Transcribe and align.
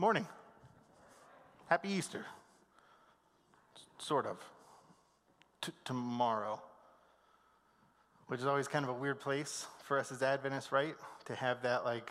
Morning. 0.00 0.26
Happy 1.68 1.90
Easter. 1.90 2.24
Sort 3.98 4.24
of. 4.24 4.38
T- 5.60 5.72
tomorrow. 5.84 6.58
Which 8.28 8.40
is 8.40 8.46
always 8.46 8.66
kind 8.66 8.82
of 8.82 8.88
a 8.88 8.94
weird 8.94 9.20
place 9.20 9.66
for 9.84 9.98
us 9.98 10.10
as 10.10 10.22
Adventists, 10.22 10.72
right? 10.72 10.94
To 11.26 11.34
have 11.34 11.60
that, 11.64 11.84
like, 11.84 12.10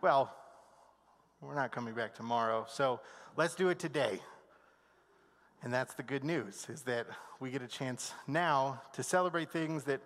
well, 0.00 0.34
we're 1.42 1.54
not 1.54 1.70
coming 1.70 1.92
back 1.92 2.14
tomorrow, 2.14 2.64
so 2.66 2.98
let's 3.36 3.54
do 3.54 3.68
it 3.68 3.78
today. 3.78 4.18
And 5.62 5.70
that's 5.70 5.92
the 5.92 6.02
good 6.02 6.24
news, 6.24 6.66
is 6.70 6.80
that 6.84 7.06
we 7.40 7.50
get 7.50 7.60
a 7.60 7.68
chance 7.68 8.14
now 8.26 8.80
to 8.94 9.02
celebrate 9.02 9.50
things 9.50 9.84
that 9.84 10.00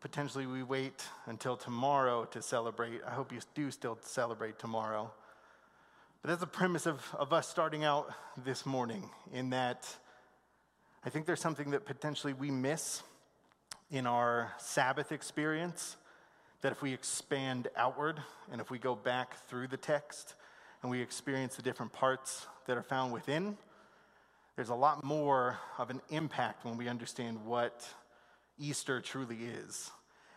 potentially 0.00 0.46
we 0.46 0.62
wait 0.62 1.04
until 1.26 1.58
tomorrow 1.58 2.24
to 2.24 2.40
celebrate. 2.40 3.02
I 3.06 3.10
hope 3.10 3.32
you 3.32 3.40
do 3.54 3.70
still 3.70 3.98
celebrate 4.00 4.58
tomorrow. 4.58 5.10
But 6.22 6.28
that's 6.28 6.40
the 6.40 6.46
premise 6.46 6.86
of, 6.86 7.04
of 7.18 7.32
us 7.32 7.48
starting 7.48 7.82
out 7.82 8.08
this 8.36 8.64
morning, 8.64 9.10
in 9.32 9.50
that 9.50 9.92
I 11.04 11.10
think 11.10 11.26
there's 11.26 11.40
something 11.40 11.70
that 11.70 11.84
potentially 11.84 12.32
we 12.32 12.48
miss 12.48 13.02
in 13.90 14.06
our 14.06 14.52
Sabbath 14.58 15.10
experience. 15.10 15.96
That 16.60 16.70
if 16.70 16.80
we 16.80 16.92
expand 16.92 17.66
outward 17.76 18.22
and 18.52 18.60
if 18.60 18.70
we 18.70 18.78
go 18.78 18.94
back 18.94 19.34
through 19.48 19.66
the 19.66 19.76
text 19.76 20.36
and 20.82 20.92
we 20.92 21.00
experience 21.00 21.56
the 21.56 21.62
different 21.62 21.92
parts 21.92 22.46
that 22.68 22.76
are 22.76 22.84
found 22.84 23.12
within, 23.12 23.58
there's 24.54 24.68
a 24.68 24.76
lot 24.76 25.02
more 25.02 25.58
of 25.76 25.90
an 25.90 26.00
impact 26.10 26.64
when 26.64 26.76
we 26.76 26.86
understand 26.86 27.44
what 27.44 27.84
Easter 28.60 29.00
truly 29.00 29.38
is. 29.38 29.90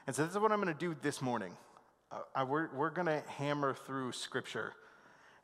And 0.07 0.15
so, 0.15 0.23
this 0.23 0.33
is 0.33 0.39
what 0.39 0.51
I'm 0.51 0.59
going 0.59 0.73
to 0.73 0.79
do 0.79 0.95
this 1.03 1.21
morning. 1.21 1.51
Uh, 2.11 2.43
we're 2.43 2.69
we're 2.73 2.89
going 2.89 3.05
to 3.05 3.21
hammer 3.37 3.75
through 3.85 4.13
Scripture, 4.13 4.73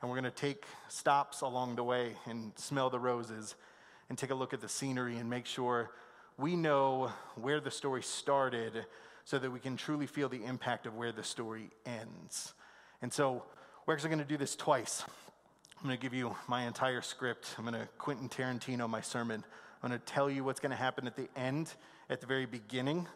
and 0.02 0.10
we're 0.10 0.20
going 0.20 0.30
to 0.30 0.30
take 0.30 0.64
stops 0.88 1.40
along 1.40 1.76
the 1.76 1.84
way 1.84 2.16
and 2.26 2.52
smell 2.56 2.90
the 2.90 2.98
roses 2.98 3.54
and 4.08 4.18
take 4.18 4.30
a 4.30 4.34
look 4.34 4.52
at 4.52 4.60
the 4.60 4.68
scenery 4.68 5.16
and 5.16 5.30
make 5.30 5.46
sure 5.46 5.92
we 6.36 6.56
know 6.56 7.12
where 7.36 7.60
the 7.60 7.70
story 7.70 8.02
started 8.02 8.84
so 9.24 9.38
that 9.38 9.50
we 9.50 9.60
can 9.60 9.76
truly 9.76 10.06
feel 10.06 10.28
the 10.28 10.44
impact 10.44 10.86
of 10.86 10.96
where 10.96 11.12
the 11.12 11.22
story 11.22 11.70
ends. 11.86 12.52
And 13.00 13.12
so, 13.12 13.44
we're 13.84 13.94
actually 13.94 14.10
going 14.10 14.20
to 14.20 14.24
do 14.24 14.36
this 14.36 14.54
twice. 14.54 15.04
I'm 15.80 15.88
going 15.88 15.96
to 15.98 16.02
give 16.02 16.14
you 16.14 16.36
my 16.46 16.66
entire 16.66 17.02
script. 17.02 17.54
I'm 17.58 17.64
going 17.64 17.74
to 17.74 17.88
Quentin 17.98 18.28
Tarantino 18.28 18.88
my 18.88 19.00
sermon. 19.00 19.42
I'm 19.82 19.88
going 19.88 19.98
to 19.98 20.06
tell 20.06 20.30
you 20.30 20.44
what's 20.44 20.60
going 20.60 20.70
to 20.70 20.76
happen 20.76 21.08
at 21.08 21.16
the 21.16 21.28
end, 21.34 21.72
at 22.08 22.20
the 22.20 22.26
very 22.28 22.46
beginning, 22.46 23.08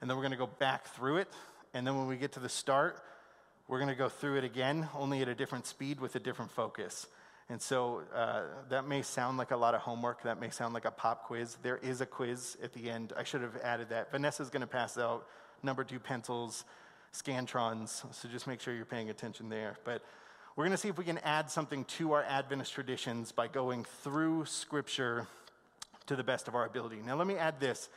and 0.00 0.10
then 0.10 0.16
we're 0.16 0.24
going 0.24 0.32
to 0.32 0.38
go 0.38 0.48
back 0.48 0.88
through 0.88 1.18
it. 1.18 1.28
And 1.74 1.86
then 1.86 1.96
when 1.96 2.08
we 2.08 2.16
get 2.16 2.32
to 2.32 2.40
the 2.40 2.48
start, 2.48 3.00
we're 3.70 3.78
going 3.78 3.88
to 3.88 3.94
go 3.94 4.08
through 4.08 4.36
it 4.36 4.42
again, 4.42 4.88
only 4.96 5.22
at 5.22 5.28
a 5.28 5.34
different 5.34 5.64
speed 5.64 6.00
with 6.00 6.16
a 6.16 6.18
different 6.18 6.50
focus. 6.50 7.06
And 7.48 7.62
so 7.62 8.02
uh, 8.12 8.42
that 8.68 8.88
may 8.88 9.00
sound 9.02 9.38
like 9.38 9.52
a 9.52 9.56
lot 9.56 9.76
of 9.76 9.80
homework. 9.80 10.24
That 10.24 10.40
may 10.40 10.50
sound 10.50 10.74
like 10.74 10.86
a 10.86 10.90
pop 10.90 11.26
quiz. 11.26 11.56
There 11.62 11.76
is 11.76 12.00
a 12.00 12.06
quiz 12.06 12.56
at 12.64 12.72
the 12.72 12.90
end. 12.90 13.12
I 13.16 13.22
should 13.22 13.42
have 13.42 13.56
added 13.62 13.90
that. 13.90 14.10
Vanessa's 14.10 14.50
going 14.50 14.62
to 14.62 14.66
pass 14.66 14.98
out 14.98 15.24
number 15.62 15.84
two 15.84 16.00
pencils, 16.00 16.64
Scantrons. 17.14 18.12
So 18.12 18.28
just 18.28 18.48
make 18.48 18.60
sure 18.60 18.74
you're 18.74 18.84
paying 18.84 19.08
attention 19.08 19.48
there. 19.48 19.76
But 19.84 20.02
we're 20.56 20.64
going 20.64 20.72
to 20.72 20.76
see 20.76 20.88
if 20.88 20.98
we 20.98 21.04
can 21.04 21.18
add 21.18 21.48
something 21.48 21.84
to 21.84 22.12
our 22.14 22.24
Adventist 22.24 22.72
traditions 22.72 23.30
by 23.30 23.46
going 23.46 23.84
through 24.02 24.46
Scripture 24.46 25.28
to 26.06 26.16
the 26.16 26.24
best 26.24 26.48
of 26.48 26.56
our 26.56 26.66
ability. 26.66 26.98
Now, 27.06 27.14
let 27.14 27.28
me 27.28 27.36
add 27.36 27.60
this 27.60 27.88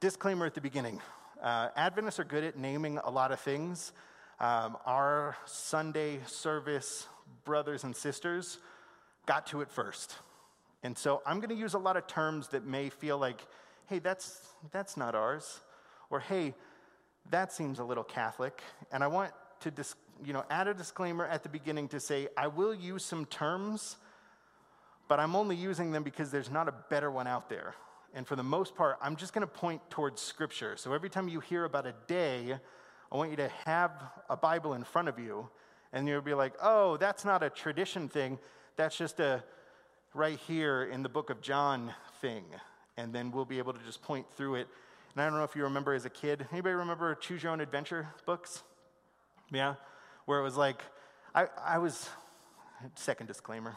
disclaimer 0.00 0.46
at 0.46 0.54
the 0.54 0.62
beginning 0.62 0.98
uh, 1.42 1.68
Adventists 1.76 2.18
are 2.18 2.24
good 2.24 2.44
at 2.44 2.58
naming 2.58 2.96
a 2.98 3.10
lot 3.10 3.32
of 3.32 3.40
things. 3.40 3.92
Um, 4.40 4.78
our 4.86 5.36
Sunday 5.44 6.20
service 6.26 7.06
brothers 7.44 7.84
and 7.84 7.94
sisters 7.94 8.58
got 9.26 9.46
to 9.48 9.60
it 9.60 9.70
first. 9.70 10.16
And 10.82 10.96
so 10.96 11.20
I'm 11.26 11.40
going 11.40 11.50
to 11.50 11.54
use 11.54 11.74
a 11.74 11.78
lot 11.78 11.98
of 11.98 12.06
terms 12.06 12.48
that 12.48 12.66
may 12.66 12.88
feel 12.88 13.18
like, 13.18 13.46
hey, 13.86 13.98
that's, 13.98 14.40
that's 14.72 14.96
not 14.96 15.14
ours. 15.14 15.60
Or, 16.08 16.20
hey, 16.20 16.54
that 17.30 17.52
seems 17.52 17.80
a 17.80 17.84
little 17.84 18.02
Catholic. 18.02 18.62
And 18.90 19.04
I 19.04 19.08
want 19.08 19.32
to 19.60 19.70
dis- 19.70 19.94
you 20.24 20.32
know, 20.32 20.44
add 20.50 20.68
a 20.68 20.74
disclaimer 20.74 21.26
at 21.26 21.42
the 21.42 21.48
beginning 21.50 21.88
to 21.88 22.00
say, 22.00 22.28
I 22.36 22.46
will 22.46 22.74
use 22.74 23.04
some 23.04 23.26
terms, 23.26 23.96
but 25.06 25.20
I'm 25.20 25.36
only 25.36 25.56
using 25.56 25.92
them 25.92 26.02
because 26.02 26.30
there's 26.30 26.50
not 26.50 26.66
a 26.66 26.74
better 26.88 27.10
one 27.10 27.26
out 27.26 27.50
there. 27.50 27.74
And 28.14 28.26
for 28.26 28.36
the 28.36 28.42
most 28.42 28.74
part, 28.74 28.96
I'm 29.02 29.16
just 29.16 29.32
going 29.32 29.46
to 29.46 29.52
point 29.52 29.82
towards 29.90 30.20
Scripture. 30.20 30.76
So 30.76 30.94
every 30.94 31.10
time 31.10 31.28
you 31.28 31.40
hear 31.40 31.64
about 31.64 31.86
a 31.86 31.94
day, 32.06 32.58
I 33.12 33.16
want 33.16 33.30
you 33.30 33.36
to 33.36 33.50
have 33.64 33.90
a 34.28 34.36
Bible 34.36 34.74
in 34.74 34.84
front 34.84 35.08
of 35.08 35.18
you, 35.18 35.48
and 35.92 36.06
you'll 36.06 36.20
be 36.20 36.34
like, 36.34 36.54
oh, 36.62 36.96
that's 36.96 37.24
not 37.24 37.42
a 37.42 37.50
tradition 37.50 38.08
thing. 38.08 38.38
That's 38.76 38.96
just 38.96 39.18
a 39.18 39.42
right 40.14 40.38
here 40.46 40.84
in 40.84 41.02
the 41.02 41.08
book 41.08 41.30
of 41.30 41.40
John 41.40 41.92
thing. 42.20 42.44
And 42.96 43.12
then 43.12 43.30
we'll 43.30 43.44
be 43.44 43.58
able 43.58 43.72
to 43.72 43.78
just 43.84 44.02
point 44.02 44.26
through 44.36 44.56
it. 44.56 44.68
And 45.14 45.22
I 45.22 45.28
don't 45.28 45.38
know 45.38 45.44
if 45.44 45.56
you 45.56 45.64
remember 45.64 45.92
as 45.92 46.04
a 46.04 46.10
kid, 46.10 46.46
anybody 46.52 46.74
remember 46.74 47.14
Choose 47.16 47.42
Your 47.42 47.52
Own 47.52 47.60
Adventure 47.60 48.08
books? 48.26 48.62
Yeah? 49.50 49.74
Where 50.26 50.38
it 50.38 50.42
was 50.42 50.56
like, 50.56 50.82
I, 51.34 51.46
I 51.64 51.78
was, 51.78 52.08
second 52.94 53.26
disclaimer, 53.26 53.74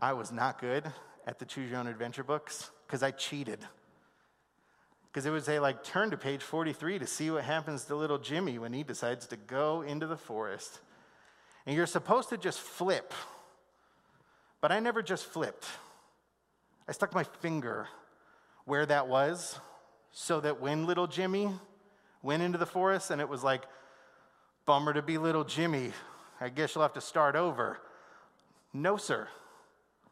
I 0.00 0.12
was 0.12 0.32
not 0.32 0.60
good 0.60 0.84
at 1.26 1.38
the 1.38 1.44
Choose 1.44 1.70
Your 1.70 1.78
Own 1.78 1.86
Adventure 1.86 2.24
books 2.24 2.70
because 2.86 3.02
I 3.02 3.12
cheated. 3.12 3.60
Because 5.16 5.24
it 5.24 5.30
would 5.30 5.46
say, 5.46 5.58
like, 5.58 5.82
turn 5.82 6.10
to 6.10 6.18
page 6.18 6.42
43 6.42 6.98
to 6.98 7.06
see 7.06 7.30
what 7.30 7.42
happens 7.42 7.84
to 7.84 7.96
little 7.96 8.18
Jimmy 8.18 8.58
when 8.58 8.74
he 8.74 8.82
decides 8.82 9.26
to 9.28 9.36
go 9.36 9.80
into 9.80 10.06
the 10.06 10.18
forest. 10.18 10.80
And 11.64 11.74
you're 11.74 11.86
supposed 11.86 12.28
to 12.28 12.36
just 12.36 12.60
flip. 12.60 13.14
But 14.60 14.72
I 14.72 14.78
never 14.78 15.00
just 15.00 15.24
flipped. 15.24 15.64
I 16.86 16.92
stuck 16.92 17.14
my 17.14 17.24
finger 17.24 17.88
where 18.66 18.84
that 18.84 19.08
was 19.08 19.58
so 20.12 20.38
that 20.40 20.60
when 20.60 20.84
little 20.84 21.06
Jimmy 21.06 21.48
went 22.20 22.42
into 22.42 22.58
the 22.58 22.66
forest 22.66 23.10
and 23.10 23.18
it 23.18 23.28
was 23.30 23.42
like, 23.42 23.62
bummer 24.66 24.92
to 24.92 25.00
be 25.00 25.16
little 25.16 25.44
Jimmy, 25.44 25.92
I 26.42 26.50
guess 26.50 26.74
you'll 26.74 26.82
have 26.82 26.92
to 26.92 27.00
start 27.00 27.36
over. 27.36 27.78
No, 28.74 28.98
sir. 28.98 29.28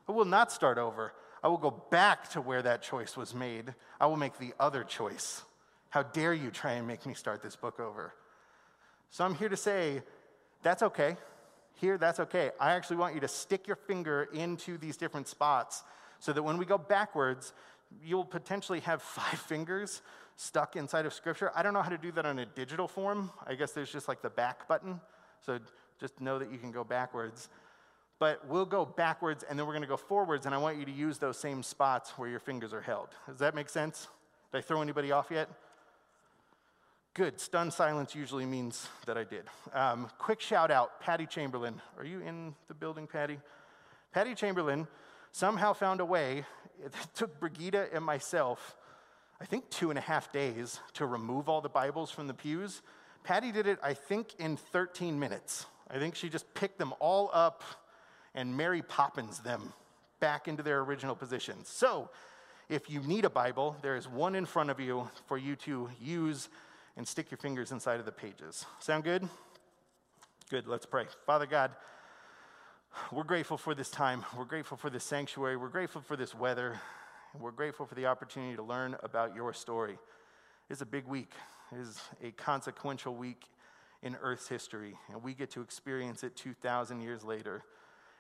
I 0.09 0.13
will 0.13 0.25
not 0.25 0.51
start 0.51 0.79
over. 0.79 1.13
I 1.45 1.49
will 1.49 1.59
go 1.59 1.83
back 1.91 2.31
to 2.31 2.41
where 2.41 2.63
that 2.63 2.81
choice 2.81 3.19
was 3.19 3.35
made. 3.35 3.75
I 4.01 4.07
will 4.07 4.17
make 4.17 4.39
the 4.39 4.55
other 4.59 4.83
choice. 4.83 5.43
How 5.91 6.03
dare 6.03 6.33
you 6.33 6.51
try 6.51 6.73
and 6.73 6.89
make 6.89 7.05
me 7.05 7.13
start 7.13 7.43
this 7.43 7.55
book 7.55 7.79
over? 7.79 8.15
So 9.11 9.27
I'm 9.27 9.35
here 9.35 9.51
to 9.51 9.57
say 9.57 10.01
that's 10.63 10.83
okay. 10.83 11.19
Here, 11.75 11.99
that's 11.99 12.19
okay. 12.19 12.51
I 12.59 12.73
actually 12.73 12.97
want 12.97 13.15
you 13.15 13.21
to 13.21 13.29
stick 13.29 13.67
your 13.67 13.77
finger 13.77 14.27
into 14.33 14.79
these 14.79 14.97
different 14.97 15.29
spots 15.29 15.83
so 16.19 16.33
that 16.33 16.43
when 16.43 16.57
we 16.57 16.65
go 16.65 16.79
backwards, 16.79 17.53
you'll 18.03 18.25
potentially 18.25 18.81
have 18.81 19.03
five 19.03 19.39
fingers 19.39 20.01
stuck 20.37 20.77
inside 20.77 21.05
of 21.05 21.13
Scripture. 21.13 21.53
I 21.55 21.63
don't 21.63 21.75
know 21.75 21.83
how 21.83 21.91
to 21.91 21.99
do 21.99 22.11
that 22.13 22.25
on 22.25 22.39
a 22.39 22.47
digital 22.47 22.89
form. 22.89 23.31
I 23.47 23.55
guess 23.55 23.73
there's 23.73 23.93
just 23.93 24.09
like 24.09 24.23
the 24.23 24.31
back 24.31 24.67
button. 24.67 24.99
So 25.45 25.59
just 26.01 26.23
know 26.23 26.39
that 26.39 26.51
you 26.51 26.57
can 26.57 26.73
go 26.73 26.85
backwards 26.85 27.51
but 28.25 28.41
we'll 28.49 28.65
go 28.65 28.87
backwards 28.87 29.45
and 29.47 29.59
then 29.59 29.67
we're 29.67 29.75
going 29.75 29.83
to 29.83 29.87
go 29.87 29.99
forwards, 29.99 30.47
and 30.47 30.55
I 30.55 30.59
want 30.59 30.79
you 30.79 30.87
to 30.87 30.91
use 30.91 31.19
those 31.19 31.37
same 31.37 31.63
spots 31.63 32.15
where 32.17 32.27
your 32.27 32.41
fingers 32.41 32.73
are 32.73 32.81
held. 32.81 33.09
Does 33.29 33.41
that 33.41 33.55
make 33.55 33.69
sense? 33.69 34.09
Did 34.51 34.57
I 34.57 34.61
throw 34.63 34.81
anybody 34.81 35.13
off 35.13 35.27
yet? 35.31 35.51
Good. 37.13 37.39
Stunned 37.39 37.75
silence 37.75 38.15
usually 38.15 38.47
means 38.47 38.89
that 39.05 39.19
I 39.19 39.25
did. 39.25 39.45
Um, 39.75 40.09
quick 40.17 40.41
shout 40.41 40.71
out 40.71 41.03
Patty 41.03 41.27
Chamberlain. 41.27 41.83
Are 41.99 42.05
you 42.07 42.21
in 42.21 42.55
the 42.67 42.73
building, 42.73 43.07
Patty? 43.07 43.41
Patty 44.11 44.35
Chamberlain 44.35 44.89
somehow 45.33 45.75
found 45.75 46.01
a 46.01 46.07
way. 46.07 46.47
It 46.83 46.95
took 47.15 47.39
Brigida 47.39 47.89
and 47.93 48.03
myself, 48.03 48.75
I 49.39 49.45
think, 49.45 49.69
two 49.69 49.91
and 49.91 49.99
a 49.99 50.03
half 50.03 50.33
days 50.33 50.81
to 50.95 51.05
remove 51.05 51.51
all 51.51 51.61
the 51.61 51.69
Bibles 51.69 52.11
from 52.11 52.27
the 52.27 52.35
pews. 52.35 52.81
Patty 53.23 53.53
did 53.53 53.67
it, 53.67 53.79
I 53.83 53.93
think, 53.93 54.35
in 54.39 54.57
13 54.57 55.19
minutes. 55.19 55.67
I 55.91 55.99
think 55.99 56.15
she 56.15 56.31
just 56.31 56.53
picked 56.55 56.79
them 56.79 56.95
all 57.01 57.31
up 57.33 57.63
and 58.35 58.57
Mary 58.57 58.83
Poppins 58.83 59.41
them 59.41 59.73
back 60.21 60.49
into 60.49 60.63
their 60.63 60.81
original 60.81 61.15
positions. 61.15 61.69
So, 61.69 62.11
if 62.69 62.89
you 62.89 63.01
need 63.01 63.25
a 63.27 63.31
Bible, 63.31 63.77
there 63.83 63.95
is 63.95 64.09
one 64.09 64.35
in 64.35 64.47
front 64.47 64.71
of 64.71 64.81
you 64.81 65.11
for 65.27 65.37
you 65.37 65.55
to 65.57 65.91
use 66.01 66.49
and 66.97 67.07
stick 67.07 67.31
your 67.31 67.39
fingers 67.39 67.73
inside 67.73 68.01
of 68.01 68.07
the 68.07 68.13
pages. 68.13 68.65
Sound 68.79 69.05
good? 69.05 69.29
Good, 70.49 70.67
let's 70.67 70.87
pray. 70.87 71.07
Father 71.27 71.47
God, 71.47 71.73
we're 73.13 73.25
grateful 73.25 73.59
for 73.59 73.75
this 73.75 73.91
time. 73.91 74.25
We're 74.37 74.45
grateful 74.45 74.77
for 74.77 74.89
this 74.89 75.05
sanctuary. 75.05 75.57
We're 75.57 75.69
grateful 75.69 76.01
for 76.01 76.17
this 76.17 76.35
weather. 76.35 76.81
We're 77.39 77.51
grateful 77.51 77.85
for 77.87 77.95
the 77.97 78.07
opportunity 78.07 78.57
to 78.57 78.63
learn 78.63 78.97
about 79.03 79.35
your 79.35 79.53
story. 79.53 79.99
It's 80.71 80.81
a 80.81 80.87
big 80.87 81.07
week, 81.07 81.33
it 81.73 81.79
is 81.79 82.01
a 82.23 82.31
consequential 82.31 83.15
week 83.15 83.43
in 84.03 84.17
Earth's 84.23 84.49
history, 84.49 84.97
and 85.11 85.23
we 85.23 85.35
get 85.35 85.51
to 85.51 85.61
experience 85.61 86.23
it 86.23 86.37
2,000 86.37 87.01
years 87.01 87.25
later. 87.25 87.65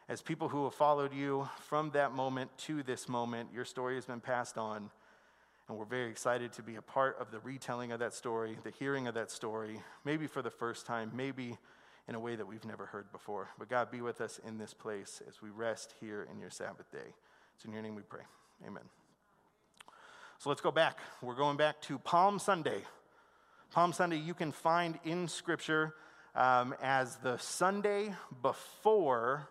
As 0.06 0.20
people 0.20 0.50
who 0.50 0.64
have 0.64 0.74
followed 0.74 1.14
you 1.14 1.48
from 1.60 1.90
that 1.92 2.12
moment 2.12 2.50
to 2.58 2.82
this 2.82 3.08
moment, 3.08 3.48
your 3.54 3.64
story 3.64 3.94
has 3.94 4.04
been 4.04 4.20
passed 4.20 4.58
on. 4.58 4.90
And 5.66 5.78
we're 5.78 5.86
very 5.86 6.10
excited 6.10 6.52
to 6.54 6.62
be 6.62 6.76
a 6.76 6.82
part 6.82 7.16
of 7.18 7.30
the 7.30 7.38
retelling 7.38 7.90
of 7.90 8.00
that 8.00 8.12
story, 8.12 8.58
the 8.64 8.70
hearing 8.70 9.06
of 9.06 9.14
that 9.14 9.30
story, 9.30 9.80
maybe 10.04 10.26
for 10.26 10.42
the 10.42 10.50
first 10.50 10.84
time, 10.84 11.10
maybe 11.14 11.56
in 12.06 12.14
a 12.14 12.20
way 12.20 12.36
that 12.36 12.46
we've 12.46 12.66
never 12.66 12.84
heard 12.84 13.10
before. 13.12 13.48
But 13.58 13.70
God, 13.70 13.90
be 13.90 14.02
with 14.02 14.20
us 14.20 14.38
in 14.46 14.58
this 14.58 14.74
place 14.74 15.22
as 15.26 15.40
we 15.40 15.48
rest 15.48 15.94
here 16.00 16.28
in 16.30 16.38
your 16.38 16.50
Sabbath 16.50 16.90
day. 16.92 17.14
It's 17.56 17.64
in 17.64 17.72
your 17.72 17.80
name 17.80 17.94
we 17.94 18.02
pray. 18.02 18.24
Amen. 18.66 18.82
So 20.36 20.50
let's 20.50 20.60
go 20.60 20.70
back. 20.70 20.98
We're 21.22 21.34
going 21.34 21.56
back 21.56 21.80
to 21.82 21.98
Palm 21.98 22.38
Sunday. 22.38 22.82
Palm 23.70 23.94
Sunday, 23.94 24.18
you 24.18 24.34
can 24.34 24.52
find 24.52 24.98
in 25.02 25.28
Scripture 25.28 25.94
um, 26.34 26.74
as 26.82 27.16
the 27.16 27.38
Sunday 27.38 28.12
before 28.42 29.48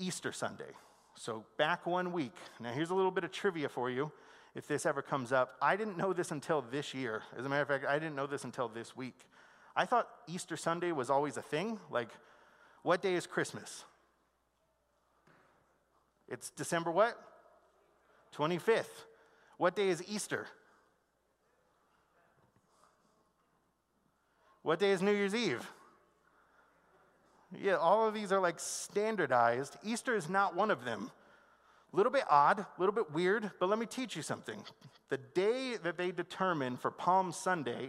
Easter 0.00 0.32
Sunday. 0.32 0.72
So 1.14 1.44
back 1.56 1.86
one 1.86 2.12
week. 2.12 2.34
Now, 2.58 2.72
here's 2.72 2.90
a 2.90 2.94
little 2.94 3.10
bit 3.10 3.22
of 3.22 3.30
trivia 3.30 3.68
for 3.68 3.90
you 3.90 4.10
if 4.54 4.66
this 4.66 4.86
ever 4.86 5.02
comes 5.02 5.32
up. 5.32 5.56
I 5.62 5.76
didn't 5.76 5.96
know 5.96 6.12
this 6.12 6.30
until 6.30 6.62
this 6.62 6.94
year. 6.94 7.22
As 7.38 7.46
a 7.46 7.48
matter 7.48 7.62
of 7.62 7.68
fact, 7.68 7.84
I 7.86 7.98
didn't 7.98 8.16
know 8.16 8.26
this 8.26 8.44
until 8.44 8.68
this 8.68 8.96
week. 8.96 9.26
I 9.76 9.84
thought 9.84 10.08
Easter 10.26 10.56
Sunday 10.56 10.92
was 10.92 11.10
always 11.10 11.36
a 11.36 11.42
thing. 11.42 11.78
Like, 11.90 12.08
what 12.82 13.02
day 13.02 13.14
is 13.14 13.26
Christmas? 13.26 13.84
It's 16.28 16.50
December 16.50 16.90
what? 16.90 17.16
25th. 18.36 18.86
What 19.58 19.76
day 19.76 19.88
is 19.88 20.02
Easter? 20.08 20.46
What 24.62 24.78
day 24.78 24.90
is 24.90 25.02
New 25.02 25.12
Year's 25.12 25.34
Eve? 25.34 25.70
Yeah, 27.58 27.76
all 27.76 28.06
of 28.06 28.14
these 28.14 28.30
are 28.32 28.40
like 28.40 28.60
standardized. 28.60 29.76
Easter 29.84 30.14
is 30.14 30.28
not 30.28 30.54
one 30.54 30.70
of 30.70 30.84
them. 30.84 31.10
A 31.92 31.96
little 31.96 32.12
bit 32.12 32.24
odd, 32.30 32.60
a 32.60 32.66
little 32.78 32.94
bit 32.94 33.12
weird, 33.12 33.50
but 33.58 33.68
let 33.68 33.78
me 33.78 33.86
teach 33.86 34.14
you 34.14 34.22
something. 34.22 34.62
The 35.08 35.18
day 35.18 35.76
that 35.82 35.96
they 35.96 36.12
determine 36.12 36.76
for 36.76 36.90
Palm 36.92 37.32
Sunday 37.32 37.88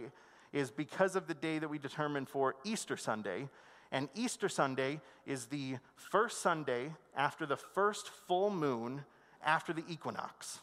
is 0.52 0.70
because 0.70 1.14
of 1.14 1.28
the 1.28 1.34
day 1.34 1.58
that 1.60 1.68
we 1.68 1.78
determine 1.78 2.26
for 2.26 2.56
Easter 2.64 2.96
Sunday. 2.96 3.48
And 3.92 4.08
Easter 4.14 4.48
Sunday 4.48 5.00
is 5.26 5.46
the 5.46 5.76
first 5.94 6.40
Sunday 6.40 6.92
after 7.16 7.46
the 7.46 7.56
first 7.56 8.08
full 8.08 8.50
moon 8.50 9.04
after 9.44 9.72
the 9.72 9.84
equinox. 9.88 10.58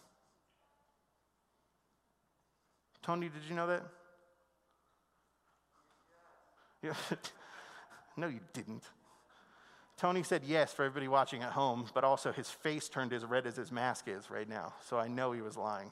Tony, 3.01 3.29
did 3.29 3.43
you 3.47 3.55
know 3.55 3.67
that? 3.67 3.83
Yeah. 6.83 6.93
no, 8.19 8.27
you 8.27 8.41
didn't. 8.53 8.83
Tony 9.97 10.23
said 10.23 10.43
yes 10.45 10.71
for 10.71 10.85
everybody 10.85 11.07
watching 11.07 11.43
at 11.43 11.51
home, 11.51 11.85
but 11.93 12.03
also 12.03 12.31
his 12.31 12.49
face 12.49 12.87
turned 12.87 13.11
as 13.11 13.25
red 13.25 13.45
as 13.45 13.57
his 13.57 13.71
mask 13.71 14.07
is 14.07 14.29
right 14.31 14.47
now, 14.47 14.73
so 14.85 14.97
I 14.97 15.07
know 15.07 15.31
he 15.31 15.41
was 15.41 15.57
lying. 15.57 15.91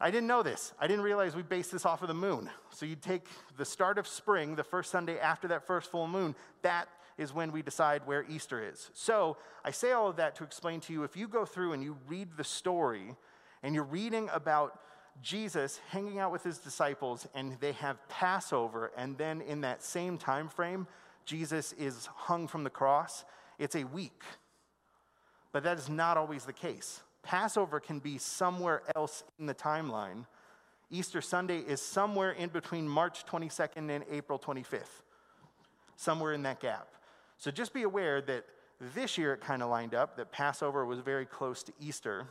I 0.00 0.12
didn't 0.12 0.28
know 0.28 0.44
this. 0.44 0.72
I 0.78 0.86
didn't 0.86 1.02
realize 1.02 1.34
we 1.34 1.42
based 1.42 1.72
this 1.72 1.84
off 1.84 2.02
of 2.02 2.08
the 2.08 2.14
moon. 2.14 2.48
So 2.70 2.86
you 2.86 2.94
take 2.94 3.26
the 3.56 3.64
start 3.64 3.98
of 3.98 4.06
spring, 4.06 4.54
the 4.54 4.62
first 4.62 4.92
Sunday 4.92 5.18
after 5.18 5.48
that 5.48 5.66
first 5.66 5.90
full 5.90 6.06
moon, 6.06 6.36
that 6.62 6.88
is 7.16 7.34
when 7.34 7.50
we 7.50 7.62
decide 7.62 8.02
where 8.06 8.24
Easter 8.28 8.62
is. 8.62 8.90
So 8.94 9.38
I 9.64 9.72
say 9.72 9.90
all 9.90 10.08
of 10.08 10.16
that 10.16 10.36
to 10.36 10.44
explain 10.44 10.80
to 10.82 10.92
you 10.92 11.02
if 11.02 11.16
you 11.16 11.26
go 11.26 11.44
through 11.44 11.72
and 11.72 11.82
you 11.82 11.96
read 12.06 12.28
the 12.36 12.44
story 12.44 13.16
and 13.64 13.74
you're 13.74 13.82
reading 13.82 14.30
about 14.32 14.78
Jesus 15.22 15.80
hanging 15.90 16.18
out 16.18 16.32
with 16.32 16.42
his 16.42 16.58
disciples 16.58 17.26
and 17.34 17.56
they 17.60 17.72
have 17.72 18.06
Passover 18.08 18.92
and 18.96 19.16
then 19.18 19.40
in 19.40 19.62
that 19.62 19.82
same 19.82 20.18
time 20.18 20.48
frame 20.48 20.86
Jesus 21.28 21.74
is 21.74 22.06
hung 22.06 22.48
from 22.48 22.64
the 22.64 22.70
cross, 22.70 23.26
it's 23.58 23.76
a 23.76 23.84
week. 23.84 24.22
But 25.52 25.62
that 25.64 25.78
is 25.78 25.90
not 25.90 26.16
always 26.16 26.46
the 26.46 26.54
case. 26.54 27.02
Passover 27.22 27.80
can 27.80 27.98
be 27.98 28.16
somewhere 28.16 28.82
else 28.96 29.24
in 29.38 29.44
the 29.44 29.54
timeline. 29.54 30.24
Easter 30.90 31.20
Sunday 31.20 31.58
is 31.58 31.82
somewhere 31.82 32.30
in 32.30 32.48
between 32.48 32.88
March 32.88 33.26
22nd 33.26 33.90
and 33.90 34.04
April 34.10 34.38
25th, 34.38 35.02
somewhere 35.96 36.32
in 36.32 36.42
that 36.44 36.60
gap. 36.60 36.88
So 37.36 37.50
just 37.50 37.74
be 37.74 37.82
aware 37.82 38.22
that 38.22 38.46
this 38.94 39.18
year 39.18 39.34
it 39.34 39.42
kind 39.42 39.62
of 39.62 39.68
lined 39.68 39.94
up 39.94 40.16
that 40.16 40.32
Passover 40.32 40.86
was 40.86 41.00
very 41.00 41.26
close 41.26 41.62
to 41.64 41.72
Easter. 41.78 42.26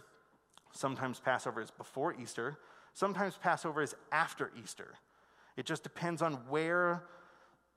Sometimes 0.72 1.19
Passover 1.19 1.62
is 1.62 1.69
before 1.69 2.16
Easter, 2.19 2.57
sometimes 2.97 3.38
Passover 3.38 3.83
is 3.83 3.95
after 4.11 4.51
Easter. 4.61 4.95
It 5.55 5.67
just 5.67 5.83
depends 5.83 6.23
on 6.23 6.33
where 6.49 7.03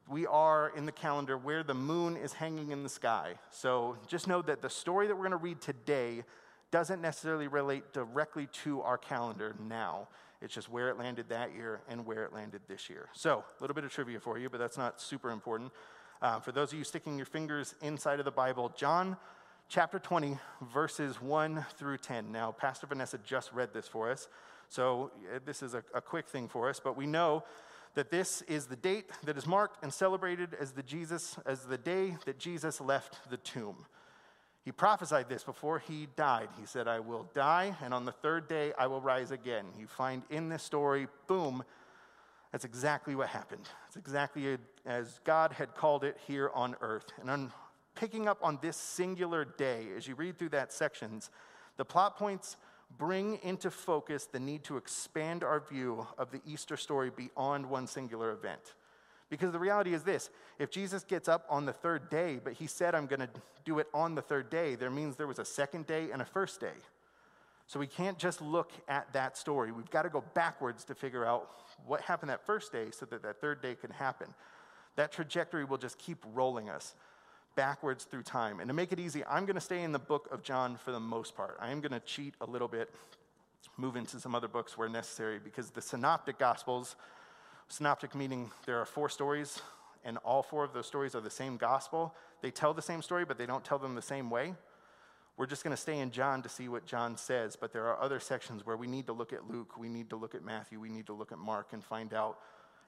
we 0.09 0.27
are 0.27 0.73
in 0.75 0.87
the 0.87 0.93
calendar, 0.93 1.37
where 1.37 1.63
the 1.63 1.75
moon 1.75 2.17
is 2.17 2.33
hanging 2.33 2.71
in 2.71 2.83
the 2.83 2.89
sky. 2.89 3.35
So 3.51 3.99
just 4.07 4.27
know 4.27 4.41
that 4.43 4.63
the 4.63 4.71
story 4.71 5.07
that 5.09 5.15
we're 5.15 5.29
going 5.29 5.33
to 5.33 5.37
read 5.37 5.61
today 5.61 6.25
doesn't 6.71 7.03
necessarily 7.03 7.49
relate 7.49 7.93
directly 7.93 8.49
to 8.65 8.81
our 8.81 8.97
calendar 8.97 9.55
now. 9.69 10.09
It's 10.41 10.55
just 10.55 10.71
where 10.71 10.89
it 10.89 10.99
landed 10.99 11.29
that 11.29 11.55
year 11.55 11.83
and 11.87 12.07
where 12.07 12.25
it 12.25 12.33
landed 12.33 12.63
this 12.67 12.89
year. 12.89 13.09
So, 13.13 13.45
a 13.59 13.63
little 13.63 13.75
bit 13.75 13.85
of 13.85 13.93
trivia 13.93 14.21
for 14.21 14.39
you, 14.39 14.49
but 14.49 14.59
that's 14.59 14.79
not 14.79 15.03
super 15.03 15.31
important. 15.31 15.71
Uh, 16.23 16.41
for 16.41 16.53
those 16.53 16.73
of 16.73 16.79
you 16.79 16.85
sticking 16.85 17.19
your 17.19 17.27
fingers 17.27 17.75
inside 17.83 18.21
of 18.21 18.25
the 18.25 18.31
Bible, 18.31 18.73
John 18.75 19.19
chapter 19.69 19.99
20, 19.99 20.39
verses 20.73 21.21
1 21.21 21.67
through 21.77 21.99
10. 21.99 22.33
Now, 22.33 22.53
Pastor 22.53 22.87
Vanessa 22.87 23.19
just 23.19 23.53
read 23.53 23.75
this 23.75 23.87
for 23.87 24.11
us, 24.11 24.29
so 24.71 25.11
this 25.45 25.63
is 25.63 25.75
a, 25.75 25.83
a 25.93 26.01
quick 26.01 26.29
thing 26.29 26.49
for 26.49 26.69
us, 26.71 26.81
but 26.83 26.97
we 26.97 27.07
know 27.07 27.45
that 27.95 28.11
this 28.11 28.41
is 28.43 28.67
the 28.67 28.77
date 28.77 29.11
that 29.25 29.37
is 29.37 29.47
marked 29.47 29.83
and 29.83 29.93
celebrated 29.93 30.57
as 30.59 30.71
the 30.73 30.83
Jesus 30.83 31.37
as 31.45 31.65
the 31.65 31.77
day 31.77 32.17
that 32.25 32.39
Jesus 32.39 32.81
left 32.81 33.29
the 33.31 33.37
tomb. 33.37 33.85
He 34.65 34.71
prophesied 34.71 35.29
this 35.29 35.43
before 35.43 35.81
he 35.81 36.07
died. 36.17 36.49
He 36.59 36.67
said, 36.67 36.87
I 36.87 37.01
will 37.01 37.29
die, 37.35 37.75
and 37.83 37.93
on 37.93 38.05
the 38.05 38.13
third 38.13 38.47
day 38.47 38.73
I 38.79 38.87
will 38.87 39.01
rise 39.01 39.33
again. 39.33 39.67
You 39.77 39.89
find 39.89 40.23
in 40.31 40.49
this 40.49 40.63
story, 40.63 41.09
boom, 41.27 41.65
that's 42.53 42.65
exactly 42.65 43.17
what 43.17 43.29
happened. 43.29 43.69
It's 43.89 43.97
exactly 43.97 44.57
as 44.87 45.21
God 45.25 45.53
had 45.53 45.75
called 45.75 46.05
it 46.05 46.17
here 46.27 46.51
on 46.55 46.77
earth. 46.81 47.07
And 47.21 47.31
I'm 47.31 47.53
picking 47.97 48.29
up 48.29 48.39
on 48.43 48.59
this 48.63 48.77
singular 48.77 49.45
day, 49.45 49.89
as 49.97 50.07
you 50.07 50.15
read 50.15 50.39
through 50.39 50.51
that 50.51 50.73
sections, 50.73 51.31
the 51.77 51.85
plot 51.85 52.17
points 52.17 52.57
bring 52.99 53.39
into 53.43 53.71
focus 53.71 54.27
the 54.27 54.41
need 54.41 54.65
to 54.65 54.77
expand 54.77 55.45
our 55.45 55.61
view 55.61 56.07
of 56.19 56.31
the 56.31 56.41
Easter 56.47 56.77
story 56.77 57.11
beyond 57.11 57.67
one 57.67 57.87
singular 57.87 58.33
event. 58.33 58.75
Because 59.31 59.53
the 59.53 59.59
reality 59.59 59.95
is 59.95 60.03
this 60.03 60.29
if 60.59 60.71
Jesus 60.71 61.05
gets 61.05 61.29
up 61.29 61.47
on 61.49 61.65
the 61.65 61.73
third 61.73 62.11
day, 62.11 62.41
but 62.43 62.55
he 62.55 62.67
said, 62.67 62.95
I'm 62.95 63.07
going 63.07 63.21
to 63.21 63.31
do 63.65 63.79
it 63.79 63.87
on 63.95 64.15
the 64.15 64.23
third 64.23 64.51
day, 64.51 64.75
there 64.75 64.91
means 64.91 65.17
there 65.17 65.27
was 65.27 65.39
a 65.39 65.45
second 65.45 65.87
day 65.87 66.11
and 66.13 66.21
a 66.21 66.25
first 66.25 66.61
day. 66.61 66.75
So 67.67 67.79
we 67.79 67.87
can't 67.87 68.19
just 68.19 68.43
look 68.43 68.73
at 68.89 69.13
that 69.13 69.39
story. 69.39 69.71
We've 69.71 69.91
got 69.91 70.03
to 70.03 70.09
go 70.09 70.25
backwards 70.35 70.85
to 70.87 70.95
figure 70.97 71.25
out 71.25 71.51
what 71.87 72.01
happened 72.01 72.31
that 72.31 72.45
first 72.45 72.73
day 72.73 72.87
so 72.91 73.07
that 73.07 73.23
that 73.23 73.41
third 73.41 73.63
day 73.63 73.77
can 73.77 73.91
happen. 73.91 74.27
That 74.97 75.13
trajectory 75.13 75.65
will 75.65 75.79
just 75.79 75.97
keep 75.97 76.19
rolling 76.35 76.69
us 76.69 76.97
backwards 77.57 78.05
through 78.05 78.23
time. 78.23 78.61
And 78.61 78.69
to 78.69 78.75
make 78.75 78.93
it 78.93 79.01
easy, 79.01 79.25
I'm 79.25 79.45
going 79.45 79.55
to 79.55 79.61
stay 79.61 79.83
in 79.83 79.93
the 79.93 79.99
book 79.99 80.29
of 80.31 80.43
John 80.43 80.77
for 80.77 80.93
the 80.93 81.01
most 81.01 81.37
part. 81.37 81.57
I 81.61 81.71
am 81.71 81.81
going 81.81 81.93
to 81.93 82.01
cheat 82.01 82.35
a 82.41 82.47
little 82.47 82.69
bit, 82.69 82.91
move 83.77 83.97
into 83.97 84.21
some 84.21 84.35
other 84.35 84.49
books 84.49 84.79
where 84.79 84.89
necessary, 84.89 85.39
because 85.43 85.71
the 85.71 85.83
synoptic 85.83 86.39
gospels 86.39 86.97
Synoptic 87.71 88.17
meaning 88.17 88.51
there 88.67 88.81
are 88.81 88.85
four 88.85 89.09
stories, 89.09 89.63
and 90.05 90.19
all 90.19 90.43
four 90.43 90.65
of 90.65 90.73
those 90.73 90.89
stories 90.89 91.15
are 91.15 91.21
the 91.21 91.31
same 91.31 91.57
gospel. 91.57 92.13
They 92.43 92.51
tell 92.51 92.75
the 92.75 92.83
same 92.83 93.01
story, 93.01 93.25
but 93.25 93.39
they 93.39 93.47
don't 93.47 93.65
tell 93.65 93.79
them 93.79 93.95
the 93.95 94.03
same 94.03 94.29
way. 94.29 94.55
We're 95.37 95.47
just 95.47 95.63
going 95.63 95.75
to 95.75 95.81
stay 95.81 96.01
in 96.01 96.11
John 96.11 96.43
to 96.43 96.49
see 96.49 96.69
what 96.69 96.85
John 96.85 97.17
says, 97.17 97.55
but 97.55 97.73
there 97.73 97.87
are 97.87 98.03
other 98.03 98.19
sections 98.19 98.67
where 98.67 98.77
we 98.77 98.89
need 98.89 99.07
to 99.07 99.13
look 99.13 99.33
at 99.33 99.49
Luke, 99.49 99.79
we 99.79 99.89
need 99.89 100.11
to 100.11 100.17
look 100.17 100.35
at 100.35 100.45
Matthew, 100.45 100.81
we 100.81 100.89
need 100.89 101.07
to 101.07 101.13
look 101.13 101.31
at 101.31 101.39
Mark 101.39 101.69
and 101.73 101.83
find 101.83 102.13
out 102.13 102.39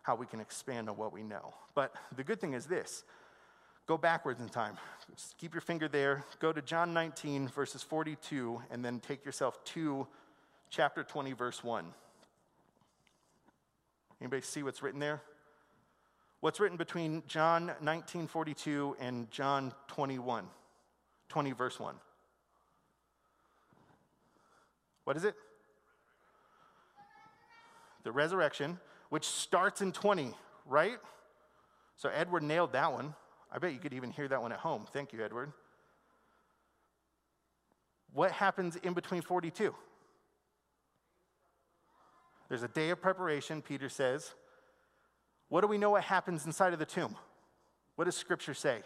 how 0.02 0.16
we 0.16 0.26
can 0.26 0.40
expand 0.40 0.90
on 0.90 0.96
what 0.96 1.12
we 1.12 1.22
know. 1.22 1.54
But 1.76 1.94
the 2.16 2.24
good 2.24 2.40
thing 2.40 2.52
is 2.52 2.66
this 2.66 3.04
go 3.86 3.96
backwards 3.96 4.40
in 4.40 4.48
time. 4.48 4.76
Just 5.14 5.36
keep 5.38 5.54
your 5.54 5.60
finger 5.60 5.88
there. 5.88 6.24
Go 6.38 6.52
to 6.52 6.62
John 6.62 6.92
19, 6.94 7.48
verses 7.48 7.82
42, 7.82 8.62
and 8.70 8.84
then 8.84 9.00
take 9.00 9.24
yourself 9.24 9.62
to 9.66 10.06
chapter 10.70 11.02
20, 11.02 11.32
verse 11.32 11.62
1. 11.62 11.84
Anybody 14.20 14.42
see 14.42 14.62
what's 14.62 14.82
written 14.82 15.00
there? 15.00 15.20
What's 16.40 16.58
written 16.58 16.76
between 16.76 17.22
John 17.26 17.72
19:42 17.80 18.96
and 18.98 19.30
John 19.30 19.72
21, 19.88 20.48
20 21.28 21.52
verse 21.52 21.78
1? 21.78 21.94
What 25.04 25.16
is 25.16 25.24
it? 25.24 25.34
The 28.04 28.12
resurrection, 28.12 28.80
which 29.08 29.24
starts 29.24 29.80
in 29.80 29.92
20, 29.92 30.34
right? 30.66 30.98
So 31.96 32.08
Edward 32.08 32.42
nailed 32.42 32.72
that 32.72 32.92
one. 32.92 33.14
I 33.52 33.58
bet 33.58 33.72
you 33.72 33.78
could 33.78 33.92
even 33.92 34.10
hear 34.10 34.26
that 34.28 34.40
one 34.40 34.50
at 34.50 34.58
home. 34.58 34.86
Thank 34.92 35.12
you, 35.12 35.22
Edward. 35.22 35.52
What 38.12 38.32
happens 38.32 38.76
in 38.76 38.94
between 38.94 39.22
42? 39.22 39.74
There's 42.48 42.62
a 42.62 42.68
day 42.68 42.90
of 42.90 43.00
preparation, 43.00 43.62
Peter 43.62 43.88
says. 43.88 44.34
What 45.48 45.60
do 45.60 45.66
we 45.66 45.78
know 45.78 45.90
what 45.90 46.04
happens 46.04 46.46
inside 46.46 46.72
of 46.72 46.78
the 46.78 46.86
tomb? 46.86 47.16
What 47.96 48.06
does 48.06 48.16
Scripture 48.16 48.54
say? 48.54 48.80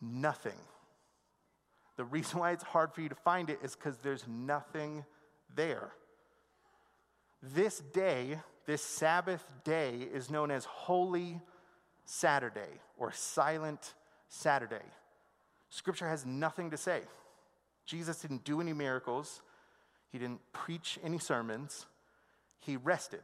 Nothing. 0.00 0.56
The 1.96 2.04
reason 2.04 2.38
why 2.38 2.52
it's 2.52 2.62
hard 2.62 2.94
for 2.94 3.00
you 3.00 3.08
to 3.08 3.14
find 3.14 3.50
it 3.50 3.58
is 3.62 3.74
because 3.74 3.98
there's 3.98 4.24
nothing 4.28 5.04
there. 5.54 5.92
This 7.42 7.80
day, 7.80 8.38
this 8.68 8.82
Sabbath 8.82 9.42
day, 9.64 9.94
is 10.12 10.28
known 10.28 10.50
as 10.50 10.66
Holy 10.66 11.40
Saturday 12.04 12.68
or 12.98 13.10
Silent 13.12 13.94
Saturday. 14.28 14.84
Scripture 15.70 16.06
has 16.06 16.26
nothing 16.26 16.70
to 16.72 16.76
say. 16.76 17.00
Jesus 17.86 18.20
didn't 18.20 18.44
do 18.44 18.60
any 18.60 18.74
miracles, 18.74 19.40
he 20.12 20.18
didn't 20.18 20.40
preach 20.52 20.98
any 21.02 21.18
sermons, 21.18 21.86
he 22.60 22.76
rested. 22.76 23.22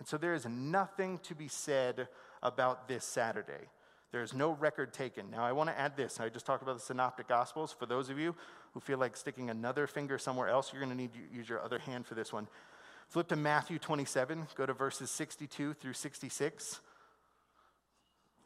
And 0.00 0.08
so 0.08 0.18
there 0.18 0.34
is 0.34 0.44
nothing 0.44 1.20
to 1.22 1.36
be 1.36 1.46
said 1.46 2.08
about 2.42 2.88
this 2.88 3.04
Saturday. 3.04 3.70
There 4.10 4.22
is 4.22 4.34
no 4.34 4.50
record 4.50 4.92
taken. 4.92 5.30
Now, 5.30 5.44
I 5.44 5.52
want 5.52 5.70
to 5.70 5.78
add 5.78 5.96
this. 5.96 6.18
I 6.18 6.30
just 6.30 6.46
talked 6.46 6.64
about 6.64 6.78
the 6.78 6.82
Synoptic 6.82 7.28
Gospels. 7.28 7.72
For 7.78 7.86
those 7.86 8.10
of 8.10 8.18
you 8.18 8.34
who 8.74 8.80
feel 8.80 8.98
like 8.98 9.16
sticking 9.16 9.50
another 9.50 9.86
finger 9.86 10.18
somewhere 10.18 10.48
else, 10.48 10.72
you're 10.72 10.82
going 10.82 10.90
to 10.90 11.00
need 11.00 11.12
to 11.12 11.36
use 11.36 11.48
your 11.48 11.62
other 11.62 11.78
hand 11.78 12.06
for 12.06 12.16
this 12.16 12.32
one. 12.32 12.48
Flip 13.08 13.26
to 13.28 13.36
Matthew 13.36 13.78
27, 13.78 14.48
go 14.54 14.66
to 14.66 14.74
verses 14.74 15.10
62 15.10 15.72
through 15.72 15.94
66. 15.94 16.80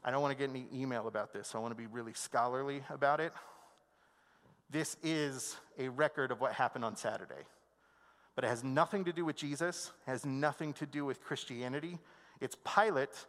I 0.05 0.11
don't 0.13 0.23
want 0.23 0.31
to 0.31 0.39
get 0.39 0.51
any 0.51 0.67
email 0.73 1.09
about 1.09 1.33
this, 1.33 1.49
so 1.49 1.59
I 1.59 1.63
want 1.63 1.73
to 1.73 1.77
be 1.77 1.89
really 1.89 2.13
scholarly 2.13 2.85
about 2.89 3.19
it. 3.19 3.33
This 4.71 4.97
is 5.03 5.57
a 5.81 5.89
record 5.89 6.31
of 6.31 6.41
what 6.41 6.53
happened 6.53 6.85
on 6.85 6.95
Saturday. 6.95 7.43
But 8.37 8.45
it 8.45 8.49
has 8.49 8.63
nothing 8.63 9.05
to 9.07 9.13
do 9.13 9.25
with 9.25 9.35
Jesus, 9.35 9.91
has 10.07 10.25
nothing 10.25 10.75
to 10.75 10.87
do 10.87 11.05
with 11.05 11.21
Christianity. 11.21 11.99
It's 12.41 12.57
Pilate 12.65 13.27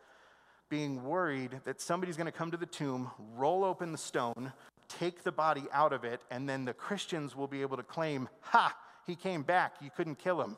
being 0.70 1.04
worried 1.04 1.62
that 1.66 1.82
somebody's 1.82 2.16
going 2.16 2.26
to 2.26 2.32
come 2.32 2.52
to 2.52 2.58
the 2.58 2.68
tomb, 2.68 3.10
roll 3.36 3.64
open 3.64 3.92
the 3.92 3.98
stone, 3.98 4.54
take 4.88 5.24
the 5.24 5.32
body 5.32 5.64
out 5.74 5.94
of 5.94 6.04
it, 6.04 6.22
and 6.30 6.48
then 6.48 6.64
the 6.64 6.74
Christians 6.74 7.36
will 7.36 7.48
be 7.48 7.64
able 7.64 7.78
to 7.78 7.84
claim, 7.84 8.30
Ha, 8.42 8.78
he 9.08 9.16
came 9.16 9.42
back, 9.42 9.74
you 9.82 9.90
couldn't 9.96 10.20
kill 10.20 10.40
him. 10.40 10.58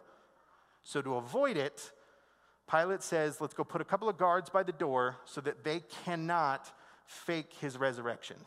So 0.86 1.02
to 1.02 1.16
avoid 1.16 1.58
it, 1.58 1.92
Pilate 2.72 3.04
says, 3.04 3.42
Let's 3.42 3.56
go 3.56 3.64
put 3.64 3.82
a 3.82 3.86
couple 3.86 4.08
of 4.08 4.18
guards 4.18 4.50
by 4.50 4.64
the 4.64 4.72
door 4.72 5.18
so 5.26 5.42
that 5.42 5.64
they 5.64 5.82
cannot 6.06 6.72
fake 7.08 7.52
his 7.60 7.78
resurrection. 7.78 8.38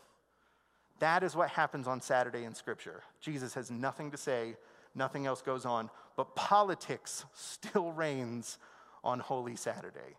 That 1.00 1.22
is 1.22 1.36
what 1.36 1.50
happens 1.50 1.86
on 1.86 2.00
Saturday 2.00 2.44
in 2.44 2.54
Scripture. 2.54 3.02
Jesus 3.20 3.54
has 3.54 3.70
nothing 3.70 4.12
to 4.12 4.16
say, 4.16 4.56
nothing 4.94 5.26
else 5.26 5.42
goes 5.42 5.66
on, 5.66 5.90
but 6.16 6.34
politics 6.36 7.24
still 7.34 7.92
reigns 7.96 8.58
on 9.02 9.18
Holy 9.18 9.56
Saturday. 9.56 10.16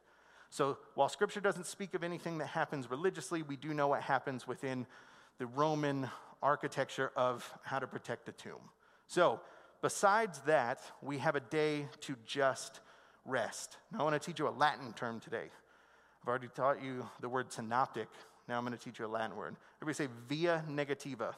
So 0.49 0.77
while 0.95 1.09
scripture 1.09 1.41
doesn't 1.41 1.67
speak 1.67 1.93
of 1.93 2.03
anything 2.03 2.39
that 2.39 2.47
happens 2.47 2.89
religiously, 2.89 3.43
we 3.43 3.55
do 3.55 3.73
know 3.73 3.88
what 3.88 4.01
happens 4.01 4.47
within 4.47 4.88
the 5.38 5.45
Roman 5.45 6.09
architecture 6.41 7.11
of 7.15 7.49
how 7.63 7.79
to 7.79 7.88
protect 7.88 8.27
a 8.29 8.31
tomb. 8.31 8.59
So, 9.07 9.41
besides 9.81 10.39
that, 10.41 10.81
we 11.01 11.17
have 11.19 11.36
a 11.36 11.39
day 11.39 11.88
to 12.01 12.15
just 12.25 12.79
rest. 13.25 13.77
Now, 13.91 14.00
I 14.00 14.03
want 14.03 14.21
to 14.21 14.25
teach 14.25 14.39
you 14.39 14.48
a 14.48 14.51
Latin 14.51 14.93
term 14.93 15.19
today. 15.19 15.50
I've 16.21 16.27
already 16.27 16.48
taught 16.48 16.83
you 16.83 17.07
the 17.21 17.29
word 17.29 17.51
synoptic. 17.51 18.07
Now, 18.48 18.57
I'm 18.57 18.65
going 18.65 18.77
to 18.77 18.83
teach 18.83 19.00
you 19.00 19.05
a 19.05 19.07
Latin 19.07 19.36
word. 19.36 19.55
Everybody 19.81 20.05
say 20.05 20.12
via 20.27 20.63
negativa. 20.69 21.33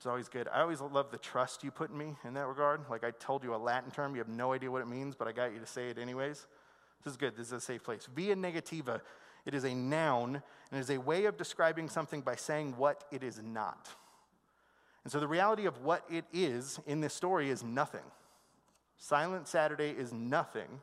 It's 0.00 0.06
always 0.06 0.28
good. 0.30 0.48
I 0.48 0.62
always 0.62 0.80
love 0.80 1.10
the 1.10 1.18
trust 1.18 1.62
you 1.62 1.70
put 1.70 1.90
in 1.90 1.98
me 1.98 2.16
in 2.24 2.32
that 2.32 2.46
regard. 2.46 2.80
Like 2.88 3.04
I 3.04 3.10
told 3.10 3.44
you 3.44 3.54
a 3.54 3.56
Latin 3.56 3.90
term, 3.90 4.14
you 4.14 4.18
have 4.20 4.28
no 4.28 4.54
idea 4.54 4.70
what 4.70 4.80
it 4.80 4.88
means, 4.88 5.14
but 5.14 5.28
I 5.28 5.32
got 5.32 5.52
you 5.52 5.58
to 5.58 5.66
say 5.66 5.90
it 5.90 5.98
anyways. 5.98 6.46
This 7.04 7.12
is 7.12 7.16
good. 7.18 7.36
This 7.36 7.48
is 7.48 7.52
a 7.52 7.60
safe 7.60 7.84
place. 7.84 8.08
Via 8.14 8.34
negativa, 8.34 9.02
it 9.44 9.54
is 9.54 9.64
a 9.64 9.74
noun 9.74 10.42
and 10.70 10.78
it 10.78 10.80
is 10.80 10.88
a 10.88 10.96
way 10.96 11.26
of 11.26 11.36
describing 11.36 11.90
something 11.90 12.22
by 12.22 12.34
saying 12.34 12.74
what 12.78 13.04
it 13.10 13.22
is 13.22 13.42
not. 13.42 13.90
And 15.04 15.12
so 15.12 15.20
the 15.20 15.28
reality 15.28 15.66
of 15.66 15.82
what 15.82 16.04
it 16.10 16.24
is 16.32 16.78
in 16.86 17.00
this 17.00 17.14
story 17.14 17.50
is 17.50 17.62
nothing. 17.62 18.04
Silent 18.96 19.48
Saturday 19.48 19.90
is 19.90 20.12
nothing. 20.12 20.80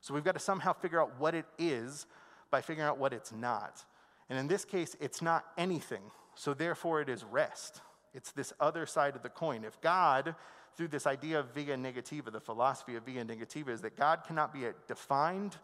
So 0.00 0.12
we've 0.14 0.24
got 0.24 0.32
to 0.32 0.40
somehow 0.40 0.72
figure 0.72 1.00
out 1.00 1.12
what 1.18 1.34
it 1.34 1.46
is 1.58 2.06
by 2.50 2.60
figuring 2.60 2.88
out 2.88 2.98
what 2.98 3.12
it's 3.12 3.32
not. 3.32 3.84
And 4.28 4.38
in 4.38 4.48
this 4.48 4.64
case, 4.64 4.96
it's 5.00 5.22
not 5.22 5.44
anything. 5.56 6.02
So 6.34 6.54
therefore, 6.54 7.00
it 7.00 7.08
is 7.08 7.24
rest. 7.24 7.80
It's 8.14 8.32
this 8.32 8.52
other 8.58 8.84
side 8.84 9.14
of 9.14 9.22
the 9.22 9.28
coin. 9.28 9.64
If 9.64 9.80
God, 9.80 10.34
through 10.76 10.88
this 10.88 11.06
idea 11.06 11.38
of 11.38 11.54
via 11.54 11.76
negativa, 11.76 12.32
the 12.32 12.40
philosophy 12.40 12.96
of 12.96 13.04
via 13.04 13.24
negativa 13.24 13.68
is 13.68 13.80
that 13.82 13.96
God 13.96 14.24
cannot 14.26 14.52
be 14.52 14.64
defined 14.88 15.56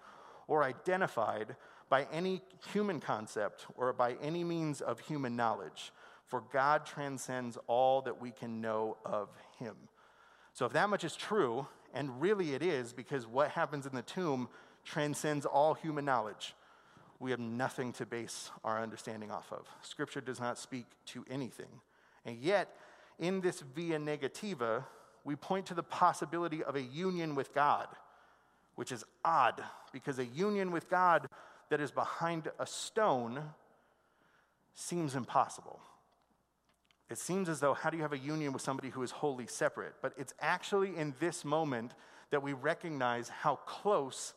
or 0.47 0.62
identified 0.62 1.57
by 1.88 2.07
any 2.12 2.43
human 2.73 3.00
concept 3.00 3.67
or 3.76 3.93
by 3.93 4.17
any 4.23 4.45
means 4.45 4.81
of 4.81 5.00
human 5.00 5.35
knowledge, 5.37 5.93
for 6.28 6.42
God 6.52 6.87
transcends 6.87 7.58
all 7.66 8.02
that 8.02 8.20
we 8.20 8.30
can 8.30 8.61
know 8.61 8.97
of 9.04 9.28
Him. 9.58 9.75
So, 10.52 10.66
if 10.66 10.73
that 10.73 10.88
much 10.90 11.04
is 11.04 11.16
true, 11.16 11.66
and 11.94 12.20
really 12.20 12.54
it 12.54 12.62
is, 12.62 12.92
because 12.92 13.26
what 13.26 13.50
happens 13.50 13.87
in 13.87 13.94
the 13.94 14.02
tomb 14.02 14.49
transcends 14.85 15.47
all 15.47 15.75
human 15.75 16.04
knowledge, 16.04 16.54
we 17.20 17.30
have 17.30 17.40
nothing 17.40 17.92
to 17.94 18.06
base 18.06 18.50
our 18.62 18.80
understanding 18.80 19.30
off 19.30 19.52
of. 19.52 19.66
Scripture 19.82 20.20
does 20.20 20.40
not 20.40 20.58
speak 20.58 20.87
to 21.06 21.25
anything. 21.30 21.80
And 22.25 22.38
yet, 22.38 22.75
in 23.18 23.40
this 23.40 23.62
via 23.75 23.99
negativa, 23.99 24.85
we 25.25 25.35
point 25.35 25.66
to 25.66 25.75
the 25.75 25.82
possibility 25.82 26.62
of 26.62 26.76
a 26.76 26.82
union 26.82 27.35
with 27.35 27.54
God, 27.54 27.88
which 28.76 28.92
is 28.92 29.04
odd 29.25 29.62
because 29.92 30.18
a 30.18 30.25
union 30.25 30.70
with 30.70 30.88
God 30.88 31.28
that 31.70 31.80
is 31.80 31.90
behind 31.90 32.49
a 32.58 32.66
stone 32.66 33.42
seems 34.75 35.16
impossible. 35.16 35.80
It 37.11 37.19
seems 37.19 37.49
as 37.49 37.61
though, 37.61 37.75
how 37.75 37.91
do 37.91 37.97
you 37.97 38.03
have 38.03 38.12
a 38.12 38.19
union 38.19 38.53
with 38.53 38.62
somebody 38.62 38.91
who 38.91 39.03
is 39.03 39.11
wholly 39.11 39.47
separate? 39.47 39.95
But 40.03 40.12
it's 40.19 40.35
actually 40.41 40.97
in 40.97 41.15
this 41.21 41.45
moment 41.45 41.95
that 42.31 42.43
we 42.43 42.53
recognize 42.53 43.29
how 43.29 43.57
close 43.57 44.35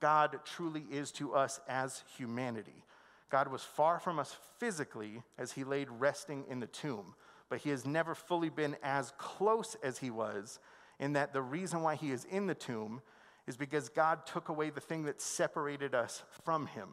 God 0.00 0.38
truly 0.44 0.84
is 0.90 1.10
to 1.12 1.34
us 1.34 1.60
as 1.68 2.04
humanity. 2.16 2.84
God 3.30 3.48
was 3.48 3.62
far 3.62 3.98
from 3.98 4.18
us 4.18 4.36
physically 4.58 5.22
as 5.38 5.52
he 5.52 5.64
laid 5.64 5.88
resting 5.90 6.44
in 6.48 6.60
the 6.60 6.66
tomb 6.66 7.14
but 7.52 7.60
he 7.60 7.68
has 7.68 7.84
never 7.84 8.14
fully 8.14 8.48
been 8.48 8.74
as 8.82 9.12
close 9.18 9.76
as 9.82 9.98
he 9.98 10.08
was, 10.08 10.58
in 10.98 11.12
that 11.12 11.34
the 11.34 11.42
reason 11.42 11.82
why 11.82 11.94
he 11.94 12.10
is 12.10 12.24
in 12.30 12.46
the 12.46 12.54
tomb 12.54 13.02
is 13.46 13.58
because 13.58 13.90
God 13.90 14.24
took 14.24 14.48
away 14.48 14.70
the 14.70 14.80
thing 14.80 15.02
that 15.02 15.20
separated 15.20 15.94
us 15.94 16.22
from 16.46 16.64
him, 16.64 16.88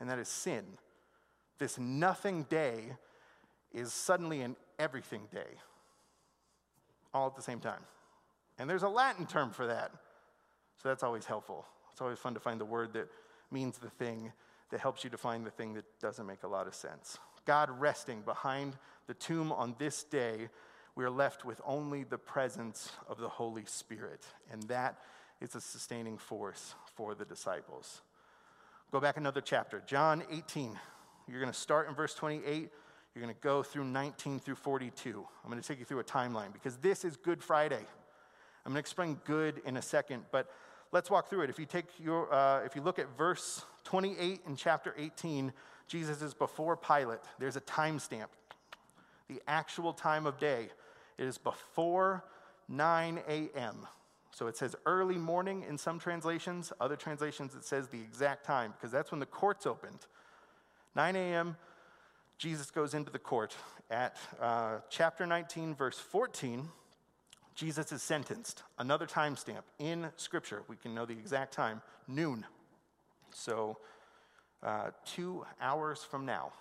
and 0.00 0.08
that 0.08 0.18
is 0.18 0.26
sin. 0.26 0.64
This 1.58 1.78
nothing 1.78 2.44
day 2.44 2.96
is 3.72 3.92
suddenly 3.92 4.42
an 4.42 4.56
everything 4.78 5.22
day, 5.32 5.58
all 7.14 7.26
at 7.26 7.36
the 7.36 7.42
same 7.42 7.60
time. 7.60 7.80
And 8.58 8.68
there's 8.68 8.82
a 8.82 8.88
Latin 8.88 9.26
term 9.26 9.50
for 9.50 9.66
that, 9.66 9.92
so 10.82 10.88
that's 10.88 11.02
always 11.02 11.24
helpful. 11.24 11.64
It's 11.92 12.00
always 12.00 12.18
fun 12.18 12.34
to 12.34 12.40
find 12.40 12.60
the 12.60 12.64
word 12.64 12.92
that 12.94 13.08
means 13.50 13.78
the 13.78 13.90
thing 13.90 14.32
that 14.70 14.80
helps 14.80 15.04
you 15.04 15.10
define 15.10 15.44
the 15.44 15.50
thing 15.50 15.74
that 15.74 15.84
doesn't 16.00 16.26
make 16.26 16.42
a 16.42 16.48
lot 16.48 16.66
of 16.66 16.74
sense. 16.74 17.18
God 17.44 17.70
resting 17.80 18.22
behind 18.22 18.76
the 19.06 19.14
tomb 19.14 19.50
on 19.52 19.74
this 19.78 20.04
day, 20.04 20.48
we 20.94 21.04
are 21.04 21.10
left 21.10 21.44
with 21.44 21.60
only 21.64 22.04
the 22.04 22.18
presence 22.18 22.90
of 23.08 23.18
the 23.18 23.28
Holy 23.28 23.64
Spirit. 23.64 24.24
And 24.52 24.62
that 24.64 24.98
is 25.40 25.54
a 25.54 25.60
sustaining 25.60 26.18
force 26.18 26.74
for 26.94 27.14
the 27.14 27.24
disciples. 27.24 28.02
Go 28.92 29.00
back 29.00 29.16
another 29.16 29.40
chapter, 29.40 29.82
John 29.86 30.22
18. 30.30 30.78
You're 31.28 31.40
going 31.40 31.52
to 31.52 31.58
start 31.58 31.88
in 31.88 31.94
verse 31.94 32.14
28. 32.14 32.70
You're 33.14 33.22
going 33.22 33.34
to 33.34 33.40
go 33.40 33.62
through 33.62 33.84
19 33.84 34.38
through 34.40 34.54
42. 34.54 35.26
I'm 35.44 35.50
going 35.50 35.60
to 35.60 35.66
take 35.66 35.78
you 35.78 35.84
through 35.84 35.98
a 35.98 36.04
timeline 36.04 36.52
because 36.52 36.76
this 36.76 37.04
is 37.04 37.16
Good 37.16 37.42
Friday. 37.42 37.84
I'm 38.64 38.72
going 38.72 38.74
to 38.74 38.80
explain 38.80 39.18
good 39.24 39.60
in 39.64 39.76
a 39.76 39.82
second, 39.82 40.24
but 40.30 40.50
let's 40.92 41.10
walk 41.10 41.28
through 41.28 41.42
it. 41.42 41.50
If 41.50 41.58
you 41.58 41.66
take 41.66 41.86
your, 41.98 42.32
uh, 42.32 42.64
if 42.64 42.76
you 42.76 42.82
look 42.82 42.98
at 42.98 43.06
verse 43.16 43.64
28 43.84 44.42
in 44.46 44.54
chapter 44.54 44.94
18, 44.96 45.52
Jesus 45.88 46.22
is 46.22 46.34
before 46.34 46.76
Pilate. 46.76 47.20
There's 47.38 47.56
a 47.56 47.60
timestamp 47.62 48.26
the 49.28 49.40
actual 49.48 49.92
time 49.92 50.26
of 50.26 50.38
day. 50.38 50.68
It 51.18 51.24
is 51.24 51.38
before 51.38 52.24
9 52.68 53.20
a.m. 53.28 53.86
So 54.30 54.46
it 54.46 54.56
says 54.56 54.76
early 54.86 55.18
morning 55.18 55.64
in 55.68 55.78
some 55.78 55.98
translations. 55.98 56.72
Other 56.80 56.96
translations, 56.96 57.54
it 57.54 57.64
says 57.64 57.88
the 57.88 58.00
exact 58.00 58.44
time 58.44 58.72
because 58.72 58.92
that's 58.92 59.10
when 59.10 59.20
the 59.20 59.26
courts 59.26 59.66
opened. 59.66 60.06
9 60.94 61.16
a.m., 61.16 61.56
Jesus 62.40 62.70
goes 62.70 62.94
into 62.94 63.10
the 63.10 63.18
court. 63.18 63.54
At 63.90 64.16
uh, 64.40 64.78
chapter 64.88 65.26
19, 65.26 65.74
verse 65.74 65.98
14, 65.98 66.70
Jesus 67.54 67.92
is 67.92 68.00
sentenced. 68.00 68.62
Another 68.78 69.06
timestamp 69.06 69.64
in 69.78 70.08
Scripture. 70.16 70.62
We 70.66 70.76
can 70.76 70.94
know 70.94 71.04
the 71.04 71.12
exact 71.12 71.52
time 71.52 71.82
noon. 72.08 72.46
So, 73.30 73.76
uh, 74.62 74.92
two 75.04 75.44
hours 75.60 76.02
from 76.02 76.24
now 76.24 76.52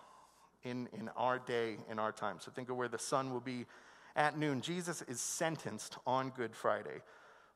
in, 0.63 0.89
in 0.91 1.07
our 1.15 1.39
day, 1.39 1.77
in 1.89 1.97
our 1.97 2.11
time. 2.11 2.39
So 2.41 2.51
think 2.51 2.69
of 2.69 2.75
where 2.75 2.89
the 2.89 2.99
sun 2.99 3.31
will 3.31 3.39
be 3.39 3.65
at 4.17 4.37
noon. 4.37 4.59
Jesus 4.59 5.01
is 5.03 5.21
sentenced 5.21 5.95
on 6.05 6.31
Good 6.31 6.57
Friday. 6.57 6.99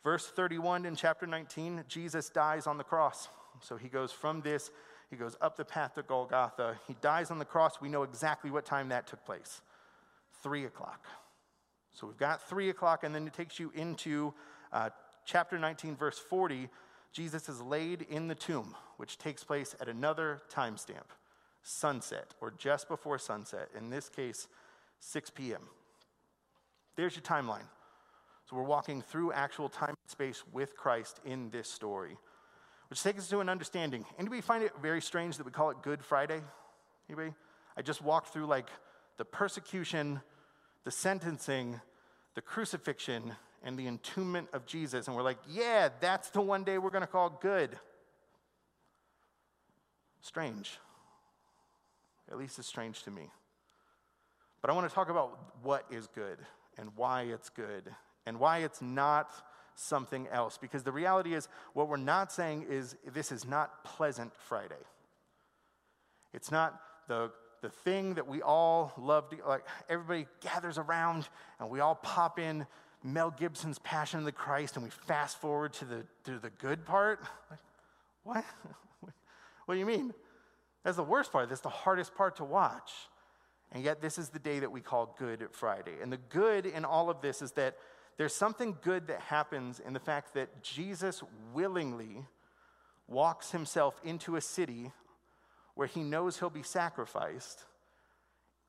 Verse 0.01 0.27
31 0.27 0.85
in 0.85 0.95
chapter 0.95 1.27
19, 1.27 1.83
Jesus 1.89 2.29
dies 2.29 2.67
on 2.67 2.77
the 2.77 2.85
cross. 2.85 3.27
So 3.59 3.75
he 3.75 3.89
goes 3.89 4.13
from 4.13 4.39
this, 4.39 4.71
he 5.13 5.19
goes 5.19 5.37
up 5.41 5.55
the 5.55 5.65
path 5.65 5.95
to 5.95 6.03
Golgotha. 6.03 6.79
He 6.87 6.95
dies 7.01 7.31
on 7.31 7.39
the 7.39 7.45
cross. 7.45 7.79
We 7.79 7.89
know 7.89 8.03
exactly 8.03 8.51
what 8.51 8.65
time 8.65 8.89
that 8.89 9.07
took 9.07 9.23
place 9.25 9.61
three 10.41 10.65
o'clock. 10.65 11.05
So 11.93 12.07
we've 12.07 12.17
got 12.17 12.47
three 12.49 12.69
o'clock, 12.69 13.03
and 13.03 13.13
then 13.15 13.25
it 13.27 13.33
takes 13.33 13.59
you 13.59 13.71
into 13.75 14.33
Uh, 14.73 14.89
chapter 15.23 15.59
19, 15.59 15.95
verse 15.95 16.17
40, 16.17 16.67
Jesus 17.11 17.47
is 17.47 17.61
laid 17.61 18.01
in 18.09 18.27
the 18.27 18.33
tomb, 18.33 18.75
which 18.97 19.19
takes 19.19 19.43
place 19.43 19.75
at 19.79 19.87
another 19.87 20.41
timestamp, 20.51 21.13
sunset, 21.61 22.33
or 22.41 22.51
just 22.57 22.87
before 22.87 23.19
sunset. 23.19 23.69
In 23.77 23.91
this 23.91 24.09
case, 24.09 24.47
6 24.99 25.29
p.m. 25.29 25.61
There's 26.95 27.15
your 27.15 27.21
timeline. 27.21 27.69
So 28.49 28.55
we're 28.55 28.63
walking 28.63 29.03
through 29.03 29.31
actual 29.33 29.69
time 29.69 29.89
and 29.89 30.09
space 30.11 30.43
with 30.51 30.75
Christ 30.75 31.19
in 31.23 31.51
this 31.51 31.69
story, 31.69 32.17
which 32.93 33.01
takes 33.01 33.21
us 33.21 33.27
to 33.27 33.39
an 33.39 33.49
understanding. 33.49 34.05
Anybody 34.19 34.39
find 34.39 34.63
it 34.63 34.71
very 34.79 35.01
strange 35.01 35.37
that 35.37 35.47
we 35.47 35.51
call 35.51 35.71
it 35.71 35.81
Good 35.81 36.03
Friday? 36.03 36.41
Anybody? 37.09 37.33
I 37.75 37.81
just 37.81 38.03
walked 38.03 38.27
through 38.31 38.45
like 38.45 38.67
the 39.17 39.25
persecution, 39.25 40.21
the 40.83 40.91
sentencing, 40.91 41.81
the 42.35 42.41
crucifixion, 42.41 43.33
and 43.63 43.79
the 43.79 43.87
entombment 43.87 44.45
of 44.53 44.67
Jesus, 44.67 45.07
and 45.07 45.15
we're 45.15 45.23
like, 45.23 45.39
yeah, 45.49 45.89
that's 46.01 46.29
the 46.29 46.41
one 46.41 46.63
day 46.63 46.77
we're 46.77 46.91
going 46.91 47.01
to 47.01 47.07
call 47.07 47.31
good. 47.41 47.71
Strange. 50.21 50.77
At 52.31 52.37
least 52.37 52.59
it's 52.59 52.67
strange 52.67 53.01
to 53.05 53.09
me. 53.09 53.23
But 54.61 54.69
I 54.69 54.73
want 54.75 54.87
to 54.87 54.93
talk 54.93 55.09
about 55.09 55.39
what 55.63 55.83
is 55.89 56.05
good 56.05 56.37
and 56.77 56.91
why 56.95 57.23
it's 57.23 57.49
good 57.49 57.89
and 58.27 58.39
why 58.39 58.59
it's 58.59 58.83
not 58.83 59.31
something 59.75 60.27
else. 60.31 60.57
Because 60.57 60.83
the 60.83 60.91
reality 60.91 61.33
is, 61.33 61.47
what 61.73 61.87
we're 61.87 61.97
not 61.97 62.31
saying 62.31 62.65
is 62.69 62.95
this 63.13 63.31
is 63.31 63.45
not 63.45 63.83
Pleasant 63.83 64.33
Friday. 64.35 64.75
It's 66.33 66.51
not 66.51 66.79
the, 67.07 67.31
the 67.61 67.69
thing 67.69 68.15
that 68.15 68.27
we 68.27 68.41
all 68.41 68.93
love 68.97 69.29
to, 69.29 69.37
like, 69.47 69.65
everybody 69.89 70.27
gathers 70.41 70.77
around 70.77 71.27
and 71.59 71.69
we 71.69 71.79
all 71.79 71.95
pop 71.95 72.39
in 72.39 72.65
Mel 73.03 73.31
Gibson's 73.31 73.79
Passion 73.79 74.19
of 74.19 74.25
the 74.25 74.31
Christ 74.31 74.75
and 74.75 74.83
we 74.83 74.89
fast 74.89 75.39
forward 75.39 75.73
to 75.73 75.85
the, 75.85 76.03
to 76.25 76.39
the 76.39 76.49
good 76.49 76.85
part. 76.85 77.21
Like, 77.49 77.59
what? 78.23 78.45
what 79.65 79.75
do 79.75 79.79
you 79.79 79.85
mean? 79.85 80.13
That's 80.83 80.97
the 80.97 81.03
worst 81.03 81.31
part. 81.31 81.49
That's 81.49 81.61
the 81.61 81.69
hardest 81.69 82.15
part 82.15 82.37
to 82.37 82.43
watch. 82.43 82.91
And 83.71 83.83
yet, 83.83 84.01
this 84.01 84.17
is 84.17 84.29
the 84.29 84.39
day 84.39 84.59
that 84.59 84.71
we 84.71 84.81
call 84.81 85.15
Good 85.17 85.47
Friday. 85.51 85.93
And 86.01 86.11
the 86.11 86.19
good 86.29 86.65
in 86.65 86.85
all 86.85 87.09
of 87.09 87.21
this 87.21 87.41
is 87.41 87.53
that 87.53 87.75
there's 88.17 88.33
something 88.33 88.77
good 88.81 89.07
that 89.07 89.19
happens 89.21 89.79
in 89.79 89.93
the 89.93 89.99
fact 89.99 90.33
that 90.35 90.61
Jesus 90.61 91.23
willingly 91.53 92.25
walks 93.07 93.51
himself 93.51 93.99
into 94.03 94.35
a 94.35 94.41
city 94.41 94.91
where 95.75 95.87
he 95.87 96.03
knows 96.03 96.39
he'll 96.39 96.49
be 96.49 96.63
sacrificed 96.63 97.65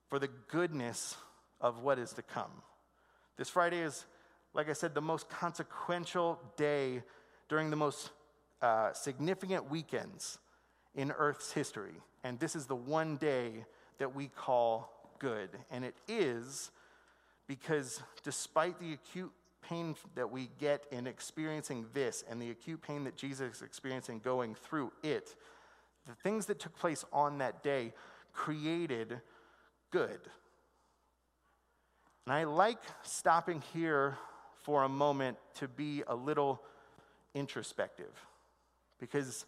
for 0.09 0.19
the 0.19 0.29
goodness 0.49 1.17
of 1.61 1.81
what 1.81 1.99
is 1.99 2.13
to 2.15 2.23
come. 2.23 2.51
This 3.37 3.51
Friday 3.51 3.81
is, 3.81 4.05
like 4.55 4.71
I 4.71 4.73
said, 4.73 4.95
the 4.95 5.01
most 5.01 5.29
consequential 5.29 6.41
day 6.57 7.03
during 7.49 7.71
the 7.71 7.77
most 7.77 8.11
uh, 8.63 8.93
significant 8.93 9.71
weekends 9.71 10.39
in 10.95 11.11
Earth's 11.11 11.53
history. 11.53 11.95
And 12.23 12.39
this 12.39 12.57
is 12.57 12.67
the 12.67 12.77
one 12.77 13.17
day 13.17 13.65
that 13.99 14.15
we 14.15 14.29
call 14.29 14.91
good. 15.19 15.51
And 15.71 15.85
it 15.85 15.95
is 16.09 16.71
because 17.47 18.03
despite 18.23 18.79
the 18.81 18.93
acute 18.93 19.33
pain 19.63 19.95
that 20.15 20.31
we 20.31 20.51
get 20.59 20.85
in 20.91 21.07
experiencing 21.07 21.87
this 21.95 22.25
and 22.29 22.41
the 22.41 22.51
acute 22.51 22.83
pain 22.83 23.05
that 23.05 23.17
Jesus 23.17 23.57
is 23.57 23.63
experiencing 23.63 24.21
going 24.21 24.55
through 24.55 24.93
it, 25.03 25.35
the 26.07 26.15
things 26.15 26.47
that 26.47 26.59
took 26.59 26.77
place 26.77 27.05
on 27.13 27.39
that 27.39 27.63
day 27.63 27.93
created 28.33 29.21
good. 29.91 30.21
And 32.27 32.35
I 32.35 32.45
like 32.45 32.79
stopping 33.03 33.63
here 33.73 34.19
for 34.63 34.85
a 34.85 34.89
moment 34.89 35.37
to 35.57 35.69
be 35.69 36.03
a 36.07 36.15
little 36.15 36.63
introspective 37.35 38.13
because 38.99 39.45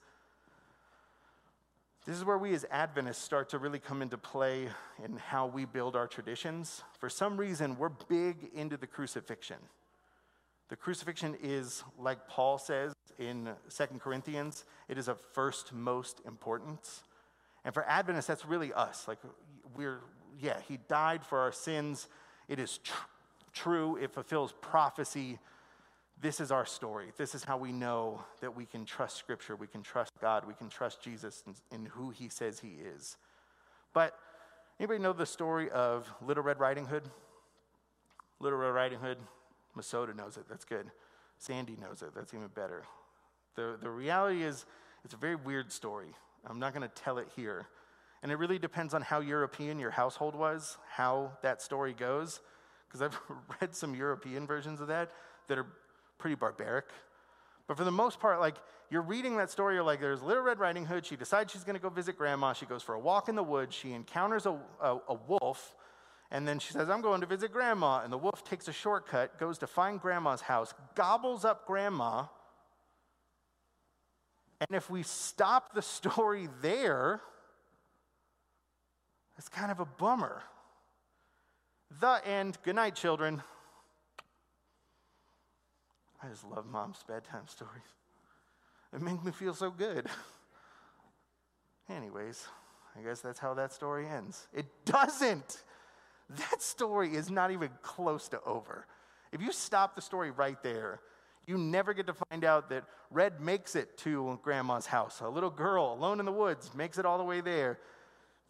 this 2.06 2.16
is 2.16 2.24
where 2.24 2.38
we 2.38 2.54
as 2.54 2.64
Adventists 2.70 3.18
start 3.18 3.48
to 3.48 3.58
really 3.58 3.80
come 3.80 4.00
into 4.00 4.16
play 4.16 4.68
in 5.04 5.16
how 5.16 5.46
we 5.46 5.64
build 5.64 5.96
our 5.96 6.06
traditions. 6.06 6.84
For 7.00 7.08
some 7.08 7.36
reason, 7.36 7.76
we're 7.76 7.88
big 7.88 8.48
into 8.54 8.76
the 8.76 8.86
crucifixion. 8.86 9.56
The 10.68 10.76
crucifixion 10.76 11.36
is, 11.42 11.82
like 11.98 12.28
Paul 12.28 12.58
says 12.58 12.92
in 13.18 13.50
Second 13.66 14.00
Corinthians, 14.00 14.64
it 14.88 14.98
is 14.98 15.08
of 15.08 15.20
first 15.32 15.72
most 15.72 16.20
importance. 16.24 17.02
And 17.64 17.74
for 17.74 17.84
Adventists, 17.88 18.28
that's 18.28 18.46
really 18.46 18.72
us. 18.72 19.08
Like, 19.08 19.18
we're, 19.74 19.98
yeah, 20.40 20.58
he 20.68 20.78
died 20.88 21.24
for 21.24 21.40
our 21.40 21.52
sins. 21.52 22.06
It 22.48 22.60
is 22.60 22.78
tr- 22.78 22.94
true, 23.52 23.96
it 23.96 24.12
fulfills 24.12 24.54
prophecy 24.60 25.40
this 26.20 26.40
is 26.40 26.50
our 26.50 26.64
story. 26.64 27.12
This 27.16 27.34
is 27.34 27.44
how 27.44 27.58
we 27.58 27.72
know 27.72 28.24
that 28.40 28.56
we 28.56 28.64
can 28.64 28.84
trust 28.84 29.16
Scripture, 29.16 29.54
we 29.54 29.66
can 29.66 29.82
trust 29.82 30.12
God, 30.20 30.46
we 30.46 30.54
can 30.54 30.68
trust 30.68 31.02
Jesus 31.02 31.42
in, 31.46 31.54
in 31.74 31.86
who 31.86 32.10
He 32.10 32.28
says 32.28 32.60
He 32.60 32.76
is. 32.96 33.16
But 33.92 34.18
anybody 34.80 34.98
know 34.98 35.12
the 35.12 35.26
story 35.26 35.70
of 35.70 36.10
Little 36.22 36.42
Red 36.42 36.58
Riding 36.58 36.86
Hood? 36.86 37.04
Little 38.40 38.58
Red 38.58 38.70
Riding 38.70 38.98
Hood, 38.98 39.18
Masota 39.76 40.14
knows 40.14 40.36
it. 40.36 40.44
That's 40.48 40.64
good. 40.64 40.90
Sandy 41.38 41.76
knows 41.80 42.02
it. 42.02 42.14
That's 42.14 42.32
even 42.32 42.48
better. 42.48 42.84
The, 43.54 43.78
the 43.80 43.90
reality 43.90 44.42
is, 44.42 44.66
it's 45.04 45.14
a 45.14 45.18
very 45.18 45.36
weird 45.36 45.70
story. 45.70 46.14
I'm 46.46 46.58
not 46.58 46.74
going 46.74 46.86
to 46.86 46.94
tell 46.94 47.18
it 47.18 47.28
here. 47.36 47.66
And 48.22 48.32
it 48.32 48.36
really 48.36 48.58
depends 48.58 48.94
on 48.94 49.02
how 49.02 49.20
European 49.20 49.78
your 49.78 49.90
household 49.90 50.34
was, 50.34 50.78
how 50.90 51.32
that 51.42 51.62
story 51.62 51.92
goes. 51.92 52.40
Because 52.88 53.02
I've 53.02 53.18
read 53.60 53.74
some 53.74 53.94
European 53.94 54.46
versions 54.46 54.80
of 54.80 54.88
that 54.88 55.10
that 55.48 55.58
are 55.58 55.66
pretty 56.18 56.36
barbaric. 56.36 56.86
But 57.66 57.76
for 57.76 57.84
the 57.84 57.90
most 57.90 58.20
part, 58.20 58.40
like 58.40 58.56
you're 58.90 59.02
reading 59.02 59.36
that 59.38 59.50
story, 59.50 59.74
you're 59.74 59.82
like, 59.82 60.00
there's 60.00 60.22
Little 60.22 60.42
Red 60.42 60.58
Riding 60.58 60.86
Hood. 60.86 61.04
She 61.04 61.16
decides 61.16 61.52
she's 61.52 61.64
going 61.64 61.74
to 61.74 61.82
go 61.82 61.88
visit 61.88 62.16
grandma. 62.16 62.52
She 62.52 62.66
goes 62.66 62.82
for 62.82 62.94
a 62.94 63.00
walk 63.00 63.28
in 63.28 63.34
the 63.34 63.42
woods. 63.42 63.74
She 63.74 63.92
encounters 63.92 64.46
a, 64.46 64.58
a, 64.80 64.98
a, 65.08 65.14
wolf. 65.26 65.74
And 66.30 66.46
then 66.46 66.58
she 66.58 66.72
says, 66.72 66.88
I'm 66.88 67.00
going 67.00 67.20
to 67.20 67.26
visit 67.26 67.52
grandma. 67.52 68.02
And 68.02 68.12
the 68.12 68.18
wolf 68.18 68.44
takes 68.44 68.68
a 68.68 68.72
shortcut, 68.72 69.38
goes 69.38 69.58
to 69.58 69.66
find 69.66 70.00
grandma's 70.00 70.42
house, 70.42 70.72
gobbles 70.94 71.44
up 71.44 71.66
grandma. 71.66 72.26
And 74.60 74.76
if 74.76 74.88
we 74.88 75.02
stop 75.02 75.74
the 75.74 75.82
story 75.82 76.48
there, 76.62 77.20
it's 79.36 79.48
kind 79.48 79.70
of 79.70 79.80
a 79.80 79.84
bummer. 79.84 80.42
The 82.00 82.26
end. 82.26 82.58
Good 82.62 82.76
night, 82.76 82.94
children. 82.94 83.42
I 86.26 86.30
just 86.30 86.44
love 86.44 86.66
mom's 86.66 87.04
bedtime 87.06 87.46
stories. 87.46 87.82
It 88.92 89.00
makes 89.00 89.22
me 89.22 89.30
feel 89.30 89.54
so 89.54 89.70
good. 89.70 90.06
Anyways, 91.88 92.46
I 92.98 93.02
guess 93.02 93.20
that's 93.20 93.38
how 93.38 93.54
that 93.54 93.72
story 93.72 94.08
ends. 94.08 94.48
It 94.52 94.66
doesn't. 94.84 95.62
That 96.30 96.62
story 96.62 97.14
is 97.14 97.30
not 97.30 97.52
even 97.52 97.70
close 97.82 98.28
to 98.28 98.40
over. 98.44 98.86
If 99.30 99.40
you 99.40 99.52
stop 99.52 99.94
the 99.94 100.02
story 100.02 100.32
right 100.32 100.60
there, 100.62 101.00
you 101.46 101.58
never 101.58 101.94
get 101.94 102.08
to 102.08 102.14
find 102.14 102.44
out 102.44 102.70
that 102.70 102.84
Red 103.10 103.40
makes 103.40 103.76
it 103.76 103.96
to 103.98 104.40
grandma's 104.42 104.86
house. 104.86 105.20
A 105.20 105.28
little 105.28 105.50
girl 105.50 105.92
alone 105.92 106.18
in 106.18 106.26
the 106.26 106.32
woods 106.32 106.72
makes 106.74 106.98
it 106.98 107.06
all 107.06 107.18
the 107.18 107.24
way 107.24 107.40
there, 107.40 107.78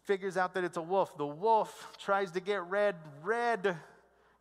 figures 0.03 0.35
out 0.35 0.55
that 0.55 0.63
it's 0.63 0.77
a 0.77 0.81
wolf. 0.81 1.15
The 1.15 1.27
wolf 1.27 1.95
tries 1.99 2.31
to 2.31 2.39
get 2.39 2.63
Red. 2.63 2.95
Red 3.21 3.75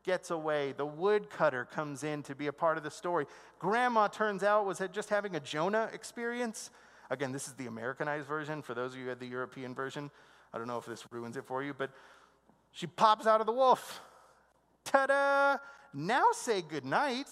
gets 0.06 0.30
away. 0.30 0.72
The 0.72 0.86
woodcutter 0.86 1.66
comes 1.66 2.04
in 2.04 2.22
to 2.22 2.34
be 2.34 2.46
a 2.46 2.52
part 2.52 2.78
of 2.78 2.84
the 2.84 2.90
story. 2.90 3.26
Grandma 3.58 4.06
turns 4.06 4.42
out 4.42 4.64
was 4.64 4.80
just 4.92 5.10
having 5.10 5.34
a 5.34 5.40
Jonah 5.40 5.90
experience. 5.92 6.70
Again, 7.10 7.32
this 7.32 7.48
is 7.48 7.54
the 7.54 7.66
Americanized 7.66 8.26
version. 8.26 8.62
For 8.62 8.72
those 8.72 8.92
of 8.92 8.98
you 8.98 9.04
who 9.04 9.08
had 9.10 9.20
the 9.20 9.26
European 9.26 9.74
version, 9.74 10.10
I 10.54 10.58
don't 10.58 10.68
know 10.68 10.78
if 10.78 10.86
this 10.86 11.04
ruins 11.10 11.36
it 11.36 11.44
for 11.44 11.62
you, 11.62 11.74
but 11.74 11.90
she 12.72 12.86
pops 12.86 13.26
out 13.26 13.40
of 13.40 13.46
the 13.46 13.52
wolf. 13.52 14.00
Ta 14.84 15.06
da! 15.06 15.58
Now 15.92 16.28
say 16.32 16.62
goodnight. 16.62 17.28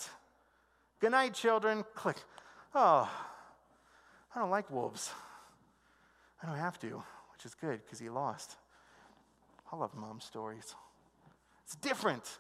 Good 1.01 1.13
night, 1.13 1.35
children. 1.35 1.85
Click. 1.95 2.17
Oh, 2.75 3.11
I 4.35 4.39
don't 4.39 4.51
like 4.51 4.71
wolves. 4.71 5.13
I 6.43 6.47
don't 6.47 6.57
have 6.57 6.79
to, 6.81 7.03
which 7.33 7.47
is 7.47 7.55
good 7.55 7.81
because 7.85 8.01
he 8.01 8.09
lost. 8.09 8.57
I 9.73 9.77
love 9.77 9.95
mom 9.95 10.21
stories. 10.21 10.75
It's 11.65 11.77
different. 11.77 12.39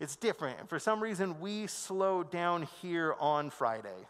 It's 0.00 0.16
different. 0.16 0.58
And 0.58 0.68
for 0.68 0.78
some 0.78 1.02
reason, 1.02 1.38
we 1.40 1.66
slow 1.66 2.22
down 2.22 2.66
here 2.80 3.14
on 3.20 3.50
Friday. 3.50 4.06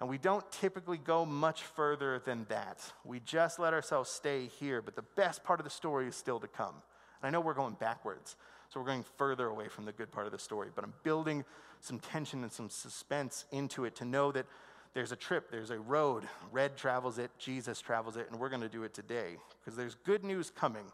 And 0.00 0.08
we 0.08 0.16
don't 0.16 0.48
typically 0.52 0.96
go 0.96 1.26
much 1.26 1.64
further 1.64 2.20
than 2.24 2.46
that. 2.48 2.80
We 3.04 3.18
just 3.20 3.58
let 3.58 3.74
ourselves 3.74 4.08
stay 4.08 4.46
here. 4.46 4.80
But 4.80 4.94
the 4.94 5.04
best 5.16 5.42
part 5.42 5.58
of 5.58 5.64
the 5.64 5.70
story 5.70 6.06
is 6.06 6.14
still 6.14 6.38
to 6.38 6.46
come. 6.46 6.74
And 7.20 7.26
I 7.26 7.30
know 7.30 7.40
we're 7.40 7.54
going 7.54 7.74
backwards. 7.74 8.36
So 8.68 8.78
we're 8.78 8.86
going 8.86 9.04
further 9.16 9.48
away 9.48 9.66
from 9.66 9.86
the 9.86 9.92
good 9.92 10.12
part 10.12 10.26
of 10.26 10.32
the 10.32 10.38
story. 10.38 10.68
But 10.72 10.84
I'm 10.84 10.94
building 11.02 11.44
some 11.80 11.98
tension 11.98 12.44
and 12.44 12.52
some 12.52 12.70
suspense 12.70 13.44
into 13.50 13.84
it 13.86 13.96
to 13.96 14.04
know 14.04 14.30
that 14.32 14.46
there's 14.94 15.12
a 15.12 15.16
trip, 15.16 15.50
there's 15.50 15.70
a 15.70 15.78
road. 15.78 16.24
Red 16.52 16.76
travels 16.76 17.18
it, 17.18 17.30
Jesus 17.38 17.80
travels 17.80 18.16
it, 18.16 18.28
and 18.30 18.40
we're 18.40 18.48
going 18.48 18.62
to 18.62 18.68
do 18.68 18.84
it 18.84 18.94
today 18.94 19.36
because 19.60 19.76
there's 19.76 19.94
good 19.96 20.24
news 20.24 20.50
coming. 20.50 20.86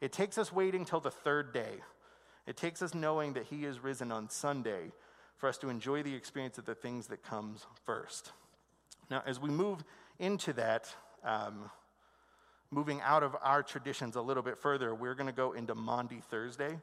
It 0.00 0.12
takes 0.12 0.38
us 0.38 0.52
waiting 0.52 0.84
till 0.84 1.00
the 1.00 1.10
third 1.10 1.52
day 1.52 1.80
it 2.48 2.56
takes 2.56 2.80
us 2.80 2.94
knowing 2.94 3.34
that 3.34 3.44
he 3.44 3.66
is 3.66 3.78
risen 3.78 4.10
on 4.10 4.30
Sunday 4.30 4.90
for 5.36 5.50
us 5.50 5.58
to 5.58 5.68
enjoy 5.68 6.02
the 6.02 6.14
experience 6.14 6.56
of 6.56 6.64
the 6.64 6.74
things 6.74 7.08
that 7.08 7.22
comes 7.22 7.66
first. 7.84 8.32
Now, 9.10 9.22
as 9.26 9.38
we 9.38 9.50
move 9.50 9.84
into 10.18 10.54
that, 10.54 10.88
um, 11.22 11.70
moving 12.70 13.02
out 13.02 13.22
of 13.22 13.36
our 13.42 13.62
traditions 13.62 14.16
a 14.16 14.22
little 14.22 14.42
bit 14.42 14.56
further, 14.56 14.94
we're 14.94 15.14
going 15.14 15.26
to 15.26 15.32
go 15.32 15.52
into 15.52 15.74
Maundy 15.74 16.22
Thursday. 16.30 16.78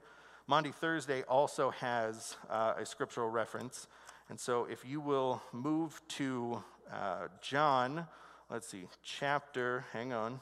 Maundy 0.46 0.72
Thursday 0.72 1.24
also 1.24 1.72
has 1.72 2.36
uh, 2.52 2.76
a 2.78 2.86
scriptural 2.86 3.30
reference. 3.30 3.88
And 4.30 4.40
so 4.40 4.66
if 4.66 4.86
you 4.86 5.02
will 5.02 5.42
move 5.52 6.00
to 6.10 6.64
uh, 6.94 7.28
John, 7.42 8.06
let's 8.52 8.68
see, 8.68 8.86
chapter, 9.02 9.84
hang 9.94 10.14
on. 10.14 10.40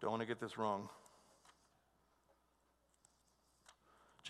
Don't 0.00 0.12
want 0.12 0.22
to 0.22 0.26
get 0.26 0.40
this 0.40 0.56
wrong. 0.56 0.88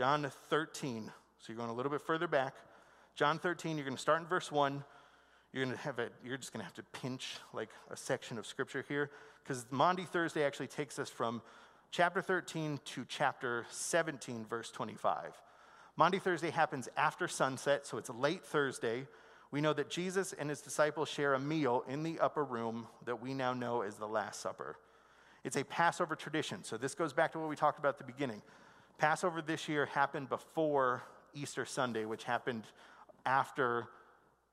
John 0.00 0.26
13. 0.48 1.12
So 1.40 1.44
you're 1.48 1.58
going 1.58 1.68
a 1.68 1.74
little 1.74 1.92
bit 1.92 2.00
further 2.00 2.26
back. 2.26 2.54
John 3.16 3.38
13, 3.38 3.76
you're 3.76 3.84
going 3.84 3.94
to 3.94 4.00
start 4.00 4.22
in 4.22 4.26
verse 4.26 4.50
1. 4.50 4.82
You're 5.52 5.62
going 5.62 5.76
to 5.76 5.82
have 5.82 5.98
it, 5.98 6.10
you're 6.24 6.38
just 6.38 6.54
going 6.54 6.60
to 6.60 6.64
have 6.64 6.72
to 6.76 6.82
pinch 6.98 7.36
like 7.52 7.68
a 7.90 7.98
section 7.98 8.38
of 8.38 8.46
scripture 8.46 8.82
here 8.88 9.10
because 9.44 9.66
Maundy 9.70 10.04
Thursday 10.04 10.42
actually 10.42 10.68
takes 10.68 10.98
us 10.98 11.10
from 11.10 11.42
chapter 11.90 12.22
13 12.22 12.80
to 12.82 13.04
chapter 13.10 13.66
17, 13.68 14.46
verse 14.46 14.70
25. 14.70 15.34
Maundy 15.98 16.18
Thursday 16.18 16.48
happens 16.48 16.88
after 16.96 17.28
sunset, 17.28 17.86
so 17.86 17.98
it's 17.98 18.08
late 18.08 18.42
Thursday. 18.42 19.06
We 19.50 19.60
know 19.60 19.74
that 19.74 19.90
Jesus 19.90 20.32
and 20.32 20.48
his 20.48 20.62
disciples 20.62 21.10
share 21.10 21.34
a 21.34 21.38
meal 21.38 21.84
in 21.86 22.04
the 22.04 22.20
upper 22.20 22.42
room 22.42 22.86
that 23.04 23.20
we 23.20 23.34
now 23.34 23.52
know 23.52 23.82
as 23.82 23.96
the 23.96 24.08
Last 24.08 24.40
Supper. 24.40 24.76
It's 25.44 25.56
a 25.56 25.64
Passover 25.64 26.16
tradition, 26.16 26.64
so 26.64 26.78
this 26.78 26.94
goes 26.94 27.12
back 27.12 27.32
to 27.32 27.38
what 27.38 27.50
we 27.50 27.56
talked 27.56 27.78
about 27.78 27.96
at 27.96 27.98
the 27.98 28.10
beginning. 28.10 28.40
Passover 29.00 29.40
this 29.40 29.66
year 29.66 29.86
happened 29.86 30.28
before 30.28 31.02
Easter 31.32 31.64
Sunday, 31.64 32.04
which 32.04 32.24
happened 32.24 32.64
after 33.24 33.86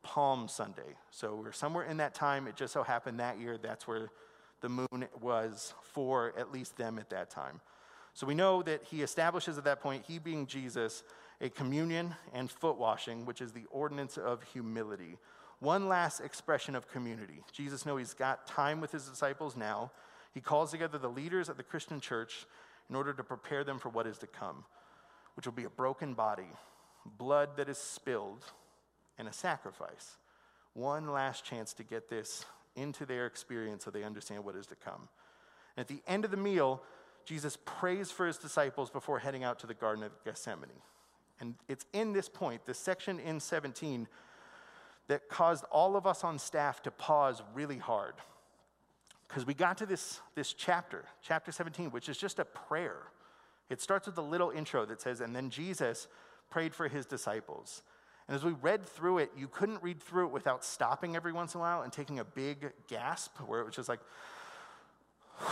Palm 0.03 0.47
Sunday. 0.47 0.95
So 1.11 1.35
we're 1.35 1.51
somewhere 1.51 1.83
in 1.83 1.97
that 1.97 2.13
time. 2.13 2.47
It 2.47 2.55
just 2.55 2.71
so 2.71 2.81
happened 2.81 3.19
that 3.19 3.41
year 3.41 3.57
that's 3.57 3.89
where 3.89 4.09
the 4.61 4.69
moon 4.69 5.05
was 5.19 5.73
for 5.81 6.33
at 6.37 6.53
least 6.53 6.77
them 6.77 6.97
at 6.97 7.09
that 7.09 7.29
time. 7.29 7.59
So 8.13 8.25
we 8.25 8.35
know 8.35 8.63
that 8.63 8.83
he 8.85 9.01
establishes 9.01 9.57
at 9.57 9.65
that 9.65 9.81
point, 9.81 10.05
he 10.07 10.17
being 10.17 10.47
Jesus, 10.47 11.03
a 11.41 11.49
communion 11.49 12.15
and 12.33 12.49
foot 12.49 12.77
washing, 12.77 13.25
which 13.25 13.41
is 13.41 13.51
the 13.51 13.65
ordinance 13.69 14.17
of 14.17 14.41
humility. 14.43 15.17
One 15.59 15.89
last 15.89 16.21
expression 16.21 16.73
of 16.73 16.89
community. 16.89 17.43
Jesus 17.51 17.85
knows 17.85 17.99
he's 17.99 18.13
got 18.13 18.47
time 18.47 18.79
with 18.79 18.93
his 18.93 19.09
disciples 19.09 19.57
now. 19.57 19.91
He 20.33 20.39
calls 20.39 20.71
together 20.71 20.97
the 20.97 21.09
leaders 21.09 21.49
of 21.49 21.57
the 21.57 21.63
Christian 21.63 21.99
church 21.99 22.45
in 22.89 22.95
order 22.95 23.13
to 23.13 23.23
prepare 23.23 23.63
them 23.63 23.79
for 23.79 23.89
what 23.89 24.07
is 24.07 24.17
to 24.19 24.27
come, 24.27 24.63
which 25.35 25.45
will 25.45 25.53
be 25.53 25.65
a 25.65 25.69
broken 25.69 26.13
body, 26.13 26.49
blood 27.17 27.57
that 27.57 27.69
is 27.69 27.77
spilled, 27.77 28.45
and 29.17 29.27
a 29.27 29.33
sacrifice. 29.33 30.17
One 30.73 31.11
last 31.11 31.43
chance 31.43 31.73
to 31.73 31.83
get 31.83 32.09
this 32.09 32.45
into 32.75 33.05
their 33.05 33.25
experience 33.25 33.83
so 33.83 33.91
they 33.91 34.03
understand 34.03 34.45
what 34.45 34.55
is 34.55 34.67
to 34.67 34.75
come. 34.75 35.09
And 35.75 35.81
at 35.81 35.87
the 35.87 36.01
end 36.07 36.23
of 36.23 36.31
the 36.31 36.37
meal, 36.37 36.81
Jesus 37.25 37.57
prays 37.65 38.11
for 38.11 38.25
his 38.25 38.37
disciples 38.37 38.89
before 38.89 39.19
heading 39.19 39.43
out 39.43 39.59
to 39.59 39.67
the 39.67 39.73
Garden 39.73 40.03
of 40.03 40.11
Gethsemane. 40.23 40.69
And 41.39 41.55
it's 41.67 41.85
in 41.93 42.13
this 42.13 42.29
point, 42.29 42.65
this 42.65 42.79
section 42.79 43.19
in 43.19 43.39
17, 43.39 44.07
that 45.07 45.29
caused 45.29 45.63
all 45.65 45.95
of 45.95 46.05
us 46.05 46.23
on 46.23 46.39
staff 46.39 46.81
to 46.83 46.91
pause 46.91 47.41
really 47.53 47.77
hard. 47.77 48.15
Because 49.27 49.45
we 49.45 49.53
got 49.53 49.77
to 49.79 49.85
this, 49.85 50.21
this 50.35 50.53
chapter, 50.53 51.05
chapter 51.21 51.51
17, 51.51 51.91
which 51.91 52.09
is 52.09 52.17
just 52.17 52.39
a 52.39 52.45
prayer. 52.45 52.97
It 53.69 53.81
starts 53.81 54.07
with 54.07 54.17
a 54.17 54.21
little 54.21 54.51
intro 54.51 54.85
that 54.85 55.01
says, 55.01 55.19
And 55.19 55.35
then 55.35 55.49
Jesus 55.49 56.07
prayed 56.49 56.73
for 56.73 56.87
his 56.87 57.05
disciples. 57.05 57.83
And 58.27 58.35
as 58.35 58.43
we 58.43 58.53
read 58.53 58.85
through 58.85 59.19
it, 59.19 59.31
you 59.37 59.47
couldn't 59.47 59.81
read 59.83 60.01
through 60.01 60.27
it 60.27 60.31
without 60.31 60.63
stopping 60.63 61.15
every 61.15 61.31
once 61.33 61.53
in 61.53 61.59
a 61.59 61.61
while 61.61 61.81
and 61.81 61.91
taking 61.91 62.19
a 62.19 62.25
big 62.25 62.71
gasp 62.87 63.37
where 63.45 63.61
it 63.61 63.65
was 63.65 63.75
just 63.75 63.89
like, 63.89 63.99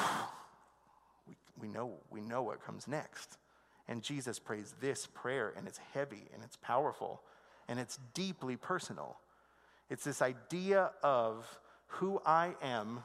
we, 1.28 1.36
we, 1.62 1.68
know, 1.68 1.94
we 2.10 2.22
know 2.22 2.44
what 2.44 2.66
comes 2.66 2.88
next. 2.88 3.38
And 3.88 4.02
Jesus 4.02 4.40
prays 4.40 4.74
this 4.82 5.06
prayer, 5.06 5.54
and 5.56 5.68
it's 5.68 5.80
heavy 5.94 6.24
and 6.34 6.44
it's 6.44 6.58
powerful 6.58 7.22
and 7.68 7.80
it's 7.80 8.00
deeply 8.14 8.56
personal. 8.56 9.18
It's 9.90 10.04
this 10.04 10.22
idea 10.22 10.92
of 11.04 11.60
who 11.88 12.22
I 12.26 12.56
am, 12.62 13.04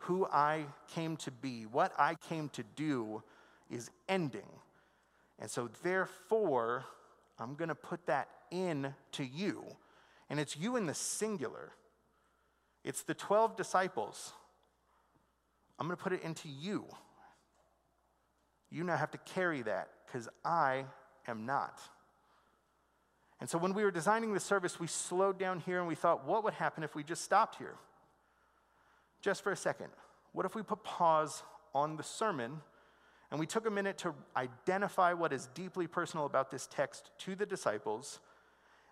who 0.00 0.26
I 0.26 0.64
came 0.94 1.16
to 1.18 1.30
be, 1.30 1.64
what 1.64 1.92
I 1.98 2.14
came 2.14 2.48
to 2.50 2.64
do 2.74 3.22
is 3.70 3.90
ending. 4.08 4.48
And 5.38 5.50
so, 5.50 5.68
therefore, 5.82 6.84
I'm 7.38 7.54
going 7.54 7.68
to 7.68 7.74
put 7.74 8.06
that 8.06 8.28
in 8.50 8.94
to 9.12 9.24
you. 9.24 9.64
And 10.28 10.40
it's 10.40 10.56
you 10.56 10.76
in 10.76 10.86
the 10.86 10.94
singular. 10.94 11.72
It's 12.84 13.02
the 13.02 13.14
12 13.14 13.56
disciples. 13.56 14.32
I'm 15.78 15.86
going 15.86 15.96
to 15.96 16.02
put 16.02 16.12
it 16.12 16.22
into 16.22 16.48
you. 16.48 16.86
You 18.70 18.84
now 18.84 18.96
have 18.96 19.10
to 19.10 19.18
carry 19.18 19.62
that 19.62 19.88
because 20.06 20.28
I 20.44 20.84
am 21.26 21.46
not. 21.46 21.80
And 23.40 23.48
so 23.48 23.58
when 23.58 23.74
we 23.74 23.84
were 23.84 23.90
designing 23.90 24.34
the 24.34 24.40
service, 24.40 24.78
we 24.78 24.86
slowed 24.86 25.38
down 25.38 25.60
here 25.60 25.78
and 25.78 25.88
we 25.88 25.94
thought, 25.94 26.26
what 26.26 26.44
would 26.44 26.54
happen 26.54 26.84
if 26.84 26.94
we 26.94 27.02
just 27.02 27.24
stopped 27.24 27.56
here? 27.56 27.76
Just 29.20 29.42
for 29.42 29.52
a 29.52 29.56
second. 29.56 29.88
What 30.32 30.46
if 30.46 30.54
we 30.54 30.62
put 30.62 30.82
pause 30.84 31.42
on 31.74 31.96
the 31.96 32.02
sermon 32.02 32.60
and 33.30 33.38
we 33.38 33.46
took 33.46 33.66
a 33.66 33.70
minute 33.70 33.98
to 33.98 34.14
identify 34.36 35.12
what 35.12 35.32
is 35.32 35.48
deeply 35.54 35.86
personal 35.86 36.26
about 36.26 36.50
this 36.50 36.66
text 36.66 37.10
to 37.18 37.36
the 37.36 37.46
disciples, 37.46 38.18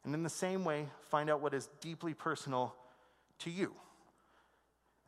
and 0.04 0.14
in 0.14 0.22
the 0.22 0.30
same 0.30 0.64
way, 0.64 0.86
find 1.10 1.28
out 1.28 1.40
what 1.40 1.54
is 1.54 1.68
deeply 1.80 2.14
personal 2.14 2.74
to 3.40 3.50
you. 3.50 3.74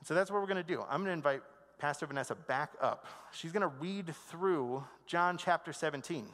And 0.00 0.06
so 0.06 0.14
that's 0.14 0.30
what 0.30 0.40
we're 0.40 0.48
going 0.48 0.56
to 0.56 0.62
do. 0.62 0.80
I'm 0.83 1.04
going 1.04 1.06
to 1.06 1.12
invite 1.12 1.42
Pastor 1.78 2.06
Vanessa 2.06 2.35
back 2.35 2.72
up. 2.80 3.06
She's 3.33 3.52
going 3.52 3.62
to 3.62 3.72
read 3.80 4.14
through 4.30 4.85
John 5.06 5.38
chapter 5.38 5.72
17. 5.72 6.26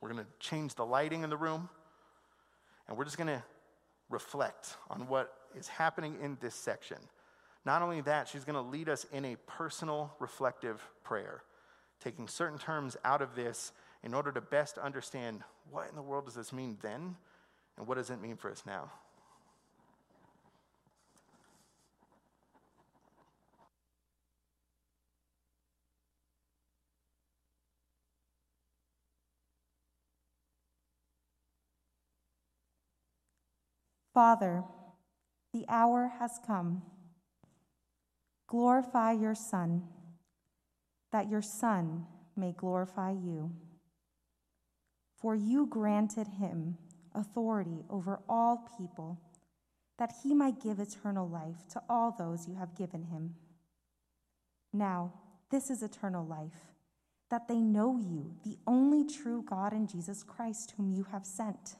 We're 0.00 0.10
going 0.10 0.24
to 0.24 0.30
change 0.40 0.74
the 0.74 0.86
lighting 0.86 1.22
in 1.22 1.30
the 1.30 1.36
room, 1.36 1.68
and 2.88 2.96
we're 2.96 3.04
just 3.04 3.18
going 3.18 3.28
to 3.28 3.42
reflect 4.08 4.76
on 4.90 5.06
what 5.06 5.34
is 5.56 5.68
happening 5.68 6.16
in 6.22 6.38
this 6.40 6.54
section. 6.54 6.98
Not 7.64 7.82
only 7.82 8.02
that, 8.02 8.28
she's 8.28 8.44
going 8.44 8.62
to 8.62 8.70
lead 8.70 8.88
us 8.88 9.06
in 9.12 9.24
a 9.24 9.36
personal, 9.46 10.14
reflective 10.18 10.82
prayer 11.02 11.42
taking 12.04 12.28
certain 12.28 12.58
terms 12.58 12.96
out 13.04 13.22
of 13.22 13.34
this 13.34 13.72
in 14.02 14.12
order 14.12 14.30
to 14.30 14.40
best 14.40 14.76
understand 14.76 15.42
what 15.70 15.88
in 15.88 15.96
the 15.96 16.02
world 16.02 16.26
does 16.26 16.34
this 16.34 16.52
mean 16.52 16.76
then 16.82 17.16
and 17.78 17.86
what 17.86 17.96
does 17.96 18.10
it 18.10 18.20
mean 18.20 18.36
for 18.36 18.50
us 18.50 18.62
now. 18.66 18.90
Father, 34.12 34.62
the 35.52 35.64
hour 35.68 36.12
has 36.20 36.38
come. 36.46 36.82
Glorify 38.46 39.12
your 39.12 39.34
Son 39.34 39.82
that 41.14 41.30
your 41.30 41.42
Son 41.42 42.04
may 42.36 42.50
glorify 42.50 43.12
you. 43.12 43.52
For 45.16 45.36
you 45.36 45.64
granted 45.66 46.26
him 46.26 46.76
authority 47.14 47.84
over 47.88 48.18
all 48.28 48.68
people, 48.76 49.20
that 49.96 50.12
he 50.24 50.34
might 50.34 50.60
give 50.60 50.80
eternal 50.80 51.28
life 51.28 51.68
to 51.70 51.80
all 51.88 52.10
those 52.10 52.48
you 52.48 52.56
have 52.56 52.74
given 52.74 53.04
him. 53.04 53.36
Now, 54.72 55.12
this 55.52 55.70
is 55.70 55.84
eternal 55.84 56.26
life, 56.26 56.74
that 57.30 57.46
they 57.46 57.60
know 57.60 57.96
you, 57.96 58.34
the 58.42 58.58
only 58.66 59.04
true 59.04 59.44
God 59.48 59.72
and 59.72 59.88
Jesus 59.88 60.24
Christ, 60.24 60.74
whom 60.76 60.90
you 60.90 61.06
have 61.12 61.24
sent. 61.24 61.76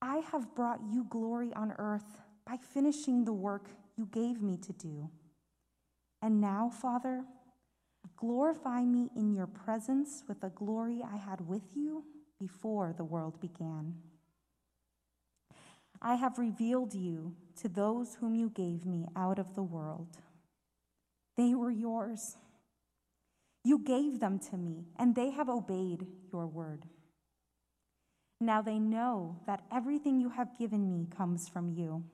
I 0.00 0.18
have 0.30 0.54
brought 0.54 0.78
you 0.92 1.06
glory 1.10 1.52
on 1.54 1.74
earth 1.76 2.20
by 2.46 2.56
finishing 2.72 3.24
the 3.24 3.32
work 3.32 3.68
you 3.96 4.06
gave 4.06 4.40
me 4.40 4.58
to 4.58 4.72
do. 4.72 5.10
And 6.22 6.40
now, 6.40 6.70
Father, 6.70 7.24
Glorify 8.16 8.82
me 8.82 9.10
in 9.16 9.34
your 9.34 9.46
presence 9.46 10.22
with 10.28 10.40
the 10.40 10.50
glory 10.50 11.02
I 11.02 11.16
had 11.16 11.48
with 11.48 11.62
you 11.74 12.04
before 12.38 12.94
the 12.96 13.04
world 13.04 13.40
began. 13.40 13.96
I 16.00 16.14
have 16.14 16.38
revealed 16.38 16.94
you 16.94 17.34
to 17.60 17.68
those 17.68 18.16
whom 18.16 18.34
you 18.34 18.48
gave 18.50 18.86
me 18.86 19.06
out 19.16 19.38
of 19.38 19.54
the 19.54 19.62
world. 19.62 20.18
They 21.36 21.54
were 21.54 21.70
yours. 21.70 22.36
You 23.64 23.78
gave 23.78 24.18
them 24.18 24.38
to 24.50 24.56
me, 24.56 24.86
and 24.96 25.14
they 25.14 25.30
have 25.30 25.48
obeyed 25.48 26.06
your 26.32 26.46
word. 26.46 26.84
Now 28.40 28.62
they 28.62 28.80
know 28.80 29.40
that 29.46 29.64
everything 29.72 30.20
you 30.20 30.30
have 30.30 30.58
given 30.58 30.88
me 30.88 31.06
comes 31.16 31.48
from 31.48 31.70
you. 31.70 32.04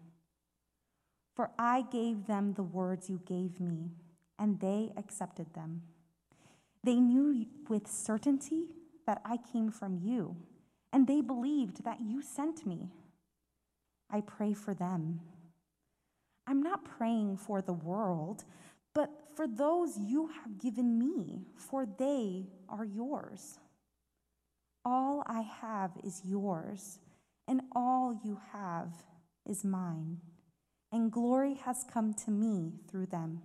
For 1.39 1.53
I 1.57 1.83
gave 1.83 2.27
them 2.27 2.55
the 2.55 2.65
words 2.65 3.09
you 3.09 3.21
gave 3.25 3.61
me 3.61 3.93
and 4.41 4.59
they 4.59 4.91
accepted 4.97 5.55
them. 5.55 5.83
They 6.83 6.97
knew 6.97 7.47
with 7.69 7.87
certainty 7.87 8.65
that 9.07 9.21
I 9.25 9.37
came 9.53 9.71
from 9.71 10.01
you, 10.03 10.35
and 10.93 11.07
they 11.07 11.21
believed 11.21 11.85
that 11.85 12.01
you 12.01 12.23
sent 12.23 12.67
me. 12.67 12.91
I 14.11 14.21
pray 14.23 14.53
for 14.53 14.75
them. 14.75 15.21
I'm 16.49 16.61
not 16.61 16.85
praying 16.85 17.37
for 17.37 17.63
the 17.63 17.73
world, 17.73 18.43
but 18.93 19.09
for 19.37 19.47
those 19.47 19.97
you 19.97 20.31
have 20.43 20.59
given 20.59 20.99
me, 20.99 21.47
for 21.55 21.87
they 21.87 22.49
are 22.69 22.85
yours. 22.85 23.61
All 24.85 25.23
I 25.29 25.43
have 25.43 25.93
is 26.03 26.21
yours, 26.25 26.99
and 27.47 27.61
all 27.77 28.19
you 28.25 28.41
have 28.53 29.05
is 29.47 29.65
mine, 29.65 30.19
and 30.93 31.13
glory 31.13 31.55
has 31.65 31.85
come 31.93 32.15
to 32.15 32.31
me 32.31 32.73
through 32.91 33.07
them. 33.07 33.43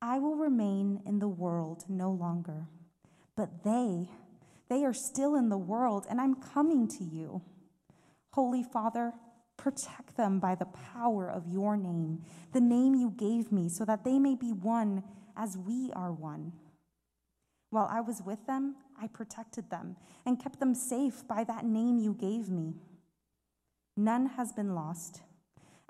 I 0.00 0.18
will 0.18 0.36
remain 0.36 1.00
in 1.06 1.18
the 1.18 1.28
world 1.28 1.84
no 1.88 2.10
longer, 2.10 2.66
but 3.36 3.64
they, 3.64 4.08
they 4.68 4.84
are 4.84 4.94
still 4.94 5.34
in 5.34 5.48
the 5.48 5.58
world, 5.58 6.06
and 6.08 6.20
I'm 6.20 6.34
coming 6.34 6.86
to 6.88 7.04
you. 7.04 7.42
Holy 8.30 8.62
Father, 8.62 9.12
protect 9.56 10.16
them 10.16 10.38
by 10.38 10.54
the 10.54 10.66
power 10.66 11.28
of 11.28 11.48
your 11.48 11.76
name, 11.76 12.22
the 12.52 12.60
name 12.60 12.94
you 12.94 13.10
gave 13.16 13.50
me, 13.50 13.68
so 13.68 13.84
that 13.84 14.04
they 14.04 14.18
may 14.18 14.34
be 14.34 14.52
one 14.52 15.02
as 15.36 15.56
we 15.56 15.90
are 15.94 16.12
one. 16.12 16.52
While 17.70 17.88
I 17.90 18.00
was 18.00 18.22
with 18.22 18.46
them, 18.46 18.76
I 19.00 19.08
protected 19.08 19.70
them 19.70 19.96
and 20.24 20.40
kept 20.40 20.60
them 20.60 20.74
safe 20.74 21.26
by 21.26 21.44
that 21.44 21.64
name 21.64 21.98
you 21.98 22.14
gave 22.14 22.48
me. 22.48 22.74
None 23.96 24.26
has 24.26 24.52
been 24.52 24.74
lost 24.74 25.22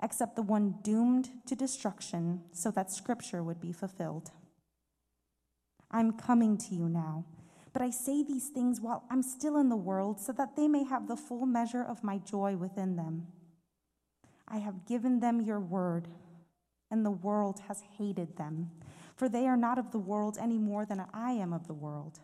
except 0.01 0.35
the 0.35 0.41
one 0.41 0.75
doomed 0.83 1.29
to 1.47 1.55
destruction, 1.55 2.41
so 2.51 2.71
that 2.71 2.91
scripture 2.91 3.43
would 3.43 3.59
be 3.59 3.71
fulfilled. 3.71 4.31
I'm 5.89 6.13
coming 6.13 6.57
to 6.57 6.75
you 6.75 6.89
now, 6.89 7.25
but 7.73 7.81
I 7.81 7.89
say 7.89 8.23
these 8.23 8.49
things 8.49 8.81
while 8.81 9.03
I'm 9.09 9.23
still 9.23 9.57
in 9.57 9.69
the 9.69 9.75
world, 9.75 10.19
so 10.19 10.31
that 10.33 10.55
they 10.55 10.67
may 10.67 10.83
have 10.83 11.07
the 11.07 11.15
full 11.15 11.45
measure 11.45 11.83
of 11.83 12.03
my 12.03 12.17
joy 12.17 12.55
within 12.55 12.95
them. 12.95 13.27
I 14.47 14.57
have 14.57 14.85
given 14.85 15.19
them 15.19 15.41
your 15.41 15.59
word, 15.59 16.07
and 16.91 17.05
the 17.05 17.11
world 17.11 17.61
has 17.67 17.83
hated 17.97 18.37
them, 18.37 18.71
for 19.15 19.27
they 19.27 19.47
are 19.47 19.57
not 19.57 19.77
of 19.77 19.91
the 19.91 19.99
world 19.99 20.37
any 20.39 20.57
more 20.57 20.85
than 20.85 21.05
I 21.13 21.31
am 21.31 21.53
of 21.53 21.67
the 21.67 21.73
world. 21.73 22.19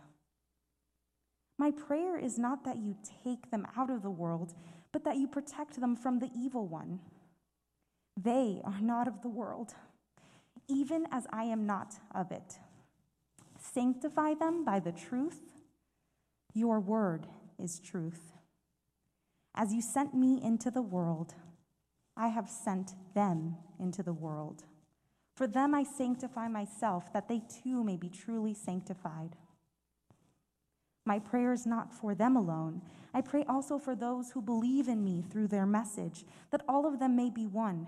My 1.58 1.72
prayer 1.72 2.18
is 2.18 2.38
not 2.38 2.66
that 2.66 2.78
you 2.78 2.96
take 3.24 3.52
them 3.52 3.68
out 3.78 3.90
of 3.90 4.02
the 4.02 4.10
world, 4.10 4.54
but 4.92 5.04
that 5.06 5.18
you 5.18 5.28
protect 5.28 5.80
them 5.80 5.96
from 5.96 6.20
the 6.20 6.30
evil 6.36 6.68
one. 6.68 7.00
They 8.22 8.62
are 8.64 8.80
not 8.80 9.08
of 9.08 9.22
the 9.22 9.30
world, 9.30 9.74
even 10.68 11.08
as 11.12 11.26
I 11.32 11.46
am 11.46 11.66
not 11.66 11.96
of 12.14 12.32
it. 12.32 12.60
Sanctify 13.60 14.36
them 14.36 14.64
by 14.64 14.80
the 14.80 14.92
truth. 14.92 15.40
Your 16.54 16.80
word 16.80 17.28
is 17.58 17.80
truth. 17.80 18.34
As 19.56 19.74
you 19.74 19.82
sent 19.82 20.14
me 20.14 20.42
into 20.44 20.70
the 20.70 20.82
world, 20.82 21.34
I 22.16 22.28
have 22.28 22.50
sent 22.50 22.94
them 23.16 23.56
into 23.80 24.04
the 24.04 24.14
world. 24.14 24.64
For 25.36 25.48
them 25.48 25.74
I 25.74 25.84
sanctify 25.84 26.48
myself, 26.48 27.12
that 27.14 27.28
they 27.28 27.42
too 27.64 27.84
may 27.84 27.98
be 27.98 28.10
truly 28.10 28.54
sanctified. 28.54 29.36
My 31.06 31.20
prayer 31.20 31.52
is 31.52 31.66
not 31.66 31.94
for 31.94 32.16
them 32.16 32.36
alone. 32.36 32.82
I 33.14 33.22
pray 33.22 33.44
also 33.48 33.78
for 33.78 33.96
those 33.96 34.32
who 34.32 34.42
believe 34.42 34.88
in 34.88 35.04
me 35.04 35.24
through 35.28 35.48
their 35.48 35.66
message, 35.66 36.24
that 36.52 36.62
all 36.68 36.86
of 36.86 37.00
them 37.00 37.16
may 37.16 37.30
be 37.30 37.46
one 37.48 37.88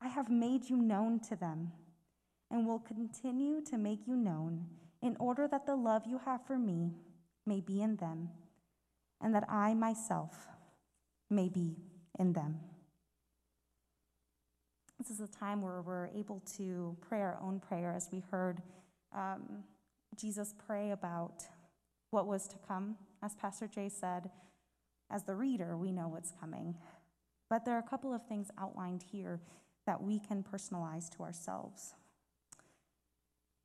I 0.00 0.08
have 0.08 0.30
made 0.30 0.68
you 0.68 0.76
known 0.76 1.20
to 1.28 1.36
them 1.36 1.72
and 2.50 2.66
will 2.66 2.78
continue 2.78 3.60
to 3.62 3.76
make 3.76 4.06
you 4.06 4.16
known 4.16 4.66
in 5.02 5.16
order 5.18 5.48
that 5.48 5.66
the 5.66 5.76
love 5.76 6.02
you 6.06 6.20
have 6.24 6.46
for 6.46 6.58
me 6.58 6.92
may 7.46 7.60
be 7.60 7.82
in 7.82 7.96
them 7.96 8.30
and 9.20 9.34
that 9.34 9.44
I 9.48 9.74
myself 9.74 10.46
may 11.30 11.48
be 11.48 11.76
in 12.18 12.32
them. 12.32 12.60
This 14.98 15.10
is 15.10 15.20
a 15.20 15.28
time 15.28 15.62
where 15.62 15.80
we're 15.80 16.08
able 16.08 16.42
to 16.56 16.96
pray 17.00 17.20
our 17.20 17.38
own 17.40 17.60
prayer 17.60 17.92
as 17.96 18.08
we 18.12 18.22
heard 18.30 18.62
um, 19.14 19.64
Jesus 20.16 20.54
pray 20.66 20.90
about 20.90 21.44
what 22.10 22.26
was 22.26 22.48
to 22.48 22.56
come. 22.66 22.96
As 23.22 23.34
Pastor 23.34 23.68
Jay 23.68 23.88
said, 23.88 24.30
as 25.10 25.24
the 25.24 25.34
reader, 25.34 25.76
we 25.76 25.92
know 25.92 26.08
what's 26.08 26.32
coming. 26.40 26.74
But 27.48 27.64
there 27.64 27.76
are 27.76 27.80
a 27.80 27.88
couple 27.88 28.12
of 28.12 28.26
things 28.26 28.48
outlined 28.58 29.04
here 29.12 29.40
that 29.88 30.02
we 30.02 30.18
can 30.18 30.44
personalize 30.44 31.08
to 31.08 31.22
ourselves. 31.22 31.94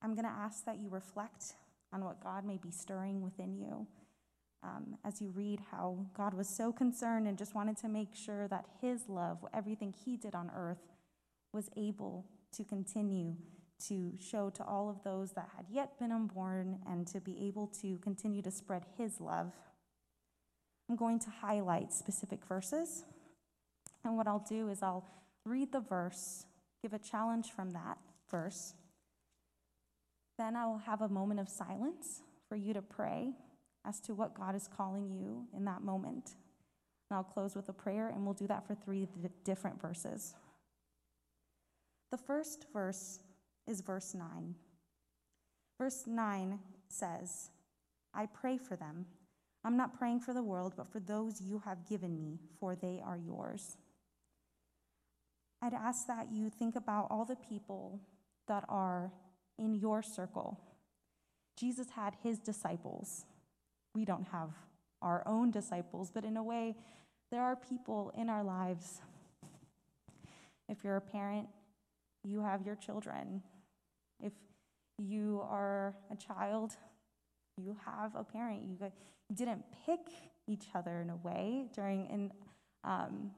I'm 0.01 0.15
going 0.15 0.23
to 0.23 0.31
ask 0.31 0.63
that 0.63 0.79
you 0.79 0.87
reflect 0.89 1.55
on 1.91 2.05
what 2.05 2.23
God 2.23 2.45
may 2.45 2.57
be 2.57 2.71
stirring 2.71 3.21
within 3.21 3.53
you 3.53 3.85
um, 4.63 4.95
as 5.03 5.21
you 5.21 5.31
read 5.31 5.59
how 5.69 5.97
God 6.13 6.33
was 6.33 6.47
so 6.47 6.71
concerned 6.71 7.27
and 7.27 7.37
just 7.37 7.53
wanted 7.53 7.75
to 7.79 7.89
make 7.89 8.15
sure 8.15 8.47
that 8.47 8.63
His 8.79 9.09
love, 9.09 9.45
everything 9.53 9.93
He 10.05 10.15
did 10.15 10.33
on 10.33 10.49
earth, 10.55 10.93
was 11.51 11.69
able 11.75 12.25
to 12.55 12.63
continue 12.63 13.35
to 13.89 14.13
show 14.17 14.49
to 14.51 14.63
all 14.63 14.89
of 14.89 15.03
those 15.03 15.33
that 15.33 15.49
had 15.57 15.65
yet 15.69 15.99
been 15.99 16.13
unborn 16.13 16.79
and 16.89 17.05
to 17.07 17.19
be 17.19 17.47
able 17.47 17.67
to 17.81 17.97
continue 17.97 18.41
to 18.43 18.51
spread 18.51 18.85
His 18.97 19.19
love. 19.19 19.51
I'm 20.89 20.95
going 20.95 21.19
to 21.19 21.29
highlight 21.29 21.91
specific 21.91 22.45
verses. 22.45 23.03
And 24.05 24.15
what 24.15 24.25
I'll 24.25 24.45
do 24.47 24.69
is 24.69 24.81
I'll 24.81 25.05
read 25.45 25.71
the 25.71 25.81
verse, 25.81 26.45
give 26.81 26.93
a 26.93 26.99
challenge 26.99 27.51
from 27.51 27.71
that 27.71 27.97
verse. 28.29 28.73
Then 30.37 30.55
I 30.55 30.65
will 30.65 30.79
have 30.79 31.01
a 31.01 31.09
moment 31.09 31.39
of 31.39 31.49
silence 31.49 32.21
for 32.49 32.55
you 32.55 32.73
to 32.73 32.81
pray 32.81 33.33
as 33.85 33.99
to 34.01 34.13
what 34.13 34.33
God 34.33 34.55
is 34.55 34.67
calling 34.67 35.09
you 35.09 35.45
in 35.55 35.65
that 35.65 35.83
moment. 35.83 36.35
And 37.09 37.17
I'll 37.17 37.23
close 37.23 37.55
with 37.55 37.69
a 37.69 37.73
prayer, 37.73 38.07
and 38.07 38.25
we'll 38.25 38.33
do 38.33 38.47
that 38.47 38.65
for 38.65 38.75
three 38.75 39.07
different 39.43 39.81
verses. 39.81 40.33
The 42.11 42.17
first 42.17 42.65
verse 42.71 43.19
is 43.67 43.81
verse 43.81 44.13
9. 44.13 44.55
Verse 45.77 46.03
9 46.07 46.59
says, 46.87 47.49
I 48.13 48.27
pray 48.27 48.57
for 48.57 48.75
them. 48.75 49.05
I'm 49.63 49.77
not 49.77 49.97
praying 49.97 50.19
for 50.19 50.33
the 50.33 50.43
world, 50.43 50.73
but 50.75 50.87
for 50.87 50.99
those 50.99 51.41
you 51.41 51.61
have 51.65 51.87
given 51.87 52.17
me, 52.17 52.39
for 52.59 52.75
they 52.75 53.01
are 53.03 53.17
yours. 53.17 53.77
I'd 55.63 55.73
ask 55.73 56.07
that 56.07 56.27
you 56.29 56.49
think 56.49 56.75
about 56.75 57.07
all 57.09 57.23
the 57.23 57.37
people 57.37 58.01
that 58.49 58.65
are 58.67 59.13
in 59.57 59.73
your 59.73 60.03
circle. 60.03 60.59
Jesus 61.57 61.91
had 61.91 62.15
his 62.21 62.37
disciples. 62.37 63.23
We 63.95 64.03
don't 64.03 64.27
have 64.27 64.49
our 65.01 65.23
own 65.25 65.51
disciples, 65.51 66.11
but 66.13 66.25
in 66.25 66.35
a 66.35 66.43
way, 66.43 66.75
there 67.31 67.41
are 67.41 67.55
people 67.55 68.11
in 68.17 68.29
our 68.29 68.43
lives. 68.43 68.99
If 70.67 70.83
you're 70.83 70.97
a 70.97 71.01
parent, 71.01 71.47
you 72.25 72.41
have 72.41 72.65
your 72.65 72.75
children. 72.75 73.41
If 74.21 74.33
you 74.97 75.41
are 75.49 75.95
a 76.11 76.17
child, 76.17 76.73
you 77.55 77.77
have 77.85 78.15
a 78.15 78.23
parent. 78.25 78.63
You, 78.63 78.91
didn't 79.33 79.63
pick 79.85 80.09
each 80.45 80.65
other 80.75 80.99
in 81.01 81.09
a 81.09 81.15
way 81.15 81.65
during, 81.73 82.07
and, 82.11 82.31
um, 82.83 83.31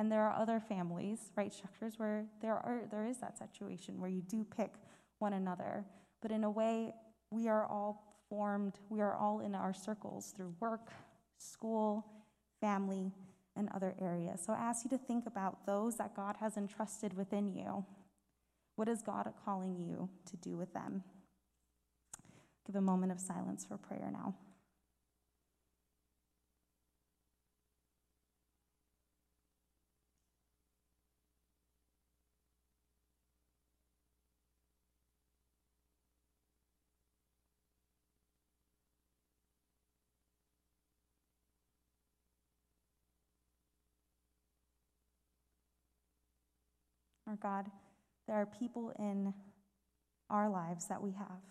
and 0.00 0.10
there 0.10 0.22
are 0.22 0.40
other 0.40 0.60
families, 0.60 1.30
right, 1.36 1.52
structures 1.52 1.98
where 1.98 2.24
there, 2.40 2.54
are, 2.54 2.84
there 2.90 3.04
is 3.04 3.18
that 3.18 3.36
situation 3.36 4.00
where 4.00 4.08
you 4.08 4.22
do 4.22 4.46
pick 4.56 4.70
one 5.18 5.34
another. 5.34 5.84
But 6.22 6.30
in 6.30 6.42
a 6.42 6.50
way, 6.50 6.94
we 7.30 7.48
are 7.48 7.66
all 7.66 8.16
formed, 8.30 8.78
we 8.88 9.02
are 9.02 9.14
all 9.14 9.40
in 9.40 9.54
our 9.54 9.74
circles 9.74 10.32
through 10.34 10.54
work, 10.58 10.90
school, 11.36 12.06
family, 12.62 13.12
and 13.56 13.68
other 13.74 13.94
areas. 14.00 14.40
So 14.42 14.54
I 14.54 14.60
ask 14.60 14.86
you 14.86 14.90
to 14.96 14.96
think 14.96 15.26
about 15.26 15.66
those 15.66 15.96
that 15.96 16.16
God 16.16 16.36
has 16.40 16.56
entrusted 16.56 17.14
within 17.14 17.52
you. 17.52 17.84
What 18.76 18.88
is 18.88 19.02
God 19.02 19.30
calling 19.44 19.76
you 19.76 20.08
to 20.30 20.36
do 20.38 20.56
with 20.56 20.72
them? 20.72 21.04
Give 22.66 22.76
a 22.76 22.80
moment 22.80 23.12
of 23.12 23.20
silence 23.20 23.66
for 23.66 23.76
prayer 23.76 24.08
now. 24.10 24.34
Our 47.30 47.36
God, 47.36 47.70
there 48.26 48.34
are 48.34 48.46
people 48.46 48.92
in 48.98 49.32
our 50.28 50.50
lives 50.50 50.88
that 50.88 51.00
we 51.00 51.12
have, 51.12 51.44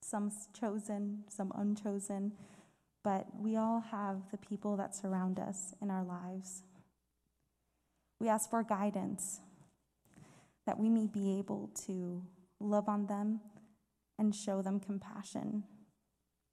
some 0.00 0.32
chosen, 0.58 1.24
some 1.28 1.52
unchosen, 1.54 2.32
but 3.02 3.26
we 3.38 3.56
all 3.56 3.84
have 3.90 4.30
the 4.30 4.38
people 4.38 4.78
that 4.78 4.94
surround 4.94 5.38
us 5.38 5.74
in 5.82 5.90
our 5.90 6.02
lives. 6.02 6.62
We 8.18 8.30
ask 8.30 8.48
for 8.48 8.62
guidance 8.62 9.40
that 10.66 10.78
we 10.78 10.88
may 10.88 11.06
be 11.06 11.38
able 11.38 11.68
to 11.86 12.22
love 12.58 12.88
on 12.88 13.04
them 13.04 13.40
and 14.18 14.34
show 14.34 14.62
them 14.62 14.80
compassion, 14.80 15.64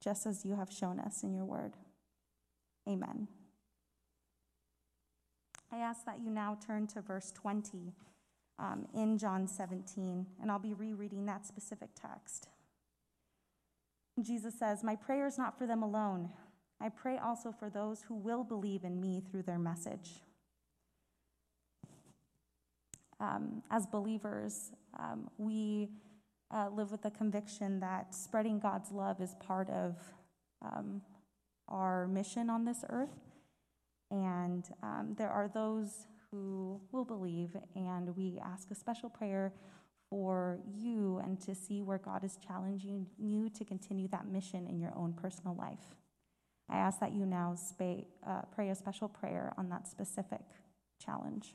just 0.04 0.26
as 0.26 0.44
you 0.44 0.56
have 0.56 0.70
shown 0.70 1.00
us 1.00 1.22
in 1.22 1.32
your 1.32 1.46
word. 1.46 1.78
Amen. 2.86 3.28
I 5.72 5.78
ask 5.78 6.04
that 6.04 6.20
you 6.22 6.28
now 6.28 6.58
turn 6.66 6.86
to 6.88 7.00
verse 7.00 7.32
20 7.32 7.94
um, 8.58 8.86
in 8.94 9.18
John 9.18 9.46
17, 9.46 10.26
and 10.40 10.50
I'll 10.50 10.58
be 10.58 10.74
rereading 10.74 11.26
that 11.26 11.46
specific 11.46 11.90
text. 11.94 12.48
Jesus 14.20 14.58
says, 14.58 14.84
My 14.84 14.96
prayer 14.96 15.26
is 15.26 15.38
not 15.38 15.56
for 15.56 15.66
them 15.66 15.82
alone. 15.82 16.30
I 16.80 16.88
pray 16.88 17.18
also 17.18 17.52
for 17.52 17.70
those 17.70 18.02
who 18.02 18.14
will 18.14 18.44
believe 18.44 18.84
in 18.84 19.00
me 19.00 19.22
through 19.30 19.42
their 19.42 19.58
message. 19.58 20.22
Um, 23.20 23.62
as 23.70 23.86
believers, 23.86 24.72
um, 24.98 25.30
we 25.38 25.88
uh, 26.52 26.68
live 26.70 26.90
with 26.90 27.02
the 27.02 27.10
conviction 27.10 27.80
that 27.80 28.14
spreading 28.14 28.58
God's 28.58 28.90
love 28.90 29.20
is 29.20 29.36
part 29.38 29.70
of 29.70 29.96
um, 30.60 31.02
our 31.68 32.08
mission 32.08 32.50
on 32.50 32.64
this 32.64 32.84
earth. 32.90 33.20
And 34.10 34.68
um, 34.82 35.14
there 35.16 35.30
are 35.30 35.48
those 35.48 36.06
who 36.32 36.80
will 36.90 37.04
believe, 37.04 37.56
and 37.76 38.16
we 38.16 38.40
ask 38.42 38.70
a 38.70 38.74
special 38.74 39.08
prayer 39.08 39.52
for 40.10 40.58
you 40.74 41.20
and 41.22 41.40
to 41.40 41.54
see 41.54 41.82
where 41.82 41.98
God 41.98 42.24
is 42.24 42.36
challenging 42.46 43.06
you 43.18 43.48
to 43.50 43.64
continue 43.64 44.08
that 44.08 44.26
mission 44.26 44.66
in 44.66 44.80
your 44.80 44.92
own 44.96 45.12
personal 45.12 45.54
life. 45.54 45.94
I 46.68 46.78
ask 46.78 47.00
that 47.00 47.12
you 47.12 47.26
now 47.26 47.54
uh, 48.26 48.42
pray 48.54 48.70
a 48.70 48.74
special 48.74 49.08
prayer 49.08 49.52
on 49.58 49.68
that 49.68 49.86
specific 49.86 50.40
challenge. 51.04 51.54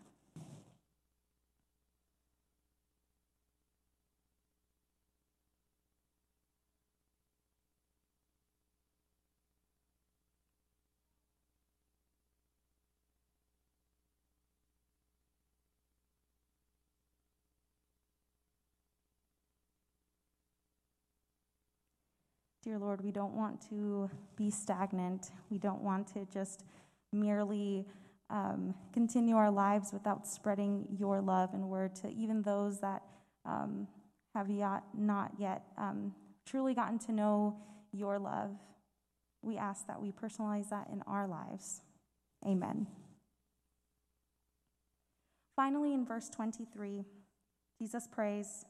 Dear 22.67 22.80
Lord, 22.80 23.01
we 23.01 23.12
don't 23.12 23.34
want 23.34 23.65
to 23.69 24.10
be 24.36 24.49
stagnant. 24.51 25.32
We 25.49 25.58
don't 25.58 25.82
want 25.82 26.06
to 26.08 26.27
just 26.34 26.65
merely 27.13 27.86
um, 28.30 28.75
continue 28.91 29.38
our 29.38 29.49
lives 29.49 29.93
without 29.93 30.27
spreading 30.27 30.86
your 30.99 31.21
love 31.21 31.53
and 31.53 31.69
word 31.69 31.95
to 31.95 32.12
even 32.12 32.41
those 32.41 32.82
that 32.82 33.03
um, 33.45 33.88
have 34.36 34.49
yet, 34.49 34.84
not 34.93 35.32
yet 35.39 35.63
um, 35.77 36.13
truly 36.45 36.73
gotten 36.73 36.99
to 36.99 37.13
know 37.13 37.56
your 37.93 38.19
love. 38.19 38.51
We 39.41 39.56
ask 39.56 39.88
that 39.88 40.01
we 40.01 40.12
personalize 40.12 40.67
that 40.67 40.89
in 40.91 41.01
our 41.08 41.25
lives. 41.25 41.84
Amen. 42.45 42.86
Finally, 45.56 45.93
in 45.93 46.06
verse 46.06 46.27
23, 46.27 47.06
Jesus 47.80 48.10
prays. 48.12 48.65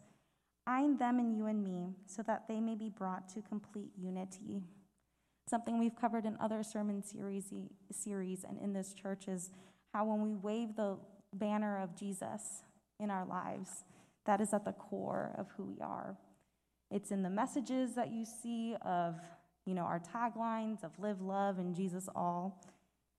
Bind 0.68 1.00
them 1.00 1.18
and 1.18 1.34
you 1.34 1.48
and 1.48 1.64
me, 1.64 1.96
so 2.06 2.22
that 2.24 2.44
they 2.50 2.60
may 2.60 2.76
be 2.76 2.90
brought 2.90 3.30
to 3.30 3.42
complete 3.42 3.92
unity. 3.98 4.62
Something 5.50 5.80
we've 5.80 5.96
covered 5.96 6.26
in 6.26 6.36
other 6.42 6.62
sermon 6.62 7.02
series, 7.02 7.54
series 7.90 8.44
and 8.44 8.60
in 8.60 8.74
this 8.74 8.94
church 8.94 9.30
is 9.30 9.50
how 9.94 10.04
when 10.04 10.22
we 10.22 10.36
wave 10.36 10.76
the 10.76 10.98
banner 11.34 11.82
of 11.82 11.96
Jesus 11.96 12.64
in 13.00 13.10
our 13.10 13.26
lives, 13.26 13.86
that 14.26 14.42
is 14.42 14.54
at 14.54 14.66
the 14.66 14.74
core 14.74 15.34
of 15.38 15.48
who 15.56 15.64
we 15.64 15.80
are. 15.80 16.18
It's 16.92 17.12
in 17.12 17.24
the 17.24 17.30
messages 17.30 17.96
that 17.96 18.12
you 18.12 18.26
see 18.26 18.76
of, 18.82 19.16
you 19.66 19.74
know, 19.74 19.84
our 19.84 20.02
taglines 20.02 20.84
of 20.84 20.92
live, 21.00 21.22
love, 21.22 21.60
and 21.60 21.74
Jesus 21.74 22.10
all. 22.14 22.62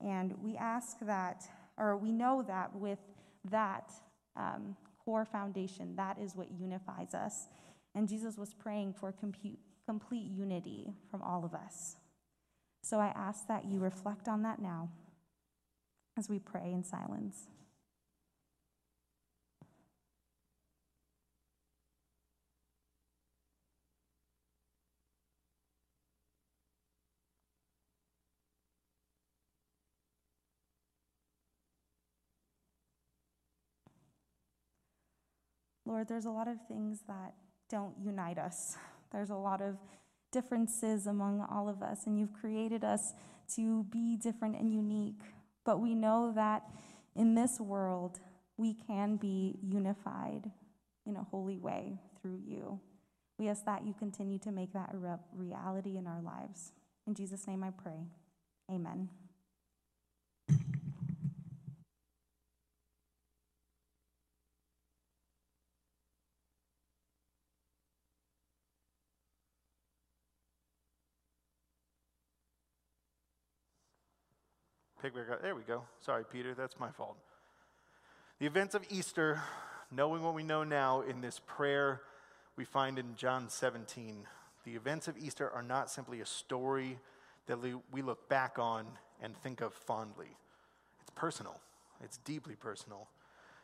And 0.04 0.34
we 0.42 0.54
ask 0.56 0.98
that, 1.00 1.48
or 1.78 1.96
we 1.96 2.12
know 2.12 2.44
that 2.46 2.74
with 2.76 2.98
that, 3.50 3.90
um, 4.36 4.76
core 5.08 5.24
foundation. 5.24 5.96
That 5.96 6.18
is 6.18 6.36
what 6.36 6.48
unifies 6.50 7.14
us. 7.14 7.46
And 7.94 8.06
Jesus 8.06 8.36
was 8.36 8.52
praying 8.52 8.92
for 8.92 9.10
complete 9.10 10.26
unity 10.30 10.92
from 11.10 11.22
all 11.22 11.46
of 11.46 11.54
us. 11.54 11.96
So 12.82 12.98
I 12.98 13.06
ask 13.16 13.48
that 13.48 13.64
you 13.64 13.78
reflect 13.78 14.28
on 14.28 14.42
that 14.42 14.60
now 14.60 14.90
as 16.18 16.28
we 16.28 16.38
pray 16.38 16.72
in 16.74 16.84
silence. 16.84 17.46
Lord, 35.98 36.06
there's 36.06 36.26
a 36.26 36.30
lot 36.30 36.46
of 36.46 36.58
things 36.68 37.00
that 37.08 37.34
don't 37.68 37.92
unite 38.00 38.38
us. 38.38 38.76
There's 39.10 39.30
a 39.30 39.34
lot 39.34 39.60
of 39.60 39.78
differences 40.30 41.08
among 41.08 41.44
all 41.50 41.68
of 41.68 41.82
us, 41.82 42.06
and 42.06 42.16
you've 42.16 42.32
created 42.32 42.84
us 42.84 43.14
to 43.56 43.82
be 43.90 44.16
different 44.16 44.54
and 44.54 44.72
unique. 44.72 45.22
But 45.64 45.80
we 45.80 45.96
know 45.96 46.30
that 46.36 46.62
in 47.16 47.34
this 47.34 47.58
world, 47.58 48.20
we 48.56 48.74
can 48.74 49.16
be 49.16 49.58
unified 49.60 50.52
in 51.04 51.16
a 51.16 51.24
holy 51.24 51.58
way 51.58 51.98
through 52.22 52.38
you. 52.46 52.78
We 53.36 53.48
ask 53.48 53.64
that 53.64 53.84
you 53.84 53.92
continue 53.92 54.38
to 54.38 54.52
make 54.52 54.72
that 54.74 54.94
a 54.94 55.18
reality 55.34 55.96
in 55.96 56.06
our 56.06 56.22
lives. 56.22 56.70
In 57.08 57.14
Jesus' 57.14 57.44
name 57.48 57.64
I 57.64 57.70
pray. 57.70 58.06
Amen. 58.70 59.08
Pick 75.08 75.26
back 75.26 75.30
up. 75.30 75.42
There 75.42 75.54
we 75.54 75.62
go. 75.62 75.84
Sorry, 76.00 76.22
Peter, 76.30 76.52
that's 76.52 76.78
my 76.78 76.90
fault. 76.90 77.16
The 78.40 78.46
events 78.46 78.74
of 78.74 78.84
Easter, 78.90 79.40
knowing 79.90 80.22
what 80.22 80.34
we 80.34 80.42
know 80.42 80.64
now 80.64 81.00
in 81.00 81.22
this 81.22 81.40
prayer 81.46 82.02
we 82.56 82.66
find 82.66 82.98
in 82.98 83.16
John 83.16 83.48
17, 83.48 84.26
the 84.66 84.74
events 84.74 85.08
of 85.08 85.16
Easter 85.16 85.48
are 85.50 85.62
not 85.62 85.90
simply 85.90 86.20
a 86.20 86.26
story 86.26 86.98
that 87.46 87.58
we 87.90 88.02
look 88.02 88.28
back 88.28 88.58
on 88.58 88.84
and 89.22 89.34
think 89.34 89.62
of 89.62 89.72
fondly. 89.72 90.36
It's 91.00 91.12
personal, 91.14 91.58
it's 92.04 92.18
deeply 92.18 92.54
personal. 92.54 93.08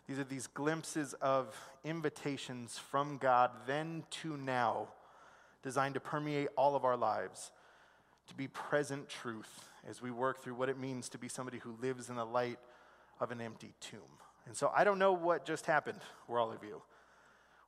These 0.09 0.19
are 0.19 0.25
these 0.25 0.47
glimpses 0.47 1.13
of 1.21 1.55
invitations 1.85 2.79
from 2.79 3.19
God 3.19 3.51
then 3.67 4.05
to 4.23 4.39
now, 4.39 4.89
designed 5.63 5.93
to 5.93 6.01
permeate 6.01 6.49
all 6.57 6.75
of 6.75 6.87
our 6.87 6.97
lives, 6.97 7.51
to 8.29 8.35
be 8.35 8.49
present 8.49 9.09
truth 9.09 9.69
as 9.89 10.01
we 10.01 10.11
work 10.11 10.43
through 10.43 10.55
what 10.55 10.69
it 10.69 10.79
means 10.79 11.09
to 11.11 11.19
be 11.19 11.29
somebody 11.29 11.59
who 11.59 11.75
lives 11.81 12.09
in 12.09 12.17
the 12.17 12.25
light 12.25 12.59
of 13.21 13.31
an 13.31 13.41
empty 13.41 13.73
tomb. 13.81 14.01
And 14.47 14.57
so 14.57 14.71
I 14.75 14.85
don't 14.85 14.99
know 14.99 15.13
what 15.13 15.45
just 15.45 15.67
happened 15.67 16.01
for 16.27 16.39
all 16.39 16.53
of 16.53 16.63
you. 16.63 16.83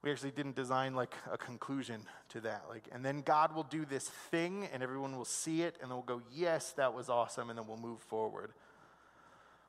we 0.02 0.11
actually 0.11 0.30
didn't 0.30 0.54
design 0.54 0.94
like 0.94 1.14
a 1.32 1.38
conclusion 1.38 2.02
to 2.30 2.40
that. 2.42 2.64
Like, 2.68 2.88
and 2.92 3.04
then 3.04 3.22
God 3.22 3.54
will 3.54 3.64
do 3.64 3.84
this 3.84 4.09
thing 4.09 4.68
and 4.72 4.82
everyone 4.82 5.16
will 5.16 5.24
see 5.24 5.62
it 5.62 5.76
and 5.80 5.90
they'll 5.90 6.02
go, 6.02 6.22
yes, 6.32 6.72
that 6.72 6.94
was 6.94 7.09
awesome, 7.09 7.50
and 7.50 7.59
then 7.59 7.66
we'll 7.66 7.76
move 7.76 8.00
forward. 8.00 8.52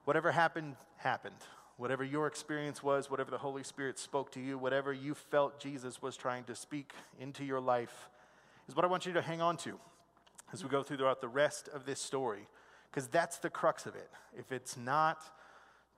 Whatever 0.05 0.31
happened, 0.31 0.75
happened. 0.97 1.35
Whatever 1.77 2.03
your 2.03 2.27
experience 2.27 2.81
was, 2.81 3.09
whatever 3.09 3.29
the 3.29 3.38
Holy 3.38 3.63
Spirit 3.63 3.99
spoke 3.99 4.31
to 4.31 4.39
you, 4.39 4.57
whatever 4.57 4.91
you 4.91 5.13
felt 5.13 5.59
Jesus 5.59 6.01
was 6.01 6.17
trying 6.17 6.43
to 6.45 6.55
speak 6.55 6.91
into 7.19 7.43
your 7.43 7.59
life, 7.59 8.09
is 8.67 8.75
what 8.75 8.83
I 8.83 8.88
want 8.88 9.05
you 9.05 9.13
to 9.13 9.21
hang 9.21 9.41
on 9.41 9.57
to 9.57 9.79
as 10.53 10.63
we 10.63 10.69
go 10.69 10.83
through 10.83 10.97
throughout 10.97 11.21
the 11.21 11.27
rest 11.27 11.69
of 11.73 11.85
this 11.85 11.99
story. 11.99 12.47
Because 12.89 13.07
that's 13.07 13.37
the 13.37 13.49
crux 13.49 13.85
of 13.85 13.95
it. 13.95 14.09
If 14.37 14.51
it's 14.51 14.77
not 14.77 15.21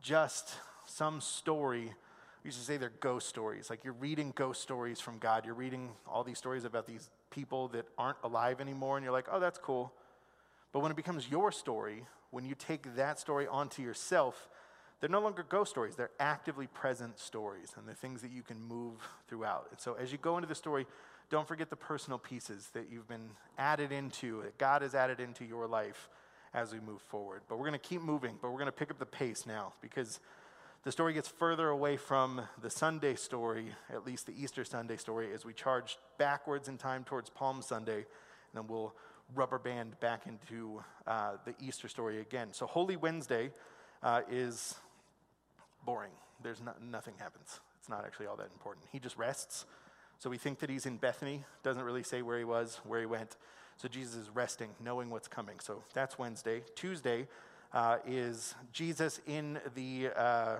just 0.01 0.55
some 0.85 1.21
story, 1.21 1.93
we 2.43 2.47
used 2.47 2.59
to 2.59 2.65
say 2.65 2.77
they're 2.77 2.91
ghost 2.99 3.27
stories. 3.27 3.69
Like 3.69 3.83
you're 3.83 3.93
reading 3.93 4.33
ghost 4.35 4.61
stories 4.61 4.99
from 4.99 5.17
God. 5.19 5.45
You're 5.45 5.53
reading 5.53 5.91
all 6.07 6.23
these 6.23 6.37
stories 6.37 6.65
about 6.65 6.87
these 6.87 7.09
people 7.29 7.67
that 7.69 7.85
aren't 7.97 8.17
alive 8.23 8.59
anymore, 8.59 8.97
and 8.97 9.03
you're 9.03 9.13
like, 9.13 9.27
oh, 9.31 9.39
that's 9.39 9.59
cool. 9.59 9.93
But 10.71 10.79
when 10.79 10.91
it 10.91 10.95
becomes 10.95 11.29
your 11.29 11.51
story, 11.51 12.05
when 12.31 12.45
you 12.45 12.55
take 12.55 12.95
that 12.95 13.19
story 13.19 13.47
onto 13.47 13.81
yourself, 13.81 14.49
they're 14.99 15.09
no 15.09 15.21
longer 15.21 15.45
ghost 15.47 15.71
stories. 15.71 15.95
They're 15.95 16.11
actively 16.19 16.67
present 16.67 17.19
stories, 17.19 17.73
and 17.77 17.87
they're 17.87 17.95
things 17.95 18.21
that 18.21 18.31
you 18.31 18.41
can 18.41 18.61
move 18.61 18.95
throughout. 19.27 19.67
And 19.71 19.79
so 19.79 19.93
as 19.93 20.11
you 20.11 20.17
go 20.17 20.37
into 20.37 20.47
the 20.47 20.55
story, 20.55 20.85
don't 21.29 21.47
forget 21.47 21.69
the 21.69 21.75
personal 21.75 22.17
pieces 22.17 22.69
that 22.73 22.87
you've 22.91 23.07
been 23.07 23.29
added 23.57 23.91
into, 23.91 24.41
that 24.43 24.57
God 24.57 24.81
has 24.81 24.95
added 24.95 25.19
into 25.19 25.45
your 25.45 25.67
life 25.67 26.09
as 26.53 26.73
we 26.73 26.79
move 26.79 27.01
forward. 27.01 27.41
But 27.47 27.57
we're 27.57 27.67
going 27.67 27.79
to 27.79 27.87
keep 27.87 28.01
moving, 28.01 28.37
but 28.41 28.49
we're 28.49 28.57
going 28.57 28.65
to 28.65 28.71
pick 28.71 28.89
up 28.89 28.99
the 28.99 29.05
pace 29.05 29.45
now 29.45 29.73
because 29.81 30.19
the 30.83 30.91
story 30.91 31.13
gets 31.13 31.27
further 31.27 31.69
away 31.69 31.97
from 31.97 32.41
the 32.61 32.69
Sunday 32.69 33.15
story, 33.15 33.67
at 33.93 34.05
least 34.05 34.25
the 34.25 34.33
Easter 34.41 34.63
Sunday 34.63 34.97
story, 34.97 35.33
as 35.33 35.45
we 35.45 35.53
charge 35.53 35.97
backwards 36.17 36.67
in 36.67 36.77
time 36.77 37.03
towards 37.03 37.29
Palm 37.29 37.61
Sunday, 37.61 37.97
and 37.97 38.05
then 38.55 38.67
we'll 38.67 38.95
rubber 39.35 39.59
band 39.59 39.99
back 39.99 40.25
into 40.25 40.81
uh, 41.05 41.33
the 41.45 41.53
Easter 41.59 41.87
story 41.87 42.21
again. 42.21 42.49
So 42.53 42.65
Holy 42.65 42.95
Wednesday 42.95 43.51
uh, 44.01 44.21
is 44.31 44.75
boring. 45.85 46.11
There's 46.41 46.61
no, 46.61 46.71
nothing 46.81 47.13
happens. 47.19 47.59
It's 47.79 47.89
not 47.89 48.05
actually 48.05 48.27
all 48.27 48.37
that 48.37 48.49
important. 48.53 48.85
He 48.91 48.99
just 48.99 49.17
rests. 49.17 49.65
So 50.19 50.29
we 50.29 50.37
think 50.37 50.59
that 50.59 50.69
he's 50.69 50.85
in 50.85 50.97
Bethany. 50.97 51.45
Doesn't 51.63 51.83
really 51.83 52.03
say 52.03 52.21
where 52.21 52.37
he 52.37 52.43
was, 52.43 52.81
where 52.83 52.99
he 52.99 53.05
went. 53.05 53.37
So 53.77 53.87
Jesus 53.87 54.15
is 54.15 54.29
resting, 54.33 54.69
knowing 54.83 55.09
what's 55.09 55.29
coming. 55.29 55.61
So 55.61 55.81
that's 55.93 56.19
Wednesday. 56.19 56.61
Tuesday 56.75 57.27
uh, 57.73 57.97
is 58.05 58.53
Jesus 58.73 59.21
in 59.25 59.59
the, 59.75 60.09
uh, 60.13 60.57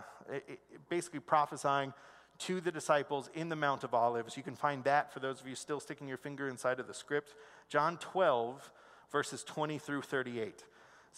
basically 0.88 1.20
prophesying 1.20 1.93
to 2.39 2.62
the 2.62 2.72
disciples 2.72 3.30
in 3.34 3.49
the 3.49 3.55
Mount 3.57 3.84
of 3.84 3.93
Olives. 3.93 4.38
You 4.38 4.43
can 4.43 4.55
find 4.55 4.82
that 4.86 5.12
for 5.12 5.20
those 5.20 5.41
of 5.41 5.47
you 5.47 5.55
still 5.55 5.82
sticking 5.82 6.07
your 6.07 6.18
finger 6.18 6.47
inside 6.47 6.80
of 6.80 6.88
the 6.88 6.93
script. 6.93 7.36
John 7.68 7.97
12, 7.97 8.72
verses 9.12 9.43
20 9.43 9.78
through 9.78 10.03
38. 10.03 10.57
This 10.57 10.66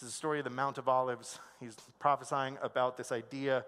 is 0.02 0.08
the 0.08 0.10
story 0.10 0.38
of 0.40 0.44
the 0.44 0.50
Mount 0.50 0.78
of 0.78 0.88
Olives. 0.88 1.38
He's 1.60 1.76
prophesying 2.00 2.58
about 2.60 2.96
this 2.96 3.12
idea 3.12 3.64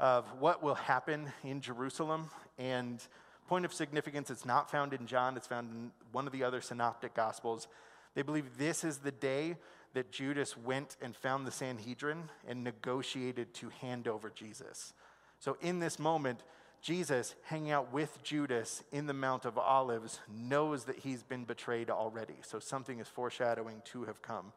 of 0.00 0.24
what 0.40 0.62
will 0.62 0.76
happen 0.76 1.30
in 1.42 1.60
Jerusalem. 1.60 2.30
And 2.58 3.06
point 3.46 3.64
of 3.64 3.72
significance, 3.72 4.30
it's 4.30 4.44
not 4.44 4.70
found 4.70 4.92
in 4.92 5.06
John, 5.06 5.36
it's 5.36 5.46
found 5.46 5.70
in 5.70 5.90
one 6.12 6.26
of 6.26 6.32
the 6.32 6.44
other 6.44 6.60
synoptic 6.60 7.14
gospels. 7.14 7.68
They 8.14 8.22
believe 8.22 8.58
this 8.58 8.84
is 8.84 8.98
the 8.98 9.12
day 9.12 9.56
that 9.94 10.10
Judas 10.10 10.56
went 10.56 10.96
and 11.00 11.14
found 11.14 11.46
the 11.46 11.52
Sanhedrin 11.52 12.30
and 12.46 12.64
negotiated 12.64 13.54
to 13.54 13.68
hand 13.80 14.08
over 14.08 14.30
Jesus. 14.30 14.92
So, 15.38 15.56
in 15.60 15.78
this 15.78 15.98
moment, 15.98 16.42
Jesus, 16.82 17.34
hanging 17.44 17.70
out 17.70 17.92
with 17.92 18.22
Judas 18.22 18.82
in 18.92 19.06
the 19.06 19.14
Mount 19.14 19.44
of 19.44 19.56
Olives, 19.56 20.20
knows 20.28 20.84
that 20.84 20.98
he's 20.98 21.22
been 21.22 21.44
betrayed 21.44 21.90
already. 21.90 22.34
So, 22.42 22.58
something 22.58 22.98
is 22.98 23.08
foreshadowing 23.08 23.82
to 23.92 24.04
have 24.04 24.20
come. 24.20 24.52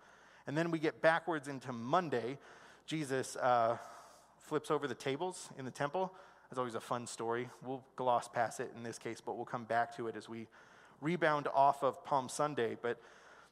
And 0.48 0.58
then 0.58 0.72
we 0.72 0.80
get 0.80 1.02
backwards 1.02 1.48
into 1.48 1.72
Monday. 1.72 2.38
Jesus 2.86 3.36
uh, 3.36 3.78
flips 4.40 4.72
over 4.72 4.88
the 4.88 4.96
tables 4.96 5.50
in 5.58 5.66
the 5.66 5.72
temple. 5.72 6.14
It's 6.50 6.58
always 6.58 6.76
a 6.76 6.80
fun 6.80 7.08
story. 7.08 7.50
We'll 7.66 7.84
gloss 7.98 8.30
past 8.30 8.62
it 8.62 8.72
in 8.76 8.84
this 8.84 8.98
case, 8.98 9.20
but 9.20 9.36
we'll 9.36 9.46
come 9.46 9.66
back 9.66 9.96
to 9.98 10.08
it 10.08 10.16
as 10.16 10.30
we 10.30 10.48
rebound 11.02 11.48
off 11.54 11.84
of 11.84 12.04
Palm 12.06 12.30
Sunday. 12.30 12.78
But 12.82 13.02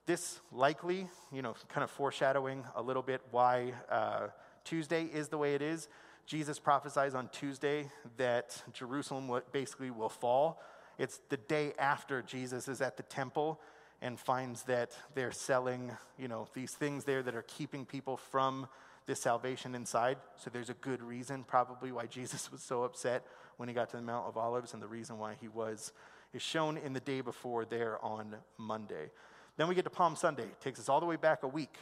this 0.05 0.39
likely, 0.51 1.09
you 1.31 1.41
know, 1.41 1.55
kind 1.67 1.83
of 1.83 1.91
foreshadowing 1.91 2.63
a 2.73 2.81
little 2.81 3.01
bit 3.01 3.21
why 3.31 3.73
uh, 3.89 4.27
Tuesday 4.63 5.03
is 5.05 5.27
the 5.27 5.37
way 5.37 5.55
it 5.55 5.61
is. 5.61 5.89
Jesus 6.25 6.57
prophesies 6.57 7.13
on 7.13 7.27
Tuesday 7.29 7.91
that 8.15 8.63
Jerusalem 8.71 9.41
basically 9.51 9.91
will 9.91 10.09
fall. 10.09 10.61
It's 10.97 11.19
the 11.29 11.37
day 11.37 11.73
after 11.77 12.21
Jesus 12.21 12.69
is 12.69 12.79
at 12.81 12.95
the 12.95 13.03
temple 13.03 13.59
and 14.01 14.17
finds 14.17 14.63
that 14.63 14.91
they're 15.15 15.31
selling, 15.31 15.91
you 16.17 16.27
know, 16.27 16.47
these 16.53 16.71
things 16.71 17.03
there 17.03 17.21
that 17.23 17.35
are 17.35 17.43
keeping 17.43 17.85
people 17.85 18.15
from 18.15 18.67
this 19.05 19.21
salvation 19.21 19.75
inside. 19.75 20.17
So 20.37 20.49
there's 20.49 20.69
a 20.69 20.75
good 20.75 21.01
reason, 21.01 21.43
probably, 21.43 21.91
why 21.91 22.05
Jesus 22.07 22.51
was 22.51 22.61
so 22.61 22.83
upset 22.83 23.25
when 23.57 23.69
he 23.69 23.75
got 23.75 23.89
to 23.91 23.97
the 23.97 24.03
Mount 24.03 24.27
of 24.27 24.37
Olives, 24.37 24.73
and 24.73 24.81
the 24.81 24.87
reason 24.87 25.17
why 25.17 25.35
he 25.39 25.47
was 25.47 25.93
is 26.33 26.41
shown 26.41 26.77
in 26.77 26.93
the 26.93 26.99
day 26.99 27.21
before 27.21 27.65
there 27.65 28.03
on 28.03 28.35
Monday. 28.57 29.09
Then 29.57 29.67
we 29.67 29.75
get 29.75 29.85
to 29.85 29.89
Palm 29.89 30.15
Sunday. 30.15 30.43
It 30.43 30.59
takes 30.59 30.79
us 30.79 30.89
all 30.89 30.99
the 30.99 31.05
way 31.05 31.15
back 31.15 31.43
a 31.43 31.47
week. 31.47 31.75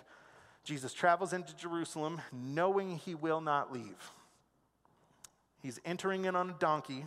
Jesus 0.64 0.94
travels 0.94 1.34
into 1.34 1.56
Jerusalem 1.56 2.22
knowing 2.32 2.98
he 2.98 3.16
will 3.16 3.42
not 3.42 3.74
leave. 3.74 4.12
He's 5.62 5.80
entering 5.86 6.26
in 6.26 6.36
on 6.36 6.52
a 6.52 6.54
donkey. 6.54 7.06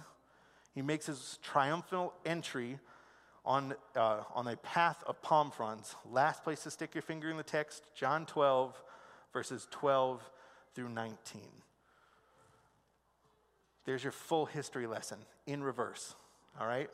He 0.74 0.82
makes 0.82 1.06
his 1.06 1.38
triumphal 1.42 2.12
entry 2.24 2.78
on, 3.44 3.74
uh, 3.94 4.22
on 4.34 4.48
a 4.48 4.56
path 4.56 5.02
of 5.06 5.22
palm 5.22 5.50
fronds. 5.50 5.94
Last 6.10 6.42
place 6.42 6.64
to 6.64 6.70
stick 6.70 6.94
your 6.94 7.02
finger 7.02 7.30
in 7.30 7.36
the 7.36 7.42
text, 7.42 7.84
John 7.94 8.26
12, 8.26 8.82
verses 9.36 9.68
12 9.70 10.22
through 10.74 10.88
19. 10.88 11.42
There's 13.84 14.02
your 14.02 14.10
full 14.10 14.46
history 14.46 14.86
lesson 14.86 15.18
in 15.46 15.62
reverse, 15.62 16.14
all 16.58 16.66
right? 16.66 16.88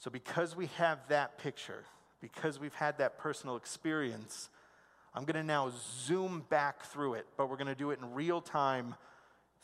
So, 0.00 0.10
because 0.10 0.54
we 0.54 0.66
have 0.76 0.98
that 1.08 1.38
picture, 1.38 1.84
because 2.20 2.60
we've 2.60 2.74
had 2.74 2.98
that 2.98 3.16
personal 3.16 3.56
experience, 3.56 4.50
I'm 5.14 5.24
going 5.24 5.36
to 5.36 5.42
now 5.42 5.72
zoom 6.02 6.44
back 6.50 6.84
through 6.84 7.14
it, 7.14 7.24
but 7.38 7.48
we're 7.48 7.56
going 7.56 7.68
to 7.68 7.74
do 7.74 7.90
it 7.90 8.00
in 8.00 8.12
real 8.12 8.42
time 8.42 8.94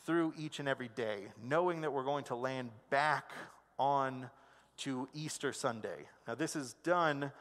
through 0.03 0.33
each 0.35 0.57
and 0.57 0.67
every 0.67 0.89
day, 0.95 1.25
knowing 1.43 1.81
that 1.81 1.93
we're 1.93 2.03
going 2.03 2.23
to 2.23 2.35
land 2.35 2.71
back 2.89 3.33
on 3.77 4.31
to 4.77 5.07
Easter 5.13 5.53
Sunday. 5.53 6.07
Now, 6.27 6.33
this 6.33 6.55
is 6.55 6.73
done 6.81 7.31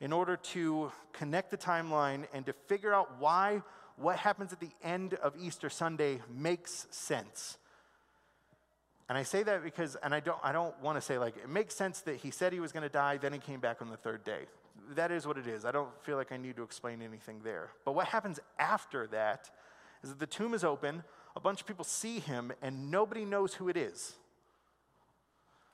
in 0.00 0.12
order 0.12 0.36
to 0.36 0.92
connect 1.12 1.50
the 1.50 1.58
timeline 1.58 2.28
and 2.32 2.46
to 2.46 2.52
figure 2.52 2.94
out 2.94 3.18
why 3.18 3.62
what 4.00 4.16
happens 4.16 4.52
at 4.52 4.60
the 4.60 4.70
end 4.82 5.14
of 5.14 5.34
Easter 5.38 5.68
Sunday 5.68 6.20
makes 6.34 6.86
sense. 6.90 7.58
And 9.08 9.18
I 9.18 9.24
say 9.24 9.42
that 9.42 9.64
because, 9.64 9.96
and 10.02 10.14
I 10.14 10.20
don't, 10.20 10.38
I 10.42 10.52
don't 10.52 10.78
want 10.80 10.96
to 10.96 11.00
say 11.00 11.18
like, 11.18 11.36
it 11.36 11.48
makes 11.48 11.74
sense 11.74 12.00
that 12.02 12.16
he 12.16 12.30
said 12.30 12.52
he 12.52 12.60
was 12.60 12.72
going 12.72 12.84
to 12.84 12.88
die, 12.88 13.16
then 13.16 13.32
he 13.32 13.38
came 13.38 13.60
back 13.60 13.82
on 13.82 13.90
the 13.90 13.96
third 13.96 14.24
day. 14.24 14.42
That 14.94 15.10
is 15.10 15.26
what 15.26 15.36
it 15.36 15.46
is. 15.46 15.64
I 15.64 15.72
don't 15.72 15.90
feel 16.04 16.16
like 16.16 16.32
I 16.32 16.36
need 16.36 16.56
to 16.56 16.62
explain 16.62 17.02
anything 17.02 17.40
there. 17.42 17.70
But 17.84 17.94
what 17.94 18.06
happens 18.06 18.40
after 18.58 19.06
that 19.08 19.50
is 20.02 20.10
that 20.10 20.18
the 20.18 20.26
tomb 20.26 20.54
is 20.54 20.64
open, 20.64 21.02
a 21.36 21.40
bunch 21.40 21.60
of 21.60 21.66
people 21.66 21.84
see 21.84 22.20
him, 22.20 22.52
and 22.62 22.90
nobody 22.90 23.24
knows 23.24 23.54
who 23.54 23.68
it 23.68 23.76
is. 23.76 24.14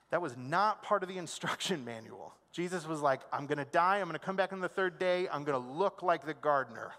That 0.09 0.21
was 0.21 0.35
not 0.35 0.83
part 0.83 1.03
of 1.03 1.09
the 1.09 1.17
instruction 1.19 1.85
manual. 1.85 2.33
Jesus 2.51 2.87
was 2.87 3.01
like, 3.01 3.21
I'm 3.31 3.45
going 3.45 3.59
to 3.59 3.65
die, 3.65 3.99
I'm 3.99 4.07
going 4.07 4.19
to 4.19 4.25
come 4.25 4.35
back 4.35 4.51
on 4.51 4.59
the 4.59 4.69
third 4.69 4.99
day, 4.99 5.27
I'm 5.31 5.43
going 5.43 5.61
to 5.61 5.69
look 5.69 6.01
like 6.01 6.25
the 6.25 6.33
gardener. 6.33 6.91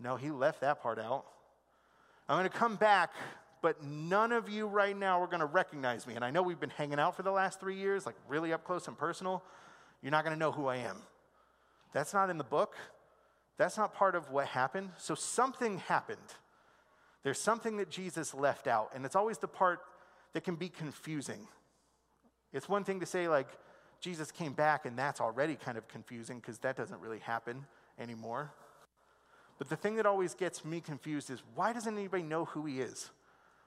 No, 0.00 0.16
he 0.16 0.30
left 0.30 0.60
that 0.60 0.82
part 0.82 0.98
out. 0.98 1.24
I'm 2.28 2.38
going 2.38 2.50
to 2.50 2.56
come 2.56 2.76
back, 2.76 3.12
but 3.62 3.82
none 3.82 4.32
of 4.32 4.48
you 4.48 4.66
right 4.66 4.96
now 4.96 5.20
are 5.20 5.26
going 5.26 5.40
to 5.40 5.46
recognize 5.46 6.06
me. 6.06 6.14
And 6.14 6.24
I 6.24 6.30
know 6.30 6.42
we've 6.42 6.60
been 6.60 6.70
hanging 6.70 7.00
out 7.00 7.16
for 7.16 7.22
the 7.22 7.30
last 7.30 7.58
three 7.58 7.76
years, 7.76 8.06
like 8.06 8.16
really 8.28 8.52
up 8.52 8.64
close 8.64 8.86
and 8.86 8.96
personal. 8.96 9.42
You're 10.02 10.12
not 10.12 10.24
going 10.24 10.34
to 10.34 10.38
know 10.38 10.52
who 10.52 10.66
I 10.66 10.76
am. 10.76 10.98
That's 11.92 12.14
not 12.14 12.30
in 12.30 12.38
the 12.38 12.44
book. 12.44 12.76
That's 13.56 13.76
not 13.76 13.94
part 13.94 14.14
of 14.14 14.30
what 14.30 14.46
happened. 14.46 14.90
So 14.98 15.14
something 15.14 15.78
happened. 15.78 16.18
There's 17.24 17.40
something 17.40 17.78
that 17.78 17.90
Jesus 17.90 18.32
left 18.32 18.68
out, 18.68 18.92
and 18.94 19.04
it's 19.04 19.16
always 19.16 19.38
the 19.38 19.48
part 19.48 19.80
that 20.32 20.44
can 20.44 20.54
be 20.54 20.68
confusing. 20.68 21.48
It's 22.52 22.68
one 22.68 22.84
thing 22.84 23.00
to 23.00 23.06
say, 23.06 23.28
like, 23.28 23.48
Jesus 24.00 24.30
came 24.30 24.52
back, 24.52 24.86
and 24.86 24.96
that's 24.96 25.20
already 25.20 25.56
kind 25.56 25.76
of 25.76 25.88
confusing 25.88 26.38
because 26.38 26.58
that 26.60 26.76
doesn't 26.76 27.00
really 27.00 27.18
happen 27.18 27.66
anymore. 27.98 28.52
But 29.58 29.68
the 29.68 29.76
thing 29.76 29.96
that 29.96 30.06
always 30.06 30.34
gets 30.34 30.64
me 30.64 30.80
confused 30.80 31.30
is 31.30 31.42
why 31.54 31.72
doesn't 31.72 31.96
anybody 31.96 32.22
know 32.22 32.44
who 32.44 32.64
he 32.64 32.80
is? 32.80 33.10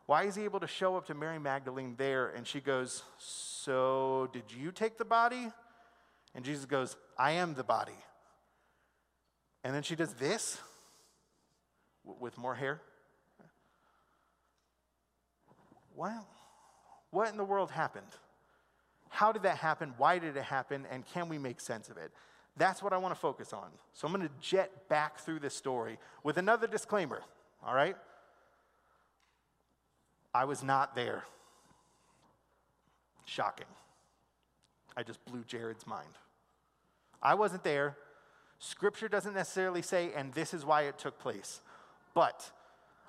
Why 0.05 0.23
is 0.23 0.35
he 0.35 0.43
able 0.45 0.59
to 0.61 0.67
show 0.67 0.95
up 0.95 1.05
to 1.07 1.13
Mary 1.13 1.39
Magdalene 1.39 1.95
there 1.97 2.29
and 2.29 2.47
she 2.47 2.59
goes, 2.59 3.03
So 3.17 4.29
did 4.33 4.43
you 4.57 4.71
take 4.71 4.97
the 4.97 5.05
body? 5.05 5.51
And 6.33 6.45
Jesus 6.45 6.65
goes, 6.65 6.95
I 7.17 7.31
am 7.31 7.53
the 7.53 7.63
body. 7.63 7.97
And 9.63 9.75
then 9.75 9.83
she 9.83 9.95
does 9.95 10.13
this 10.13 10.59
with 12.03 12.37
more 12.37 12.55
hair. 12.55 12.81
Why, 15.93 16.17
What 17.11 17.29
in 17.29 17.37
the 17.37 17.43
world 17.43 17.69
happened? 17.69 18.07
How 19.09 19.33
did 19.33 19.43
that 19.43 19.57
happen? 19.57 19.93
Why 19.97 20.19
did 20.19 20.37
it 20.37 20.43
happen? 20.43 20.85
And 20.89 21.05
can 21.05 21.27
we 21.27 21.37
make 21.37 21.59
sense 21.59 21.89
of 21.89 21.97
it? 21.97 22.11
That's 22.57 22.83
what 22.83 22.93
I 22.93 22.97
want 22.97 23.13
to 23.13 23.19
focus 23.19 23.53
on. 23.53 23.69
So 23.93 24.07
I'm 24.07 24.13
going 24.13 24.27
to 24.27 24.33
jet 24.41 24.89
back 24.89 25.19
through 25.19 25.39
this 25.39 25.55
story 25.55 25.97
with 26.23 26.37
another 26.37 26.67
disclaimer, 26.67 27.21
all 27.65 27.73
right? 27.73 27.95
I 30.33 30.45
was 30.45 30.63
not 30.63 30.95
there. 30.95 31.23
Shocking. 33.25 33.65
I 34.95 35.03
just 35.03 35.23
blew 35.25 35.43
Jared's 35.45 35.87
mind. 35.87 36.09
I 37.21 37.35
wasn't 37.35 37.63
there. 37.63 37.95
Scripture 38.59 39.07
doesn't 39.07 39.33
necessarily 39.33 39.81
say, 39.81 40.11
and 40.15 40.33
this 40.33 40.53
is 40.53 40.65
why 40.65 40.83
it 40.83 40.97
took 40.97 41.19
place. 41.19 41.61
But 42.13 42.51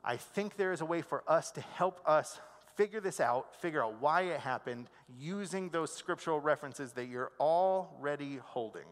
I 0.05 0.17
think 0.17 0.57
there 0.57 0.73
is 0.73 0.81
a 0.81 0.85
way 0.85 1.03
for 1.03 1.25
us 1.27 1.51
to 1.53 1.61
help 1.61 2.01
us 2.07 2.41
figure 2.77 3.01
this 3.01 3.21
out, 3.21 3.55
figure 3.61 3.85
out 3.85 4.01
why 4.01 4.23
it 4.23 4.41
happened, 4.41 4.89
using 5.19 5.69
those 5.69 5.93
scriptural 5.93 6.41
references 6.41 6.93
that 6.93 7.07
you're 7.07 7.33
already 7.39 8.37
holding. 8.37 8.87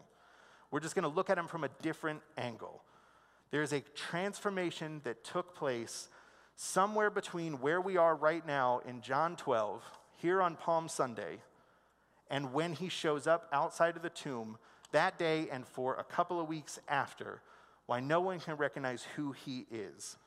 We're 0.71 0.79
just 0.79 0.95
going 0.95 1.03
to 1.03 1.15
look 1.15 1.29
at 1.29 1.35
them 1.35 1.47
from 1.47 1.63
a 1.63 1.69
different 1.81 2.21
angle. 2.37 2.81
There's 3.51 3.73
a 3.73 3.81
transformation 3.93 5.01
that 5.03 5.23
took 5.23 5.53
place 5.53 6.07
somewhere 6.55 7.09
between 7.09 7.59
where 7.59 7.81
we 7.81 7.97
are 7.97 8.15
right 8.15 8.45
now 8.47 8.81
in 8.87 9.01
John 9.01 9.35
12, 9.35 9.83
here 10.17 10.41
on 10.41 10.55
Palm 10.55 10.87
Sunday, 10.87 11.39
and 12.29 12.53
when 12.53 12.73
he 12.73 12.87
shows 12.87 13.27
up 13.27 13.49
outside 13.51 13.97
of 13.97 14.03
the 14.03 14.09
tomb 14.09 14.57
that 14.91 15.17
day 15.17 15.49
and 15.51 15.67
for 15.67 15.95
a 15.95 16.03
couple 16.03 16.39
of 16.39 16.47
weeks 16.47 16.79
after, 16.87 17.41
why 17.87 17.99
no 17.99 18.21
one 18.21 18.39
can 18.39 18.55
recognize 18.55 19.05
who 19.15 19.33
he 19.33 19.65
is. 19.71 20.17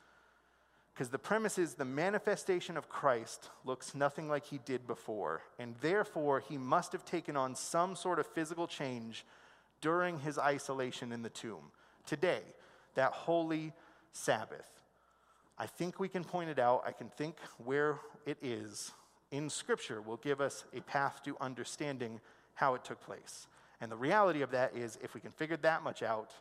Because 0.92 1.08
the 1.08 1.18
premise 1.18 1.58
is 1.58 1.74
the 1.74 1.84
manifestation 1.84 2.76
of 2.76 2.88
Christ 2.88 3.50
looks 3.64 3.94
nothing 3.94 4.28
like 4.28 4.44
he 4.44 4.58
did 4.58 4.86
before, 4.86 5.42
and 5.58 5.74
therefore 5.80 6.40
he 6.40 6.58
must 6.58 6.92
have 6.92 7.04
taken 7.04 7.36
on 7.36 7.54
some 7.54 7.96
sort 7.96 8.18
of 8.18 8.26
physical 8.26 8.66
change 8.66 9.24
during 9.84 10.18
his 10.18 10.38
isolation 10.38 11.12
in 11.12 11.20
the 11.20 11.28
tomb. 11.28 11.70
Today, 12.06 12.40
that 12.94 13.12
holy 13.12 13.74
Sabbath. 14.12 14.66
I 15.58 15.66
think 15.66 16.00
we 16.00 16.08
can 16.08 16.24
point 16.24 16.48
it 16.48 16.58
out. 16.58 16.84
I 16.86 16.92
can 16.92 17.10
think 17.10 17.36
where 17.62 17.98
it 18.24 18.38
is 18.40 18.92
in 19.30 19.50
Scripture 19.50 20.00
will 20.00 20.16
give 20.16 20.40
us 20.40 20.64
a 20.74 20.80
path 20.80 21.20
to 21.26 21.36
understanding 21.38 22.18
how 22.54 22.74
it 22.74 22.82
took 22.82 22.98
place. 23.02 23.46
And 23.82 23.92
the 23.92 23.96
reality 23.96 24.40
of 24.40 24.52
that 24.52 24.74
is, 24.74 24.98
if 25.02 25.12
we 25.12 25.20
can 25.20 25.32
figure 25.32 25.58
that 25.58 25.84
much 25.84 26.02
out, 26.02 26.32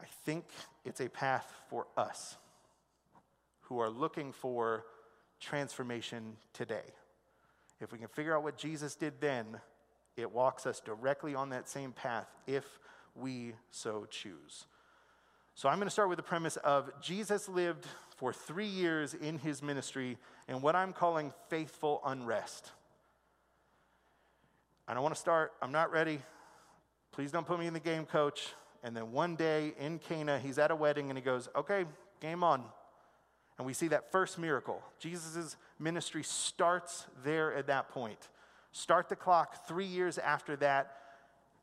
I 0.00 0.06
think 0.24 0.46
it's 0.84 1.00
a 1.00 1.08
path 1.08 1.48
for 1.68 1.86
us 1.96 2.36
who 3.60 3.78
are 3.78 3.88
looking 3.88 4.32
for 4.32 4.84
transformation 5.38 6.36
today. 6.54 6.92
If 7.80 7.92
we 7.92 7.98
can 7.98 8.08
figure 8.08 8.36
out 8.36 8.42
what 8.42 8.58
Jesus 8.58 8.96
did 8.96 9.20
then, 9.20 9.60
it 10.20 10.32
walks 10.32 10.66
us 10.66 10.80
directly 10.80 11.34
on 11.34 11.50
that 11.50 11.68
same 11.68 11.92
path 11.92 12.26
if 12.46 12.78
we 13.14 13.54
so 13.70 14.06
choose. 14.10 14.66
So 15.54 15.68
I'm 15.68 15.76
going 15.76 15.86
to 15.86 15.92
start 15.92 16.08
with 16.08 16.16
the 16.16 16.22
premise 16.22 16.56
of 16.56 16.90
Jesus 17.02 17.48
lived 17.48 17.86
for 18.16 18.32
three 18.32 18.66
years 18.66 19.14
in 19.14 19.38
his 19.38 19.62
ministry 19.62 20.16
in 20.48 20.62
what 20.62 20.74
I'm 20.76 20.92
calling 20.92 21.32
faithful 21.48 22.00
unrest. 22.04 22.70
I 24.88 24.94
don't 24.94 25.02
want 25.02 25.14
to 25.14 25.20
start, 25.20 25.52
I'm 25.60 25.72
not 25.72 25.92
ready. 25.92 26.20
Please 27.12 27.30
don't 27.30 27.46
put 27.46 27.58
me 27.58 27.66
in 27.66 27.74
the 27.74 27.80
game, 27.80 28.06
coach. 28.06 28.48
And 28.82 28.96
then 28.96 29.12
one 29.12 29.36
day 29.36 29.74
in 29.78 29.98
Cana, 29.98 30.38
he's 30.38 30.58
at 30.58 30.70
a 30.70 30.76
wedding 30.76 31.10
and 31.10 31.18
he 31.18 31.24
goes, 31.24 31.48
Okay, 31.54 31.84
game 32.20 32.42
on. 32.42 32.64
And 33.58 33.66
we 33.66 33.74
see 33.74 33.88
that 33.88 34.10
first 34.10 34.38
miracle. 34.38 34.82
Jesus' 34.98 35.56
ministry 35.78 36.22
starts 36.22 37.06
there 37.22 37.54
at 37.54 37.66
that 37.66 37.90
point. 37.90 38.28
Start 38.72 39.08
the 39.08 39.16
clock 39.16 39.66
three 39.66 39.86
years 39.86 40.18
after 40.18 40.56
that, 40.56 40.96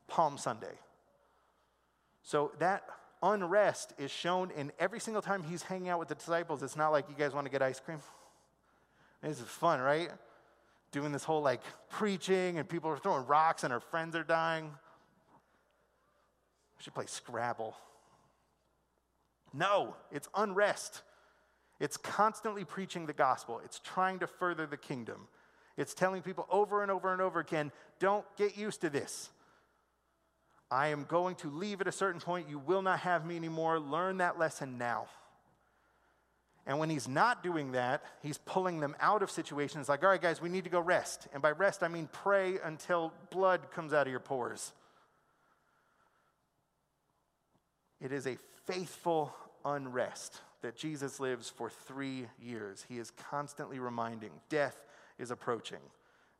Palm 0.08 0.38
Sunday. 0.38 0.74
So 2.22 2.52
that 2.58 2.84
unrest 3.22 3.94
is 3.98 4.10
shown 4.10 4.50
in 4.50 4.72
every 4.78 5.00
single 5.00 5.22
time 5.22 5.42
he's 5.42 5.62
hanging 5.62 5.88
out 5.88 5.98
with 5.98 6.08
the 6.08 6.14
disciples. 6.14 6.62
It's 6.62 6.76
not 6.76 6.90
like 6.90 7.08
you 7.08 7.14
guys 7.16 7.32
want 7.32 7.46
to 7.46 7.50
get 7.50 7.62
ice 7.62 7.80
cream. 7.80 8.00
This 9.22 9.40
is 9.40 9.46
fun, 9.46 9.80
right? 9.80 10.10
Doing 10.92 11.12
this 11.12 11.24
whole 11.24 11.42
like 11.42 11.62
preaching 11.90 12.58
and 12.58 12.68
people 12.68 12.90
are 12.90 12.98
throwing 12.98 13.26
rocks 13.26 13.64
and 13.64 13.72
our 13.72 13.80
friends 13.80 14.14
are 14.14 14.22
dying. 14.22 14.64
We 14.64 14.70
should 16.82 16.94
play 16.94 17.06
Scrabble. 17.06 17.74
No, 19.52 19.96
it's 20.12 20.28
unrest. 20.34 21.02
It's 21.80 21.96
constantly 21.96 22.64
preaching 22.64 23.06
the 23.06 23.12
gospel. 23.12 23.60
It's 23.64 23.80
trying 23.80 24.18
to 24.18 24.26
further 24.26 24.66
the 24.66 24.76
kingdom. 24.76 25.28
It's 25.78 25.94
telling 25.94 26.22
people 26.22 26.46
over 26.50 26.82
and 26.82 26.90
over 26.90 27.12
and 27.12 27.22
over 27.22 27.38
again 27.38 27.70
don't 28.00 28.26
get 28.36 28.58
used 28.58 28.82
to 28.82 28.90
this. 28.90 29.30
I 30.70 30.88
am 30.88 31.04
going 31.04 31.36
to 31.36 31.48
leave 31.48 31.80
at 31.80 31.86
a 31.86 31.92
certain 31.92 32.20
point. 32.20 32.48
You 32.50 32.58
will 32.58 32.82
not 32.82 32.98
have 33.00 33.24
me 33.24 33.36
anymore. 33.36 33.78
Learn 33.78 34.18
that 34.18 34.38
lesson 34.38 34.76
now. 34.76 35.06
And 36.66 36.78
when 36.78 36.90
he's 36.90 37.08
not 37.08 37.42
doing 37.42 37.72
that, 37.72 38.04
he's 38.22 38.36
pulling 38.38 38.80
them 38.80 38.94
out 39.00 39.22
of 39.22 39.30
situations 39.30 39.88
like, 39.88 40.02
all 40.02 40.10
right, 40.10 40.20
guys, 40.20 40.42
we 40.42 40.50
need 40.50 40.64
to 40.64 40.70
go 40.70 40.80
rest. 40.80 41.28
And 41.32 41.40
by 41.40 41.52
rest, 41.52 41.82
I 41.82 41.88
mean 41.88 42.08
pray 42.12 42.58
until 42.62 43.14
blood 43.30 43.70
comes 43.70 43.94
out 43.94 44.06
of 44.06 44.10
your 44.10 44.20
pores. 44.20 44.72
It 48.00 48.12
is 48.12 48.26
a 48.26 48.36
faithful 48.66 49.32
unrest 49.64 50.40
that 50.60 50.76
Jesus 50.76 51.20
lives 51.20 51.48
for 51.48 51.70
three 51.70 52.26
years. 52.42 52.84
He 52.88 52.98
is 52.98 53.12
constantly 53.12 53.78
reminding 53.78 54.32
death 54.50 54.84
is 55.18 55.30
approaching. 55.30 55.80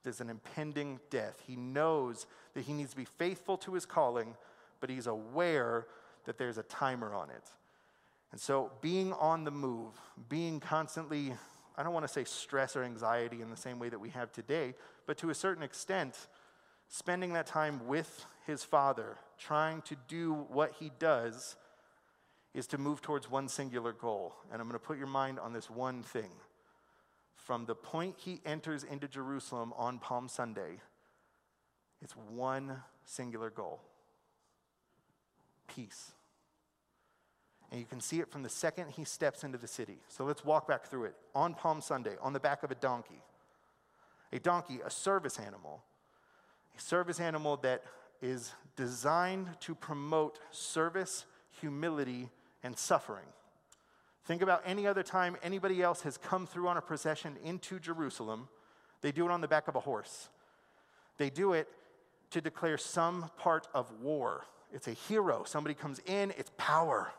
There's 0.03 0.21
an 0.21 0.31
impending 0.31 1.01
death. 1.11 1.43
He 1.47 1.57
knows 1.57 2.27
that 2.55 2.63
he 2.63 2.73
needs 2.73 2.91
to 2.91 2.97
be 2.97 3.05
faithful 3.05 3.57
to 3.59 3.75
his 3.75 3.85
calling, 3.85 4.37
but 4.81 4.91
he's 4.91 5.07
aware 5.07 5.87
that 6.25 6.39
there's 6.39 6.59
a 6.59 6.63
timer 6.63 7.15
on 7.15 7.31
it. 7.31 7.51
And 8.31 8.41
so, 8.41 8.71
being 8.81 9.13
on 9.15 9.45
the 9.45 9.51
move, 9.51 9.95
being 10.29 10.61
constantly, 10.61 11.33
I 11.77 11.83
don't 11.83 11.95
want 11.95 12.07
to 12.07 12.13
say 12.13 12.25
stress 12.25 12.77
or 12.77 12.85
anxiety 12.85 13.41
in 13.41 13.51
the 13.51 13.57
same 13.57 13.79
way 13.79 13.89
that 13.89 13.99
we 13.99 14.11
have 14.11 14.33
today, 14.33 14.75
but 15.07 15.17
to 15.19 15.31
a 15.31 15.35
certain 15.35 15.63
extent, 15.63 16.15
spending 16.89 17.33
that 17.33 17.47
time 17.47 17.87
with 17.87 18.27
his 18.47 18.65
father, 18.65 19.17
trying 19.39 19.83
to 19.83 19.97
do 20.09 20.35
what 20.51 20.75
he 20.79 20.91
does, 20.99 21.57
is 22.55 22.67
to 22.67 22.79
move 22.79 23.01
towards 23.01 23.31
one 23.31 23.49
singular 23.49 23.93
goal. 23.93 24.35
And 24.53 24.61
I'm 24.61 24.69
going 24.69 24.79
to 24.79 24.87
put 24.87 24.99
your 24.99 25.07
mind 25.07 25.39
on 25.39 25.53
this 25.53 25.71
one 25.71 26.03
thing 26.03 26.31
from 27.49 27.65
the 27.65 27.75
point 27.75 28.15
he 28.19 28.43
enters 28.45 28.85
into 28.85 29.09
Jerusalem 29.09 29.73
on 29.75 29.99
Palm 29.99 30.29
Sunday, 30.29 30.83
it's 32.03 32.13
one 32.13 32.77
singular 33.07 33.49
goal 33.49 33.81
peace. 35.67 36.13
And 37.71 37.81
you 37.81 37.87
can 37.87 38.01
see 38.01 38.21
it 38.21 38.31
from 38.31 38.43
the 38.43 38.51
second 38.51 38.91
he 38.91 39.05
steps 39.05 39.45
into 39.45 39.57
the 39.57 39.67
city. 39.67 39.97
So 40.09 40.25
let's 40.25 40.45
walk 40.45 40.69
back 40.69 40.85
through 40.85 41.05
it. 41.05 41.15
On 41.35 41.55
Palm 41.55 41.81
Sunday, 41.81 42.17
on 42.21 42.35
the 42.35 42.41
back 42.41 42.63
of 42.63 42.71
a 42.71 42.75
donkey. 42.75 43.23
A 44.31 44.39
donkey, 44.39 44.81
a 44.85 44.91
service 44.91 45.39
animal. 45.39 45.83
A 46.77 46.81
service 46.81 47.19
animal 47.19 47.57
that 47.59 47.83
is 48.21 48.53
designed 48.77 49.49
to 49.61 49.75
promote 49.75 50.39
service, 50.51 51.25
humility, 51.61 52.29
and 52.63 52.77
suffering. 52.77 53.27
Think 54.29 54.43
about 54.43 54.63
any 54.67 54.87
other 54.87 55.03
time 55.03 55.39
anybody 55.43 55.81
else 55.81 56.03
has 56.03 56.19
come 56.19 56.47
through 56.47 56.69
on 56.69 56.77
a 56.77 56.83
procession 56.83 57.39
into 57.43 57.81
Jerusalem. 57.81 58.49
They 59.01 59.11
do 59.11 59.25
it 59.25 59.31
on 59.31 59.41
the 59.41 59.49
back 59.49 59.69
of 59.69 59.75
a 59.75 59.81
horse. 59.81 60.29
They 61.17 61.31
do 61.31 61.55
it 61.55 61.67
to 62.33 62.43
declare 62.43 62.77
some 62.77 63.31
part 63.39 63.69
of 63.73 63.91
war. 64.03 64.45
It's 64.71 64.87
a 64.87 64.93
hero. 64.93 65.45
Somebody 65.47 65.73
comes 65.75 66.03
in, 66.05 66.35
it's 66.37 66.51
power, 66.59 67.11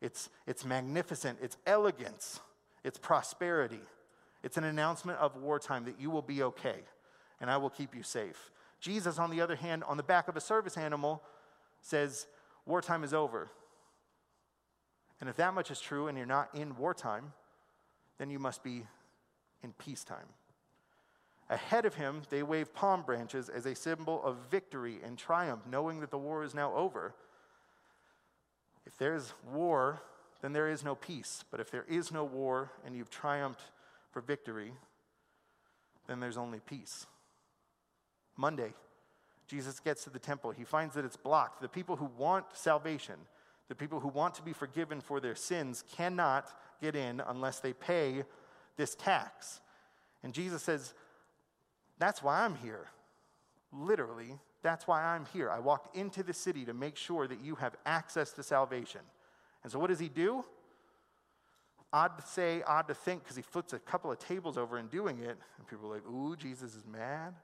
it's, 0.00 0.30
it's 0.46 0.64
magnificent, 0.64 1.40
it's 1.42 1.56
elegance, 1.66 2.38
it's 2.84 2.98
prosperity. 2.98 3.80
It's 4.44 4.56
an 4.56 4.62
announcement 4.62 5.18
of 5.18 5.36
wartime 5.36 5.86
that 5.86 6.00
you 6.00 6.08
will 6.08 6.22
be 6.22 6.44
okay 6.44 6.82
and 7.40 7.50
I 7.50 7.56
will 7.56 7.70
keep 7.70 7.96
you 7.96 8.04
safe. 8.04 8.52
Jesus, 8.80 9.18
on 9.18 9.30
the 9.30 9.40
other 9.40 9.56
hand, 9.56 9.82
on 9.82 9.96
the 9.96 10.04
back 10.04 10.28
of 10.28 10.36
a 10.36 10.40
service 10.40 10.76
animal, 10.76 11.20
says, 11.80 12.28
Wartime 12.64 13.02
is 13.02 13.12
over. 13.12 13.50
And 15.22 15.30
if 15.30 15.36
that 15.36 15.54
much 15.54 15.70
is 15.70 15.80
true 15.80 16.08
and 16.08 16.18
you're 16.18 16.26
not 16.26 16.52
in 16.52 16.76
wartime, 16.76 17.32
then 18.18 18.28
you 18.28 18.40
must 18.40 18.64
be 18.64 18.82
in 19.62 19.72
peacetime. 19.74 20.26
Ahead 21.48 21.84
of 21.84 21.94
him, 21.94 22.22
they 22.28 22.42
wave 22.42 22.74
palm 22.74 23.02
branches 23.02 23.48
as 23.48 23.64
a 23.64 23.76
symbol 23.76 24.20
of 24.24 24.36
victory 24.50 24.98
and 25.00 25.16
triumph, 25.16 25.62
knowing 25.70 26.00
that 26.00 26.10
the 26.10 26.18
war 26.18 26.42
is 26.42 26.56
now 26.56 26.74
over. 26.74 27.14
If 28.84 28.96
there's 28.98 29.32
war, 29.52 30.02
then 30.40 30.52
there 30.52 30.68
is 30.68 30.82
no 30.82 30.96
peace. 30.96 31.44
But 31.52 31.60
if 31.60 31.70
there 31.70 31.84
is 31.88 32.10
no 32.10 32.24
war 32.24 32.72
and 32.84 32.96
you've 32.96 33.08
triumphed 33.08 33.62
for 34.10 34.22
victory, 34.22 34.72
then 36.08 36.18
there's 36.18 36.36
only 36.36 36.58
peace. 36.58 37.06
Monday, 38.36 38.74
Jesus 39.46 39.78
gets 39.78 40.02
to 40.02 40.10
the 40.10 40.18
temple. 40.18 40.50
He 40.50 40.64
finds 40.64 40.96
that 40.96 41.04
it's 41.04 41.16
blocked. 41.16 41.60
The 41.60 41.68
people 41.68 41.94
who 41.94 42.10
want 42.18 42.46
salvation, 42.54 43.14
the 43.68 43.74
people 43.74 44.00
who 44.00 44.08
want 44.08 44.34
to 44.34 44.42
be 44.42 44.52
forgiven 44.52 45.00
for 45.00 45.20
their 45.20 45.34
sins 45.34 45.84
cannot 45.96 46.48
get 46.80 46.94
in 46.94 47.20
unless 47.28 47.60
they 47.60 47.72
pay 47.72 48.24
this 48.76 48.94
tax. 48.94 49.60
And 50.22 50.32
Jesus 50.32 50.62
says, 50.62 50.94
That's 51.98 52.22
why 52.22 52.44
I'm 52.44 52.56
here. 52.56 52.88
Literally, 53.72 54.38
that's 54.62 54.86
why 54.86 55.02
I'm 55.02 55.26
here. 55.32 55.50
I 55.50 55.58
walked 55.58 55.96
into 55.96 56.22
the 56.22 56.34
city 56.34 56.64
to 56.64 56.74
make 56.74 56.96
sure 56.96 57.26
that 57.26 57.40
you 57.40 57.54
have 57.56 57.74
access 57.86 58.32
to 58.32 58.42
salvation. 58.42 59.00
And 59.62 59.72
so, 59.72 59.78
what 59.78 59.88
does 59.88 59.98
he 59.98 60.08
do? 60.08 60.44
Odd 61.92 62.18
to 62.18 62.26
say, 62.26 62.62
odd 62.66 62.88
to 62.88 62.94
think, 62.94 63.22
because 63.22 63.36
he 63.36 63.42
flips 63.42 63.74
a 63.74 63.78
couple 63.78 64.10
of 64.10 64.18
tables 64.18 64.56
over 64.56 64.78
in 64.78 64.86
doing 64.86 65.18
it. 65.18 65.36
And 65.58 65.66
people 65.68 65.90
are 65.90 65.94
like, 65.94 66.06
Ooh, 66.08 66.36
Jesus 66.36 66.74
is 66.74 66.84
mad. 66.86 67.34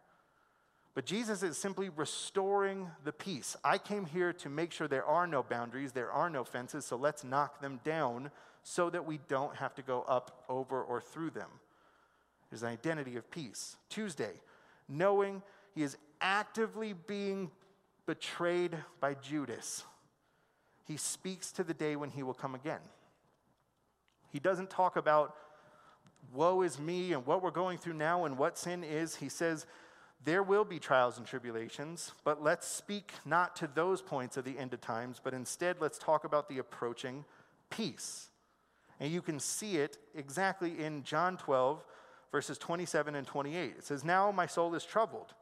But 0.98 1.06
Jesus 1.06 1.44
is 1.44 1.56
simply 1.56 1.90
restoring 1.90 2.90
the 3.04 3.12
peace. 3.12 3.56
I 3.62 3.78
came 3.78 4.04
here 4.04 4.32
to 4.32 4.48
make 4.48 4.72
sure 4.72 4.88
there 4.88 5.04
are 5.04 5.28
no 5.28 5.44
boundaries, 5.44 5.92
there 5.92 6.10
are 6.10 6.28
no 6.28 6.42
fences, 6.42 6.84
so 6.84 6.96
let's 6.96 7.22
knock 7.22 7.60
them 7.60 7.78
down 7.84 8.32
so 8.64 8.90
that 8.90 9.06
we 9.06 9.20
don't 9.28 9.54
have 9.54 9.76
to 9.76 9.82
go 9.82 10.02
up, 10.08 10.42
over, 10.48 10.82
or 10.82 11.00
through 11.00 11.30
them. 11.30 11.50
There's 12.50 12.64
an 12.64 12.70
identity 12.70 13.14
of 13.14 13.30
peace. 13.30 13.76
Tuesday, 13.88 14.32
knowing 14.88 15.40
he 15.72 15.84
is 15.84 15.96
actively 16.20 16.94
being 17.06 17.52
betrayed 18.04 18.76
by 18.98 19.14
Judas, 19.14 19.84
he 20.84 20.96
speaks 20.96 21.52
to 21.52 21.62
the 21.62 21.74
day 21.74 21.94
when 21.94 22.10
he 22.10 22.24
will 22.24 22.34
come 22.34 22.56
again. 22.56 22.80
He 24.32 24.40
doesn't 24.40 24.68
talk 24.68 24.96
about 24.96 25.36
woe 26.34 26.62
is 26.62 26.80
me 26.80 27.12
and 27.12 27.24
what 27.24 27.40
we're 27.40 27.52
going 27.52 27.78
through 27.78 27.94
now 27.94 28.24
and 28.24 28.36
what 28.36 28.58
sin 28.58 28.82
is. 28.82 29.14
He 29.14 29.28
says, 29.28 29.64
there 30.24 30.42
will 30.42 30.64
be 30.64 30.78
trials 30.78 31.16
and 31.16 31.26
tribulations, 31.26 32.12
but 32.24 32.42
let's 32.42 32.66
speak 32.66 33.12
not 33.24 33.54
to 33.56 33.68
those 33.72 34.02
points 34.02 34.36
of 34.36 34.44
the 34.44 34.58
end 34.58 34.74
of 34.74 34.80
times, 34.80 35.20
but 35.22 35.32
instead 35.32 35.76
let's 35.80 35.98
talk 35.98 36.24
about 36.24 36.48
the 36.48 36.58
approaching 36.58 37.24
peace. 37.70 38.28
And 39.00 39.12
you 39.12 39.22
can 39.22 39.38
see 39.38 39.76
it 39.76 39.96
exactly 40.14 40.82
in 40.84 41.04
John 41.04 41.36
12, 41.36 41.84
verses 42.32 42.58
27 42.58 43.14
and 43.14 43.26
28. 43.26 43.74
It 43.78 43.84
says, 43.84 44.04
Now 44.04 44.32
my 44.32 44.46
soul 44.46 44.74
is 44.74 44.84
troubled. 44.84 45.34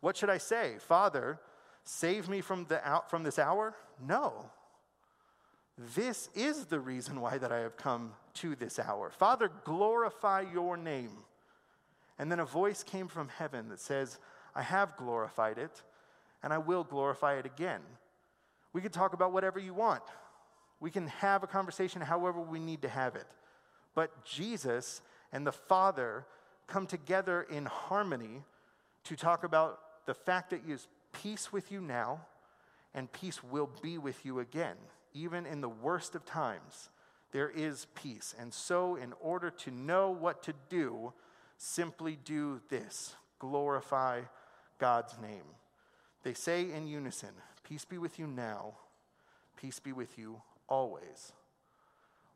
What 0.00 0.16
should 0.16 0.30
I 0.30 0.38
say? 0.38 0.74
Father, 0.78 1.40
save 1.84 2.28
me 2.28 2.40
from, 2.42 2.66
the 2.66 2.86
out, 2.86 3.10
from 3.10 3.22
this 3.22 3.38
hour? 3.38 3.74
No. 4.06 4.50
This 5.94 6.28
is 6.34 6.66
the 6.66 6.80
reason 6.80 7.20
why 7.20 7.38
that 7.38 7.52
I 7.52 7.60
have 7.60 7.76
come 7.76 8.12
to 8.34 8.54
this 8.54 8.78
hour. 8.78 9.10
Father, 9.10 9.50
glorify 9.64 10.44
your 10.52 10.76
name. 10.76 11.10
And 12.18 12.30
then 12.30 12.40
a 12.40 12.44
voice 12.44 12.82
came 12.82 13.08
from 13.08 13.28
heaven 13.28 13.68
that 13.68 13.80
says, 13.80 14.18
I 14.54 14.62
have 14.62 14.96
glorified 14.96 15.58
it, 15.58 15.82
and 16.42 16.52
I 16.52 16.58
will 16.58 16.84
glorify 16.84 17.34
it 17.34 17.46
again. 17.46 17.80
We 18.72 18.80
can 18.80 18.90
talk 18.90 19.12
about 19.12 19.32
whatever 19.32 19.58
you 19.58 19.74
want. 19.74 20.02
We 20.80 20.90
can 20.90 21.08
have 21.08 21.42
a 21.42 21.46
conversation 21.46 22.00
however 22.00 22.40
we 22.40 22.58
need 22.58 22.82
to 22.82 22.88
have 22.88 23.16
it. 23.16 23.26
But 23.94 24.24
Jesus 24.24 25.00
and 25.32 25.46
the 25.46 25.52
Father 25.52 26.26
come 26.66 26.86
together 26.86 27.46
in 27.50 27.66
harmony 27.66 28.44
to 29.04 29.16
talk 29.16 29.44
about 29.44 29.80
the 30.06 30.14
fact 30.14 30.50
that 30.50 30.62
He 30.66 30.72
is 30.72 30.86
peace 31.12 31.52
with 31.52 31.72
you 31.72 31.80
now, 31.80 32.20
and 32.94 33.12
peace 33.12 33.42
will 33.42 33.70
be 33.82 33.98
with 33.98 34.24
you 34.24 34.40
again. 34.40 34.76
Even 35.14 35.46
in 35.46 35.60
the 35.60 35.68
worst 35.68 36.14
of 36.14 36.24
times, 36.24 36.90
there 37.32 37.50
is 37.50 37.86
peace. 37.94 38.34
And 38.38 38.52
so, 38.52 38.96
in 38.96 39.12
order 39.20 39.50
to 39.50 39.70
know 39.70 40.10
what 40.10 40.42
to 40.44 40.54
do, 40.68 41.12
simply 41.58 42.16
do 42.24 42.60
this 42.70 43.14
glorify 43.38 44.22
God's 44.78 45.16
name. 45.20 45.44
They 46.22 46.34
say 46.34 46.70
in 46.72 46.86
unison, 46.86 47.30
Peace 47.62 47.84
be 47.84 47.98
with 47.98 48.18
you 48.18 48.26
now, 48.26 48.74
peace 49.60 49.78
be 49.78 49.92
with 49.92 50.18
you 50.18 50.40
always. 50.68 51.32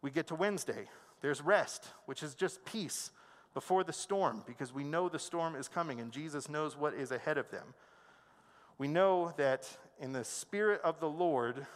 We 0.02 0.10
get 0.10 0.26
to 0.28 0.34
Wednesday. 0.34 0.88
There's 1.20 1.40
rest, 1.40 1.86
which 2.06 2.22
is 2.22 2.34
just 2.34 2.64
peace 2.64 3.10
before 3.54 3.84
the 3.84 3.92
storm, 3.92 4.42
because 4.46 4.72
we 4.74 4.82
know 4.82 5.08
the 5.08 5.18
storm 5.18 5.54
is 5.54 5.68
coming 5.68 6.00
and 6.00 6.10
Jesus 6.10 6.48
knows 6.48 6.76
what 6.76 6.94
is 6.94 7.12
ahead 7.12 7.38
of 7.38 7.50
them. 7.50 7.74
We 8.78 8.88
know 8.88 9.32
that 9.36 9.68
in 10.00 10.12
the 10.12 10.24
Spirit 10.24 10.80
of 10.82 10.98
the 10.98 11.08
Lord, 11.08 11.66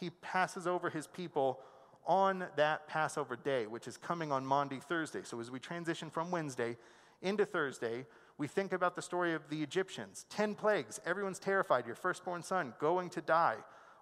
He 0.00 0.10
passes 0.10 0.66
over 0.66 0.88
His 0.88 1.06
people 1.06 1.60
on 2.06 2.46
that 2.56 2.86
Passover 2.88 3.36
day, 3.36 3.66
which 3.66 3.88
is 3.88 3.96
coming 3.96 4.32
on 4.32 4.46
Maundy, 4.46 4.80
Thursday. 4.80 5.22
So 5.24 5.40
as 5.40 5.50
we 5.50 5.58
transition 5.58 6.10
from 6.10 6.30
Wednesday 6.30 6.76
into 7.22 7.44
Thursday, 7.44 8.06
we 8.38 8.46
think 8.46 8.72
about 8.72 8.94
the 8.94 9.02
story 9.02 9.34
of 9.34 9.48
the 9.48 9.62
Egyptians 9.62 10.26
10 10.30 10.54
plagues, 10.54 11.00
everyone's 11.04 11.38
terrified, 11.38 11.86
your 11.86 11.94
firstborn 11.94 12.42
son 12.42 12.74
going 12.78 13.10
to 13.10 13.20
die. 13.20 13.56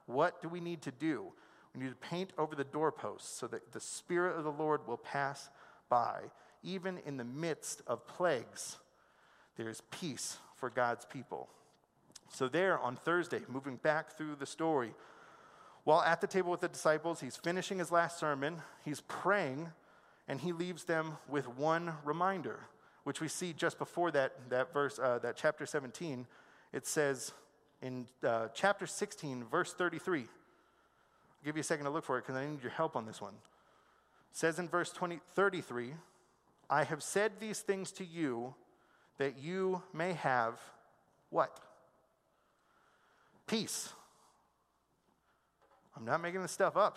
What 0.06 0.42
do 0.42 0.48
we 0.48 0.60
need 0.60 0.82
to 0.82 0.90
do? 0.90 1.32
We 1.74 1.82
need 1.82 1.90
to 1.90 2.08
paint 2.08 2.32
over 2.38 2.54
the 2.54 2.64
doorposts 2.64 3.36
so 3.36 3.46
that 3.48 3.72
the 3.72 3.80
Spirit 3.80 4.36
of 4.36 4.44
the 4.44 4.52
Lord 4.52 4.86
will 4.86 4.96
pass 4.96 5.50
by. 5.88 6.20
Even 6.62 6.98
in 7.04 7.16
the 7.16 7.24
midst 7.24 7.82
of 7.86 8.06
plagues, 8.06 8.78
there 9.56 9.68
is 9.68 9.82
peace 9.90 10.38
for 10.56 10.70
God's 10.70 11.04
people. 11.04 11.48
So, 12.30 12.48
there 12.48 12.78
on 12.78 12.96
Thursday, 12.96 13.40
moving 13.48 13.76
back 13.76 14.16
through 14.16 14.36
the 14.36 14.46
story, 14.46 14.94
while 15.84 16.00
at 16.00 16.20
the 16.20 16.26
table 16.26 16.50
with 16.50 16.60
the 16.60 16.68
disciples, 16.68 17.20
he's 17.20 17.36
finishing 17.36 17.78
his 17.78 17.92
last 17.92 18.18
sermon, 18.18 18.62
he's 18.84 19.02
praying, 19.02 19.68
and 20.26 20.40
he 20.40 20.52
leaves 20.52 20.84
them 20.84 21.18
with 21.28 21.46
one 21.46 21.92
reminder, 22.04 22.60
which 23.04 23.20
we 23.20 23.28
see 23.28 23.52
just 23.52 23.78
before 23.78 24.10
that, 24.12 24.32
that 24.48 24.72
verse, 24.72 24.98
uh, 24.98 25.18
that 25.18 25.36
chapter 25.36 25.66
17. 25.66 26.26
It 26.72 26.86
says 26.86 27.32
in 27.82 28.06
uh, 28.26 28.48
chapter 28.54 28.86
16, 28.86 29.44
verse 29.44 29.74
33. 29.74 30.20
I'll 30.20 30.26
give 31.44 31.56
you 31.56 31.60
a 31.60 31.64
second 31.64 31.84
to 31.84 31.90
look 31.90 32.04
for 32.04 32.16
it 32.16 32.22
because 32.22 32.36
I 32.36 32.46
need 32.46 32.62
your 32.62 32.72
help 32.72 32.96
on 32.96 33.04
this 33.04 33.20
one. 33.20 33.34
It 33.34 34.38
says 34.38 34.58
in 34.58 34.68
verse 34.68 34.90
20, 34.90 35.20
33, 35.34 35.92
I 36.70 36.84
have 36.84 37.02
said 37.02 37.32
these 37.40 37.60
things 37.60 37.92
to 37.92 38.04
you 38.04 38.54
that 39.18 39.38
you 39.38 39.82
may 39.92 40.14
have 40.14 40.58
what? 41.28 41.60
Peace. 43.46 43.92
I'm 45.96 46.04
not 46.04 46.20
making 46.20 46.42
this 46.42 46.52
stuff 46.52 46.76
up. 46.76 46.96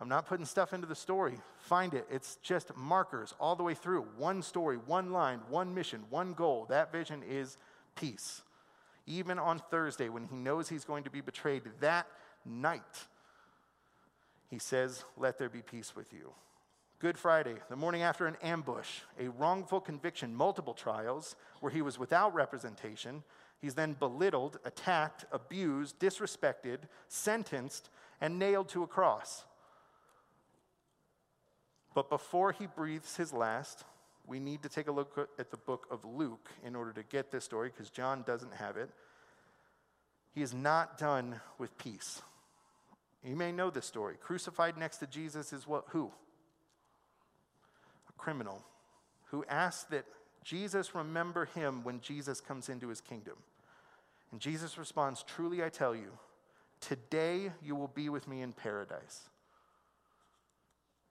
I'm 0.00 0.08
not 0.08 0.26
putting 0.26 0.46
stuff 0.46 0.72
into 0.72 0.86
the 0.86 0.96
story. 0.96 1.38
Find 1.58 1.94
it. 1.94 2.06
It's 2.10 2.36
just 2.42 2.76
markers 2.76 3.34
all 3.38 3.54
the 3.54 3.62
way 3.62 3.74
through. 3.74 4.04
One 4.16 4.42
story, 4.42 4.76
one 4.76 5.12
line, 5.12 5.40
one 5.48 5.72
mission, 5.74 6.02
one 6.10 6.32
goal. 6.32 6.66
That 6.68 6.90
vision 6.90 7.22
is 7.22 7.56
peace. 7.94 8.42
Even 9.06 9.38
on 9.38 9.60
Thursday, 9.70 10.08
when 10.08 10.24
he 10.24 10.36
knows 10.36 10.68
he's 10.68 10.84
going 10.84 11.04
to 11.04 11.10
be 11.10 11.20
betrayed 11.20 11.62
that 11.80 12.08
night, 12.44 12.82
he 14.50 14.58
says, 14.58 15.04
Let 15.16 15.38
there 15.38 15.48
be 15.48 15.62
peace 15.62 15.94
with 15.94 16.12
you. 16.12 16.32
Good 16.98 17.18
Friday, 17.18 17.54
the 17.68 17.76
morning 17.76 18.02
after 18.02 18.26
an 18.26 18.36
ambush, 18.42 19.00
a 19.18 19.28
wrongful 19.28 19.80
conviction, 19.80 20.34
multiple 20.34 20.74
trials, 20.74 21.34
where 21.60 21.72
he 21.72 21.82
was 21.82 21.98
without 21.98 22.34
representation, 22.34 23.24
He's 23.62 23.74
then 23.74 23.94
belittled, 23.94 24.58
attacked, 24.64 25.24
abused, 25.30 26.00
disrespected, 26.00 26.78
sentenced, 27.06 27.88
and 28.20 28.38
nailed 28.38 28.68
to 28.70 28.82
a 28.82 28.88
cross. 28.88 29.44
But 31.94 32.10
before 32.10 32.50
he 32.50 32.66
breathes 32.66 33.16
his 33.16 33.32
last, 33.32 33.84
we 34.26 34.40
need 34.40 34.64
to 34.64 34.68
take 34.68 34.88
a 34.88 34.92
look 34.92 35.28
at 35.38 35.52
the 35.52 35.56
book 35.56 35.86
of 35.92 36.04
Luke 36.04 36.50
in 36.64 36.74
order 36.74 36.92
to 36.92 37.04
get 37.04 37.30
this 37.30 37.44
story 37.44 37.68
because 37.68 37.88
John 37.88 38.24
doesn't 38.26 38.54
have 38.54 38.76
it. 38.76 38.90
He 40.34 40.42
is 40.42 40.52
not 40.52 40.98
done 40.98 41.40
with 41.58 41.78
peace. 41.78 42.20
You 43.24 43.36
may 43.36 43.52
know 43.52 43.70
this 43.70 43.86
story. 43.86 44.16
Crucified 44.20 44.76
next 44.76 44.98
to 44.98 45.06
Jesus 45.06 45.52
is 45.52 45.68
what 45.68 45.84
who? 45.90 46.10
A 48.08 48.12
criminal 48.18 48.64
who 49.26 49.44
asks 49.48 49.84
that 49.84 50.04
Jesus 50.42 50.96
remember 50.96 51.44
him 51.44 51.84
when 51.84 52.00
Jesus 52.00 52.40
comes 52.40 52.68
into 52.68 52.88
his 52.88 53.00
kingdom. 53.00 53.36
And 54.32 54.40
Jesus 54.40 54.78
responds, 54.78 55.22
Truly 55.22 55.62
I 55.62 55.68
tell 55.68 55.94
you, 55.94 56.10
today 56.80 57.52
you 57.62 57.76
will 57.76 57.88
be 57.88 58.08
with 58.08 58.26
me 58.26 58.42
in 58.42 58.52
paradise. 58.52 59.28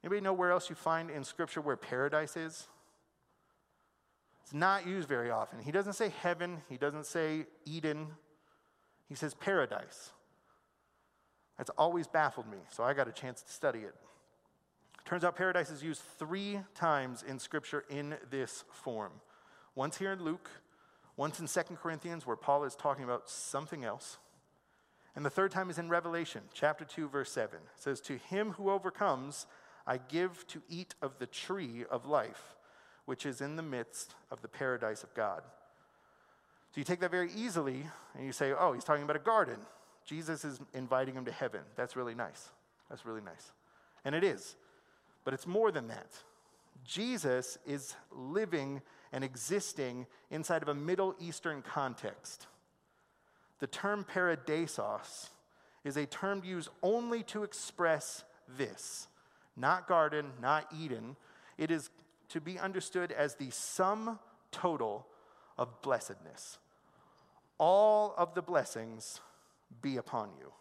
Anybody 0.03 0.21
know 0.21 0.33
where 0.33 0.51
else 0.51 0.69
you 0.69 0.75
find 0.75 1.11
in 1.11 1.23
Scripture 1.23 1.61
where 1.61 1.77
paradise 1.77 2.35
is? 2.35 2.67
It's 4.43 4.53
not 4.53 4.87
used 4.87 5.07
very 5.07 5.29
often. 5.29 5.59
He 5.59 5.71
doesn't 5.71 5.93
say 5.93 6.11
heaven, 6.21 6.57
he 6.67 6.77
doesn't 6.77 7.05
say 7.05 7.45
Eden, 7.65 8.07
he 9.07 9.15
says 9.15 9.35
paradise. 9.35 10.11
That's 11.57 11.69
always 11.77 12.07
baffled 12.07 12.49
me, 12.49 12.57
so 12.69 12.83
I 12.83 12.93
got 12.93 13.07
a 13.07 13.11
chance 13.11 13.43
to 13.43 13.51
study 13.51 13.79
it. 13.79 13.93
Turns 15.05 15.23
out 15.23 15.35
paradise 15.35 15.69
is 15.69 15.83
used 15.83 16.01
three 16.17 16.59
times 16.73 17.23
in 17.27 17.37
Scripture 17.37 17.85
in 17.89 18.15
this 18.31 18.63
form. 18.71 19.11
Once 19.75 19.97
here 19.97 20.11
in 20.11 20.23
Luke, 20.23 20.49
once 21.21 21.39
in 21.39 21.45
Second 21.45 21.75
Corinthians, 21.75 22.25
where 22.25 22.35
Paul 22.35 22.63
is 22.63 22.75
talking 22.75 23.03
about 23.03 23.29
something 23.29 23.85
else. 23.85 24.17
And 25.15 25.23
the 25.23 25.29
third 25.29 25.51
time 25.51 25.69
is 25.69 25.77
in 25.77 25.87
Revelation, 25.87 26.41
chapter 26.51 26.83
2, 26.83 27.09
verse 27.09 27.31
7. 27.31 27.57
It 27.57 27.61
says, 27.75 28.01
To 28.01 28.17
him 28.17 28.53
who 28.53 28.71
overcomes, 28.71 29.45
I 29.85 29.99
give 29.99 30.47
to 30.47 30.63
eat 30.67 30.95
of 30.99 31.19
the 31.19 31.27
tree 31.27 31.85
of 31.91 32.07
life, 32.07 32.55
which 33.05 33.27
is 33.27 33.39
in 33.39 33.55
the 33.55 33.61
midst 33.61 34.15
of 34.31 34.41
the 34.41 34.47
paradise 34.47 35.03
of 35.03 35.13
God. 35.13 35.43
So 36.71 36.81
you 36.81 36.83
take 36.83 37.01
that 37.01 37.11
very 37.11 37.29
easily 37.35 37.85
and 38.15 38.25
you 38.25 38.31
say, 38.31 38.53
Oh, 38.57 38.73
he's 38.73 38.83
talking 38.83 39.03
about 39.03 39.15
a 39.15 39.19
garden. 39.19 39.59
Jesus 40.07 40.43
is 40.43 40.59
inviting 40.73 41.13
him 41.13 41.25
to 41.25 41.31
heaven. 41.31 41.61
That's 41.75 41.95
really 41.95 42.15
nice. 42.15 42.49
That's 42.89 43.05
really 43.05 43.21
nice. 43.21 43.51
And 44.05 44.15
it 44.15 44.23
is. 44.23 44.55
But 45.23 45.35
it's 45.35 45.45
more 45.45 45.71
than 45.71 45.87
that. 45.89 46.13
Jesus 46.83 47.59
is 47.67 47.95
living 48.11 48.81
and 49.11 49.23
existing 49.23 50.07
inside 50.29 50.61
of 50.61 50.69
a 50.69 50.73
Middle 50.73 51.15
Eastern 51.19 51.61
context. 51.61 52.47
The 53.59 53.67
term 53.67 54.05
paradisos 54.11 55.29
is 55.83 55.97
a 55.97 56.05
term 56.05 56.41
used 56.43 56.69
only 56.81 57.23
to 57.23 57.43
express 57.43 58.23
this 58.57 59.07
not 59.57 59.87
garden, 59.87 60.31
not 60.41 60.65
Eden. 60.77 61.15
It 61.57 61.71
is 61.71 61.89
to 62.29 62.39
be 62.39 62.57
understood 62.57 63.11
as 63.11 63.35
the 63.35 63.49
sum 63.51 64.17
total 64.51 65.05
of 65.57 65.81
blessedness. 65.81 66.57
All 67.57 68.13
of 68.17 68.33
the 68.33 68.41
blessings 68.41 69.19
be 69.81 69.97
upon 69.97 70.29
you. 70.39 70.51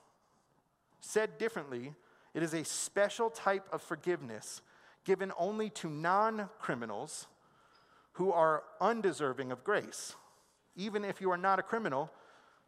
Said 1.01 1.38
differently, 1.38 1.94
it 2.34 2.42
is 2.42 2.53
a 2.53 2.64
special 2.64 3.30
type 3.30 3.66
of 3.72 3.80
forgiveness 3.80 4.61
given 5.05 5.32
only 5.38 5.70
to 5.70 5.88
non 5.88 6.48
criminals 6.59 7.26
who 8.12 8.32
are 8.32 8.62
undeserving 8.80 9.52
of 9.52 9.64
grace. 9.64 10.14
Even 10.76 11.04
if 11.04 11.20
you 11.20 11.30
are 11.30 11.36
not 11.36 11.58
a 11.58 11.62
criminal, 11.62 12.11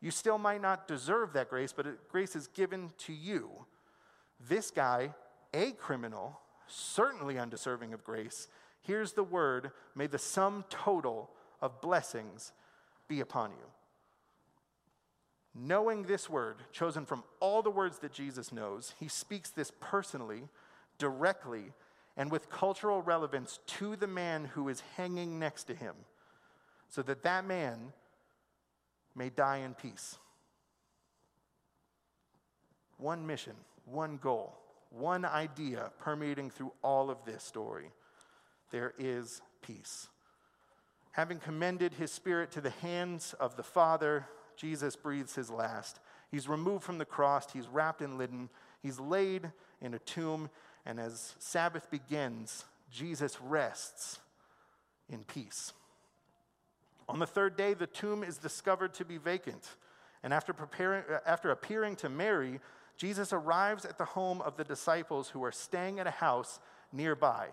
you 0.00 0.10
still 0.10 0.38
might 0.38 0.60
not 0.60 0.88
deserve 0.88 1.32
that 1.32 1.48
grace, 1.48 1.72
but 1.72 2.08
grace 2.08 2.34
is 2.34 2.48
given 2.48 2.90
to 2.98 3.12
you. 3.12 3.50
This 4.48 4.70
guy, 4.70 5.14
a 5.54 5.72
criminal, 5.72 6.40
certainly 6.66 7.38
undeserving 7.38 7.92
of 7.92 8.02
grace, 8.04 8.48
here's 8.80 9.12
the 9.12 9.22
word 9.22 9.70
may 9.94 10.06
the 10.06 10.18
sum 10.18 10.64
total 10.68 11.30
of 11.60 11.80
blessings 11.80 12.52
be 13.08 13.20
upon 13.20 13.50
you. 13.50 13.66
Knowing 15.54 16.04
this 16.04 16.30
word, 16.30 16.56
chosen 16.72 17.04
from 17.04 17.22
all 17.38 17.62
the 17.62 17.70
words 17.70 17.98
that 17.98 18.12
Jesus 18.12 18.52
knows, 18.52 18.94
he 18.98 19.06
speaks 19.06 19.50
this 19.50 19.70
personally, 19.80 20.48
directly, 20.98 21.72
and 22.16 22.30
with 22.30 22.50
cultural 22.50 23.02
relevance 23.02 23.58
to 23.66 23.96
the 23.96 24.06
man 24.06 24.44
who 24.44 24.68
is 24.68 24.82
hanging 24.96 25.38
next 25.38 25.64
to 25.64 25.74
him, 25.74 25.94
so 26.88 27.02
that 27.02 27.22
that 27.22 27.46
man 27.46 27.92
may 29.14 29.30
die 29.30 29.58
in 29.58 29.74
peace. 29.74 30.18
One 32.98 33.26
mission, 33.26 33.54
one 33.84 34.18
goal, 34.18 34.54
one 34.90 35.24
idea 35.24 35.90
permeating 35.98 36.50
through 36.50 36.72
all 36.82 37.10
of 37.10 37.24
this 37.24 37.42
story. 37.42 37.90
There 38.70 38.94
is 38.98 39.40
peace. 39.62 40.08
Having 41.12 41.40
commended 41.40 41.94
his 41.94 42.10
spirit 42.10 42.50
to 42.52 42.60
the 42.60 42.70
hands 42.70 43.34
of 43.38 43.56
the 43.56 43.62
Father, 43.62 44.26
Jesus 44.56 44.96
breathes 44.96 45.34
his 45.34 45.50
last. 45.50 46.00
He's 46.30 46.48
removed 46.48 46.84
from 46.84 46.98
the 46.98 47.04
cross, 47.04 47.52
he's 47.52 47.68
wrapped 47.68 48.00
in 48.00 48.16
linen, 48.16 48.48
he's 48.82 48.98
laid 48.98 49.52
in 49.82 49.92
a 49.92 49.98
tomb, 49.98 50.48
and 50.84 50.98
as 50.98 51.34
Sabbath 51.38 51.90
begins, 51.90 52.64
Jesus 52.90 53.38
rests 53.40 54.18
in 55.08 55.24
peace. 55.24 55.72
On 57.08 57.18
the 57.18 57.26
third 57.26 57.56
day, 57.56 57.74
the 57.74 57.86
tomb 57.86 58.24
is 58.24 58.38
discovered 58.38 58.94
to 58.94 59.04
be 59.04 59.18
vacant. 59.18 59.76
And 60.22 60.32
after, 60.32 60.52
preparing, 60.52 61.04
uh, 61.12 61.18
after 61.26 61.50
appearing 61.50 61.96
to 61.96 62.08
Mary, 62.08 62.60
Jesus 62.96 63.32
arrives 63.32 63.84
at 63.84 63.98
the 63.98 64.04
home 64.04 64.40
of 64.40 64.56
the 64.56 64.64
disciples 64.64 65.28
who 65.28 65.42
are 65.44 65.52
staying 65.52 65.98
at 65.98 66.06
a 66.06 66.12
house 66.12 66.60
nearby. 66.92 67.48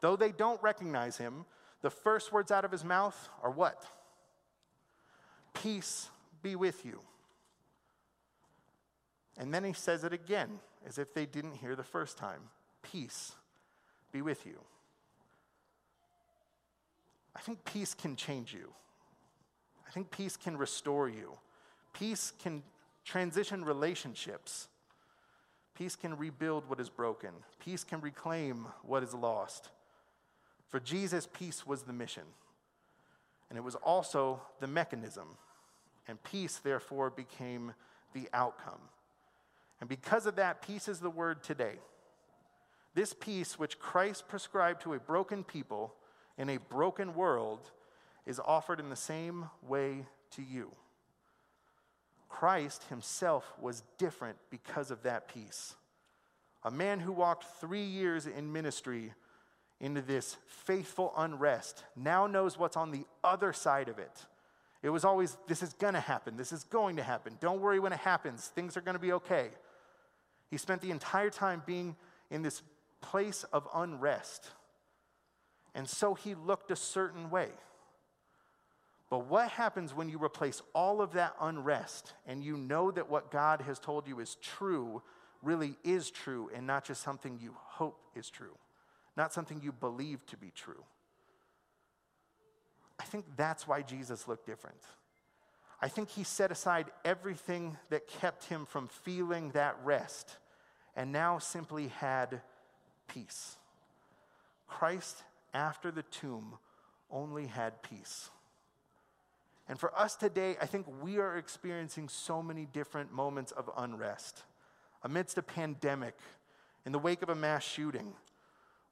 Though 0.00 0.16
they 0.16 0.32
don't 0.32 0.62
recognize 0.62 1.16
him, 1.16 1.46
the 1.82 1.90
first 1.90 2.32
words 2.32 2.50
out 2.50 2.64
of 2.64 2.72
his 2.72 2.84
mouth 2.84 3.28
are 3.42 3.50
what? 3.50 3.84
Peace 5.54 6.08
be 6.42 6.56
with 6.56 6.84
you. 6.84 7.00
And 9.38 9.52
then 9.52 9.64
he 9.64 9.72
says 9.72 10.04
it 10.04 10.12
again, 10.12 10.60
as 10.86 10.98
if 10.98 11.12
they 11.12 11.26
didn't 11.26 11.54
hear 11.54 11.76
the 11.76 11.84
first 11.84 12.16
time 12.16 12.40
Peace 12.92 13.32
be 14.12 14.22
with 14.22 14.46
you. 14.46 14.58
I 17.34 17.40
think 17.40 17.64
peace 17.64 17.94
can 17.94 18.16
change 18.16 18.54
you. 18.54 18.72
I 19.86 19.90
think 19.90 20.10
peace 20.10 20.36
can 20.36 20.56
restore 20.56 21.08
you. 21.08 21.32
Peace 21.92 22.32
can 22.42 22.62
transition 23.04 23.64
relationships. 23.64 24.68
Peace 25.74 25.96
can 25.96 26.16
rebuild 26.16 26.68
what 26.68 26.80
is 26.80 26.88
broken. 26.88 27.30
Peace 27.58 27.84
can 27.84 28.00
reclaim 28.00 28.66
what 28.82 29.02
is 29.02 29.12
lost. 29.12 29.68
For 30.68 30.80
Jesus, 30.80 31.28
peace 31.32 31.66
was 31.66 31.82
the 31.82 31.92
mission, 31.92 32.24
and 33.48 33.58
it 33.58 33.62
was 33.62 33.76
also 33.76 34.40
the 34.60 34.66
mechanism. 34.66 35.28
And 36.08 36.22
peace, 36.22 36.58
therefore, 36.58 37.10
became 37.10 37.74
the 38.14 38.28
outcome. 38.32 38.80
And 39.80 39.88
because 39.88 40.26
of 40.26 40.36
that, 40.36 40.62
peace 40.62 40.88
is 40.88 41.00
the 41.00 41.10
word 41.10 41.42
today. 41.42 41.74
This 42.96 43.12
peace, 43.12 43.58
which 43.58 43.78
Christ 43.78 44.26
prescribed 44.26 44.80
to 44.80 44.94
a 44.94 44.98
broken 44.98 45.44
people 45.44 45.94
in 46.38 46.48
a 46.48 46.56
broken 46.56 47.14
world, 47.14 47.70
is 48.24 48.40
offered 48.42 48.80
in 48.80 48.88
the 48.88 48.96
same 48.96 49.50
way 49.68 50.06
to 50.30 50.42
you. 50.42 50.72
Christ 52.30 52.84
himself 52.84 53.52
was 53.60 53.82
different 53.98 54.38
because 54.48 54.90
of 54.90 55.02
that 55.02 55.28
peace. 55.28 55.74
A 56.64 56.70
man 56.70 56.98
who 56.98 57.12
walked 57.12 57.44
three 57.60 57.84
years 57.84 58.26
in 58.26 58.50
ministry 58.50 59.12
into 59.78 60.00
this 60.00 60.38
faithful 60.46 61.12
unrest 61.18 61.84
now 61.96 62.26
knows 62.26 62.58
what's 62.58 62.78
on 62.78 62.92
the 62.92 63.04
other 63.22 63.52
side 63.52 63.90
of 63.90 63.98
it. 63.98 64.24
It 64.82 64.88
was 64.88 65.04
always, 65.04 65.36
this 65.48 65.62
is 65.62 65.74
going 65.74 65.94
to 65.94 66.00
happen. 66.00 66.38
This 66.38 66.50
is 66.50 66.64
going 66.64 66.96
to 66.96 67.02
happen. 67.02 67.36
Don't 67.42 67.60
worry 67.60 67.78
when 67.78 67.92
it 67.92 67.98
happens. 67.98 68.46
Things 68.46 68.74
are 68.74 68.80
going 68.80 68.94
to 68.94 68.98
be 68.98 69.12
okay. 69.12 69.50
He 70.50 70.56
spent 70.56 70.80
the 70.80 70.90
entire 70.90 71.28
time 71.28 71.62
being 71.66 71.94
in 72.30 72.40
this 72.40 72.62
place 73.10 73.44
of 73.52 73.68
unrest. 73.74 74.50
And 75.74 75.88
so 75.88 76.14
he 76.14 76.34
looked 76.34 76.70
a 76.70 76.76
certain 76.76 77.30
way. 77.30 77.48
But 79.08 79.26
what 79.26 79.50
happens 79.50 79.94
when 79.94 80.08
you 80.08 80.22
replace 80.22 80.62
all 80.74 81.00
of 81.00 81.12
that 81.12 81.34
unrest 81.40 82.14
and 82.26 82.42
you 82.42 82.56
know 82.56 82.90
that 82.90 83.08
what 83.08 83.30
God 83.30 83.60
has 83.60 83.78
told 83.78 84.08
you 84.08 84.18
is 84.18 84.36
true 84.36 85.02
really 85.42 85.76
is 85.84 86.10
true 86.10 86.50
and 86.54 86.66
not 86.66 86.84
just 86.84 87.02
something 87.02 87.38
you 87.40 87.54
hope 87.56 88.00
is 88.16 88.28
true, 88.30 88.56
not 89.16 89.32
something 89.32 89.60
you 89.62 89.70
believe 89.70 90.26
to 90.26 90.36
be 90.36 90.50
true? 90.50 90.82
I 92.98 93.04
think 93.04 93.26
that's 93.36 93.68
why 93.68 93.82
Jesus 93.82 94.26
looked 94.26 94.46
different. 94.46 94.80
I 95.80 95.88
think 95.88 96.08
he 96.08 96.24
set 96.24 96.50
aside 96.50 96.86
everything 97.04 97.76
that 97.90 98.08
kept 98.08 98.46
him 98.46 98.66
from 98.66 98.88
feeling 98.88 99.50
that 99.50 99.76
rest 99.84 100.36
and 100.96 101.12
now 101.12 101.38
simply 101.38 101.88
had 101.88 102.40
peace. 103.08 103.56
Christ, 104.68 105.22
after 105.54 105.90
the 105.90 106.02
tomb, 106.02 106.58
only 107.10 107.46
had 107.46 107.82
peace. 107.82 108.30
And 109.68 109.78
for 109.78 109.96
us 109.98 110.14
today, 110.14 110.56
I 110.60 110.66
think 110.66 110.86
we 111.02 111.18
are 111.18 111.36
experiencing 111.36 112.08
so 112.08 112.42
many 112.42 112.66
different 112.72 113.12
moments 113.12 113.52
of 113.52 113.70
unrest. 113.76 114.42
Amidst 115.02 115.38
a 115.38 115.42
pandemic, 115.42 116.14
in 116.84 116.92
the 116.92 116.98
wake 116.98 117.22
of 117.22 117.28
a 117.28 117.34
mass 117.34 117.64
shooting, 117.64 118.12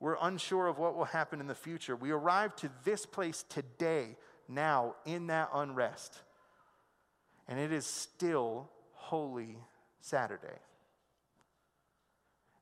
we're 0.01 0.17
unsure 0.21 0.67
of 0.67 0.79
what 0.79 0.97
will 0.97 1.05
happen 1.05 1.41
in 1.41 1.47
the 1.47 1.55
future. 1.55 1.97
We 1.97 2.11
arrive 2.11 2.57
to 2.57 2.71
this 2.85 3.07
place 3.07 3.45
today, 3.49 4.17
now, 4.49 4.97
in 5.07 5.29
that 5.29 5.49
unrest. 5.55 6.21
And 7.49 7.59
it 7.59 7.73
is 7.73 7.87
still 7.87 8.69
Holy 8.93 9.57
Saturday. 10.01 10.59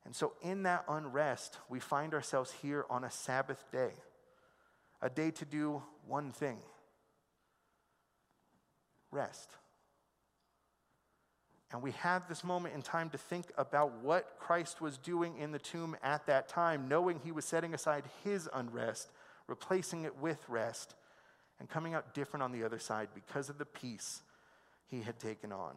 And 0.05 0.15
so, 0.15 0.33
in 0.41 0.63
that 0.63 0.83
unrest, 0.87 1.57
we 1.69 1.79
find 1.79 2.13
ourselves 2.13 2.51
here 2.61 2.85
on 2.89 3.03
a 3.03 3.11
Sabbath 3.11 3.63
day, 3.71 3.91
a 5.01 5.09
day 5.09 5.31
to 5.31 5.45
do 5.45 5.81
one 6.07 6.31
thing 6.31 6.57
rest. 9.11 9.51
And 11.71 11.81
we 11.81 11.91
have 11.91 12.27
this 12.27 12.43
moment 12.43 12.75
in 12.75 12.81
time 12.81 13.09
to 13.11 13.17
think 13.17 13.45
about 13.57 13.93
what 14.03 14.37
Christ 14.39 14.79
was 14.79 14.97
doing 14.97 15.37
in 15.37 15.51
the 15.51 15.59
tomb 15.59 15.95
at 16.03 16.25
that 16.27 16.47
time, 16.47 16.87
knowing 16.87 17.19
he 17.23 17.31
was 17.31 17.45
setting 17.45 17.73
aside 17.73 18.03
his 18.23 18.47
unrest, 18.53 19.09
replacing 19.47 20.03
it 20.03 20.15
with 20.17 20.37
rest, 20.47 20.93
and 21.59 21.67
coming 21.67 21.95
out 21.95 22.13
different 22.13 22.43
on 22.43 22.51
the 22.51 22.63
other 22.63 22.77
side 22.77 23.09
because 23.15 23.49
of 23.49 23.57
the 23.57 23.65
peace 23.65 24.21
he 24.87 25.01
had 25.01 25.17
taken 25.17 25.51
on. 25.51 25.73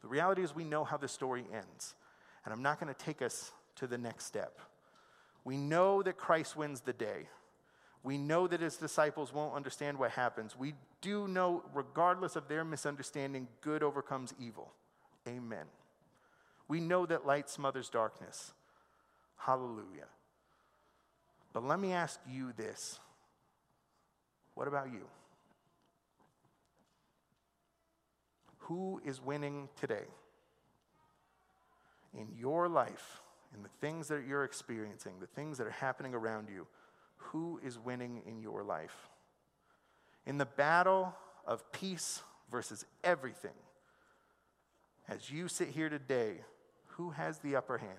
The 0.00 0.08
reality 0.08 0.42
is, 0.42 0.54
we 0.54 0.64
know 0.64 0.84
how 0.84 0.96
the 0.96 1.08
story 1.08 1.44
ends. 1.52 1.94
And 2.44 2.52
I'm 2.52 2.62
not 2.62 2.80
going 2.80 2.92
to 2.92 3.04
take 3.04 3.22
us 3.22 3.52
to 3.76 3.86
the 3.86 3.98
next 3.98 4.26
step. 4.26 4.58
We 5.44 5.56
know 5.56 6.02
that 6.02 6.16
Christ 6.16 6.56
wins 6.56 6.80
the 6.80 6.92
day. 6.92 7.28
We 8.04 8.18
know 8.18 8.46
that 8.48 8.60
his 8.60 8.76
disciples 8.76 9.32
won't 9.32 9.54
understand 9.54 9.98
what 9.98 10.10
happens. 10.12 10.56
We 10.58 10.74
do 11.00 11.28
know, 11.28 11.64
regardless 11.72 12.36
of 12.36 12.48
their 12.48 12.64
misunderstanding, 12.64 13.48
good 13.60 13.82
overcomes 13.82 14.34
evil. 14.40 14.72
Amen. 15.28 15.66
We 16.68 16.80
know 16.80 17.06
that 17.06 17.26
light 17.26 17.48
smothers 17.48 17.88
darkness. 17.88 18.52
Hallelujah. 19.36 20.06
But 21.52 21.64
let 21.64 21.78
me 21.78 21.92
ask 21.92 22.18
you 22.28 22.52
this 22.56 22.98
what 24.54 24.68
about 24.68 24.92
you? 24.92 25.06
Who 28.60 29.00
is 29.04 29.20
winning 29.20 29.68
today? 29.80 30.04
In 32.16 32.28
your 32.36 32.68
life, 32.68 33.20
in 33.54 33.62
the 33.62 33.68
things 33.80 34.08
that 34.08 34.26
you're 34.26 34.44
experiencing, 34.44 35.14
the 35.20 35.26
things 35.26 35.58
that 35.58 35.66
are 35.66 35.70
happening 35.70 36.14
around 36.14 36.48
you, 36.48 36.66
who 37.16 37.60
is 37.64 37.78
winning 37.78 38.22
in 38.26 38.40
your 38.40 38.62
life? 38.62 39.08
In 40.26 40.38
the 40.38 40.46
battle 40.46 41.14
of 41.46 41.70
peace 41.72 42.22
versus 42.50 42.84
everything, 43.02 43.50
as 45.08 45.30
you 45.30 45.48
sit 45.48 45.68
here 45.68 45.88
today, 45.88 46.36
who 46.96 47.10
has 47.10 47.38
the 47.38 47.56
upper 47.56 47.78
hand? 47.78 47.90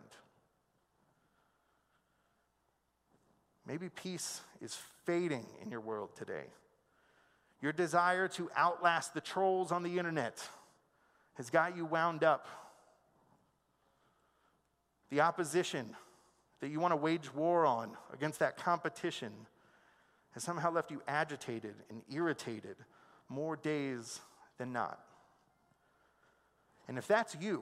Maybe 3.66 3.90
peace 3.90 4.42
is 4.62 4.78
fading 5.06 5.46
in 5.62 5.72
your 5.72 5.82
world 5.82 6.10
today. 6.16 6.46
Your 7.62 7.72
desire 7.72 8.28
to 8.30 8.50
outlast 8.58 9.14
the 9.14 9.22
trolls 9.22 9.72
on 9.72 9.84
the 9.84 9.98
internet 9.98 10.46
has 11.36 11.50
got 11.50 11.78
you 11.78 11.86
wound 11.86 12.24
up. 12.24 12.46
The 15.14 15.22
opposition 15.22 15.96
that 16.60 16.70
you 16.70 16.80
want 16.80 16.92
to 16.92 16.96
wage 16.96 17.32
war 17.36 17.68
on 17.68 17.92
against 18.12 18.40
that 18.40 18.58
competition 18.58 19.32
has 20.32 20.44
somehow 20.44 20.72
left 20.72 20.90
you 20.90 21.04
agitated 21.08 21.76
and 21.92 22.02
irritated 22.12 22.78
more 23.30 23.56
days 23.56 24.22
than 24.58 24.74
not. 24.74 25.00
And 26.88 26.98
if 26.98 27.06
that's 27.06 27.38
you, 27.40 27.62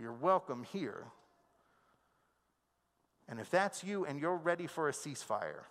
you're 0.00 0.12
welcome 0.12 0.64
here. 0.64 1.04
And 3.28 3.38
if 3.38 3.48
that's 3.48 3.84
you 3.84 4.04
and 4.04 4.18
you're 4.18 4.34
ready 4.34 4.66
for 4.66 4.88
a 4.88 4.92
ceasefire, 4.92 5.62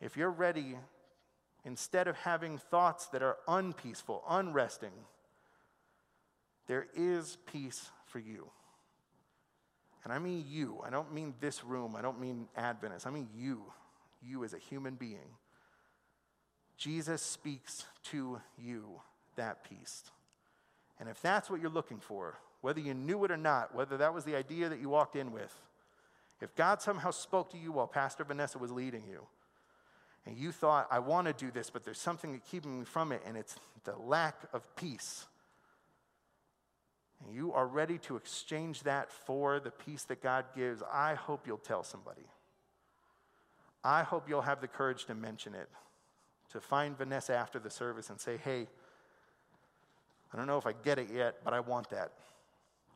if 0.00 0.16
you're 0.16 0.30
ready, 0.30 0.78
instead 1.66 2.08
of 2.08 2.16
having 2.16 2.56
thoughts 2.56 3.08
that 3.08 3.22
are 3.22 3.36
unpeaceful, 3.46 4.24
unresting, 4.26 4.94
there 6.66 6.86
is 6.96 7.36
peace 7.44 7.90
for 8.06 8.20
you. 8.20 8.48
And 10.06 10.12
I 10.12 10.20
mean 10.20 10.44
you. 10.48 10.78
I 10.86 10.90
don't 10.90 11.12
mean 11.12 11.34
this 11.40 11.64
room. 11.64 11.96
I 11.96 12.00
don't 12.00 12.20
mean 12.20 12.46
Adventists. 12.56 13.06
I 13.06 13.10
mean 13.10 13.26
you. 13.36 13.64
You 14.22 14.44
as 14.44 14.54
a 14.54 14.58
human 14.58 14.94
being. 14.94 15.34
Jesus 16.76 17.20
speaks 17.20 17.86
to 18.12 18.40
you 18.56 19.00
that 19.34 19.68
peace. 19.68 20.04
And 21.00 21.08
if 21.08 21.20
that's 21.20 21.50
what 21.50 21.60
you're 21.60 21.68
looking 21.72 21.98
for, 21.98 22.38
whether 22.60 22.78
you 22.78 22.94
knew 22.94 23.24
it 23.24 23.32
or 23.32 23.36
not, 23.36 23.74
whether 23.74 23.96
that 23.96 24.14
was 24.14 24.22
the 24.22 24.36
idea 24.36 24.68
that 24.68 24.78
you 24.78 24.88
walked 24.88 25.16
in 25.16 25.32
with, 25.32 25.52
if 26.40 26.54
God 26.54 26.80
somehow 26.80 27.10
spoke 27.10 27.50
to 27.50 27.58
you 27.58 27.72
while 27.72 27.88
Pastor 27.88 28.22
Vanessa 28.22 28.58
was 28.58 28.70
leading 28.70 29.02
you, 29.10 29.22
and 30.24 30.36
you 30.36 30.52
thought, 30.52 30.86
I 30.88 31.00
want 31.00 31.26
to 31.26 31.32
do 31.32 31.50
this, 31.50 31.68
but 31.68 31.82
there's 31.82 31.98
something 31.98 32.40
keeping 32.48 32.78
me 32.78 32.84
from 32.84 33.10
it, 33.10 33.22
and 33.26 33.36
it's 33.36 33.56
the 33.82 33.96
lack 33.96 34.36
of 34.52 34.62
peace, 34.76 35.26
and 37.24 37.34
you 37.34 37.52
are 37.52 37.66
ready 37.66 37.98
to 37.98 38.16
exchange 38.16 38.82
that 38.82 39.10
for 39.10 39.60
the 39.60 39.70
peace 39.70 40.04
that 40.04 40.22
God 40.22 40.44
gives, 40.54 40.82
I 40.92 41.14
hope 41.14 41.46
you'll 41.46 41.56
tell 41.58 41.82
somebody. 41.82 42.26
I 43.82 44.02
hope 44.02 44.28
you'll 44.28 44.42
have 44.42 44.60
the 44.60 44.68
courage 44.68 45.06
to 45.06 45.14
mention 45.14 45.54
it, 45.54 45.68
to 46.50 46.60
find 46.60 46.96
Vanessa 46.96 47.34
after 47.34 47.58
the 47.58 47.70
service 47.70 48.10
and 48.10 48.20
say, 48.20 48.36
hey, 48.36 48.66
I 50.32 50.36
don't 50.36 50.46
know 50.46 50.58
if 50.58 50.66
I 50.66 50.72
get 50.72 50.98
it 50.98 51.08
yet, 51.12 51.36
but 51.44 51.54
I 51.54 51.60
want 51.60 51.90
that. 51.90 52.12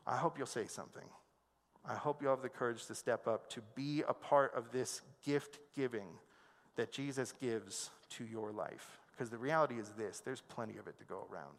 I 0.05 0.17
hope 0.17 0.37
you'll 0.37 0.47
say 0.47 0.67
something. 0.67 1.07
I 1.87 1.95
hope 1.95 2.21
you'll 2.21 2.31
have 2.31 2.43
the 2.43 2.49
courage 2.49 2.85
to 2.87 2.95
step 2.95 3.27
up, 3.27 3.49
to 3.51 3.61
be 3.75 4.03
a 4.07 4.13
part 4.13 4.53
of 4.53 4.71
this 4.71 5.01
gift 5.25 5.59
giving 5.75 6.07
that 6.75 6.91
Jesus 6.91 7.33
gives 7.41 7.89
to 8.11 8.25
your 8.25 8.51
life. 8.51 8.99
Because 9.11 9.29
the 9.29 9.37
reality 9.37 9.75
is 9.79 9.89
this 9.97 10.19
there's 10.19 10.41
plenty 10.41 10.77
of 10.77 10.87
it 10.87 10.97
to 10.99 11.05
go 11.05 11.25
around. 11.31 11.57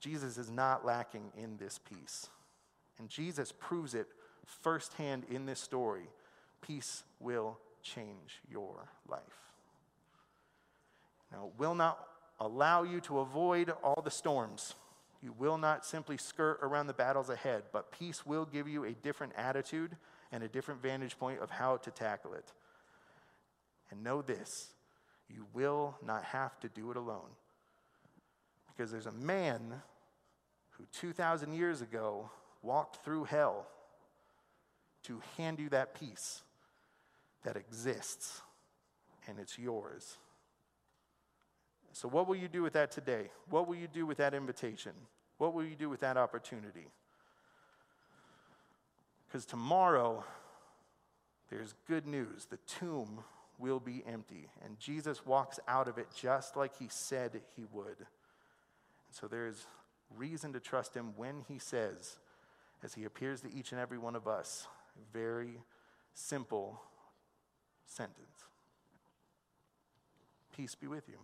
Jesus 0.00 0.38
is 0.38 0.50
not 0.50 0.84
lacking 0.84 1.32
in 1.36 1.56
this 1.56 1.78
peace. 1.78 2.28
And 2.98 3.08
Jesus 3.08 3.52
proves 3.52 3.94
it 3.94 4.08
firsthand 4.44 5.24
in 5.30 5.46
this 5.46 5.60
story. 5.60 6.08
Peace 6.60 7.04
will 7.20 7.58
change 7.82 8.40
your 8.50 8.88
life. 9.08 9.20
Now, 11.32 11.46
it 11.46 11.52
will 11.58 11.74
not 11.74 11.98
allow 12.40 12.82
you 12.82 13.00
to 13.02 13.20
avoid 13.20 13.72
all 13.82 14.00
the 14.02 14.10
storms. 14.10 14.74
You 15.22 15.34
will 15.38 15.58
not 15.58 15.84
simply 15.84 16.16
skirt 16.16 16.58
around 16.62 16.86
the 16.86 16.92
battles 16.92 17.28
ahead, 17.28 17.64
but 17.72 17.92
peace 17.92 18.24
will 18.24 18.44
give 18.44 18.68
you 18.68 18.84
a 18.84 18.92
different 18.92 19.32
attitude 19.36 19.96
and 20.32 20.42
a 20.42 20.48
different 20.48 20.80
vantage 20.80 21.18
point 21.18 21.40
of 21.40 21.50
how 21.50 21.76
to 21.78 21.90
tackle 21.90 22.34
it. 22.34 22.52
And 23.90 24.02
know 24.02 24.22
this 24.22 24.72
you 25.28 25.46
will 25.52 25.96
not 26.04 26.24
have 26.24 26.58
to 26.60 26.68
do 26.68 26.90
it 26.90 26.96
alone. 26.96 27.30
Because 28.78 28.92
there's 28.92 29.06
a 29.06 29.12
man 29.12 29.60
who 30.70 30.84
2,000 30.92 31.52
years 31.52 31.82
ago 31.82 32.30
walked 32.62 33.04
through 33.04 33.24
hell 33.24 33.66
to 35.02 35.20
hand 35.36 35.58
you 35.58 35.68
that 35.70 35.98
peace 35.98 36.42
that 37.42 37.56
exists 37.56 38.40
and 39.26 39.40
it's 39.40 39.58
yours. 39.58 40.16
So, 41.92 42.08
what 42.08 42.28
will 42.28 42.36
you 42.36 42.46
do 42.46 42.62
with 42.62 42.74
that 42.74 42.92
today? 42.92 43.30
What 43.50 43.66
will 43.66 43.74
you 43.74 43.88
do 43.88 44.06
with 44.06 44.18
that 44.18 44.32
invitation? 44.32 44.92
What 45.38 45.54
will 45.54 45.64
you 45.64 45.74
do 45.74 45.88
with 45.88 46.00
that 46.00 46.16
opportunity? 46.16 46.86
Because 49.26 49.44
tomorrow, 49.44 50.24
there's 51.50 51.74
good 51.88 52.06
news. 52.06 52.46
The 52.48 52.58
tomb 52.58 53.24
will 53.58 53.80
be 53.80 54.04
empty, 54.06 54.48
and 54.64 54.78
Jesus 54.78 55.26
walks 55.26 55.58
out 55.66 55.88
of 55.88 55.98
it 55.98 56.06
just 56.14 56.56
like 56.56 56.78
he 56.78 56.86
said 56.88 57.40
he 57.56 57.64
would. 57.72 58.06
So 59.10 59.26
there's 59.26 59.66
reason 60.16 60.52
to 60.52 60.60
trust 60.60 60.94
him 60.94 61.12
when 61.16 61.44
he 61.48 61.58
says, 61.58 62.18
as 62.82 62.94
he 62.94 63.04
appears 63.04 63.40
to 63.42 63.52
each 63.52 63.72
and 63.72 63.80
every 63.80 63.98
one 63.98 64.16
of 64.16 64.26
us, 64.28 64.66
very 65.12 65.60
simple 66.14 66.80
sentence 67.86 68.44
Peace 70.58 70.74
be 70.74 70.88
with 70.88 71.08
you. 71.08 71.18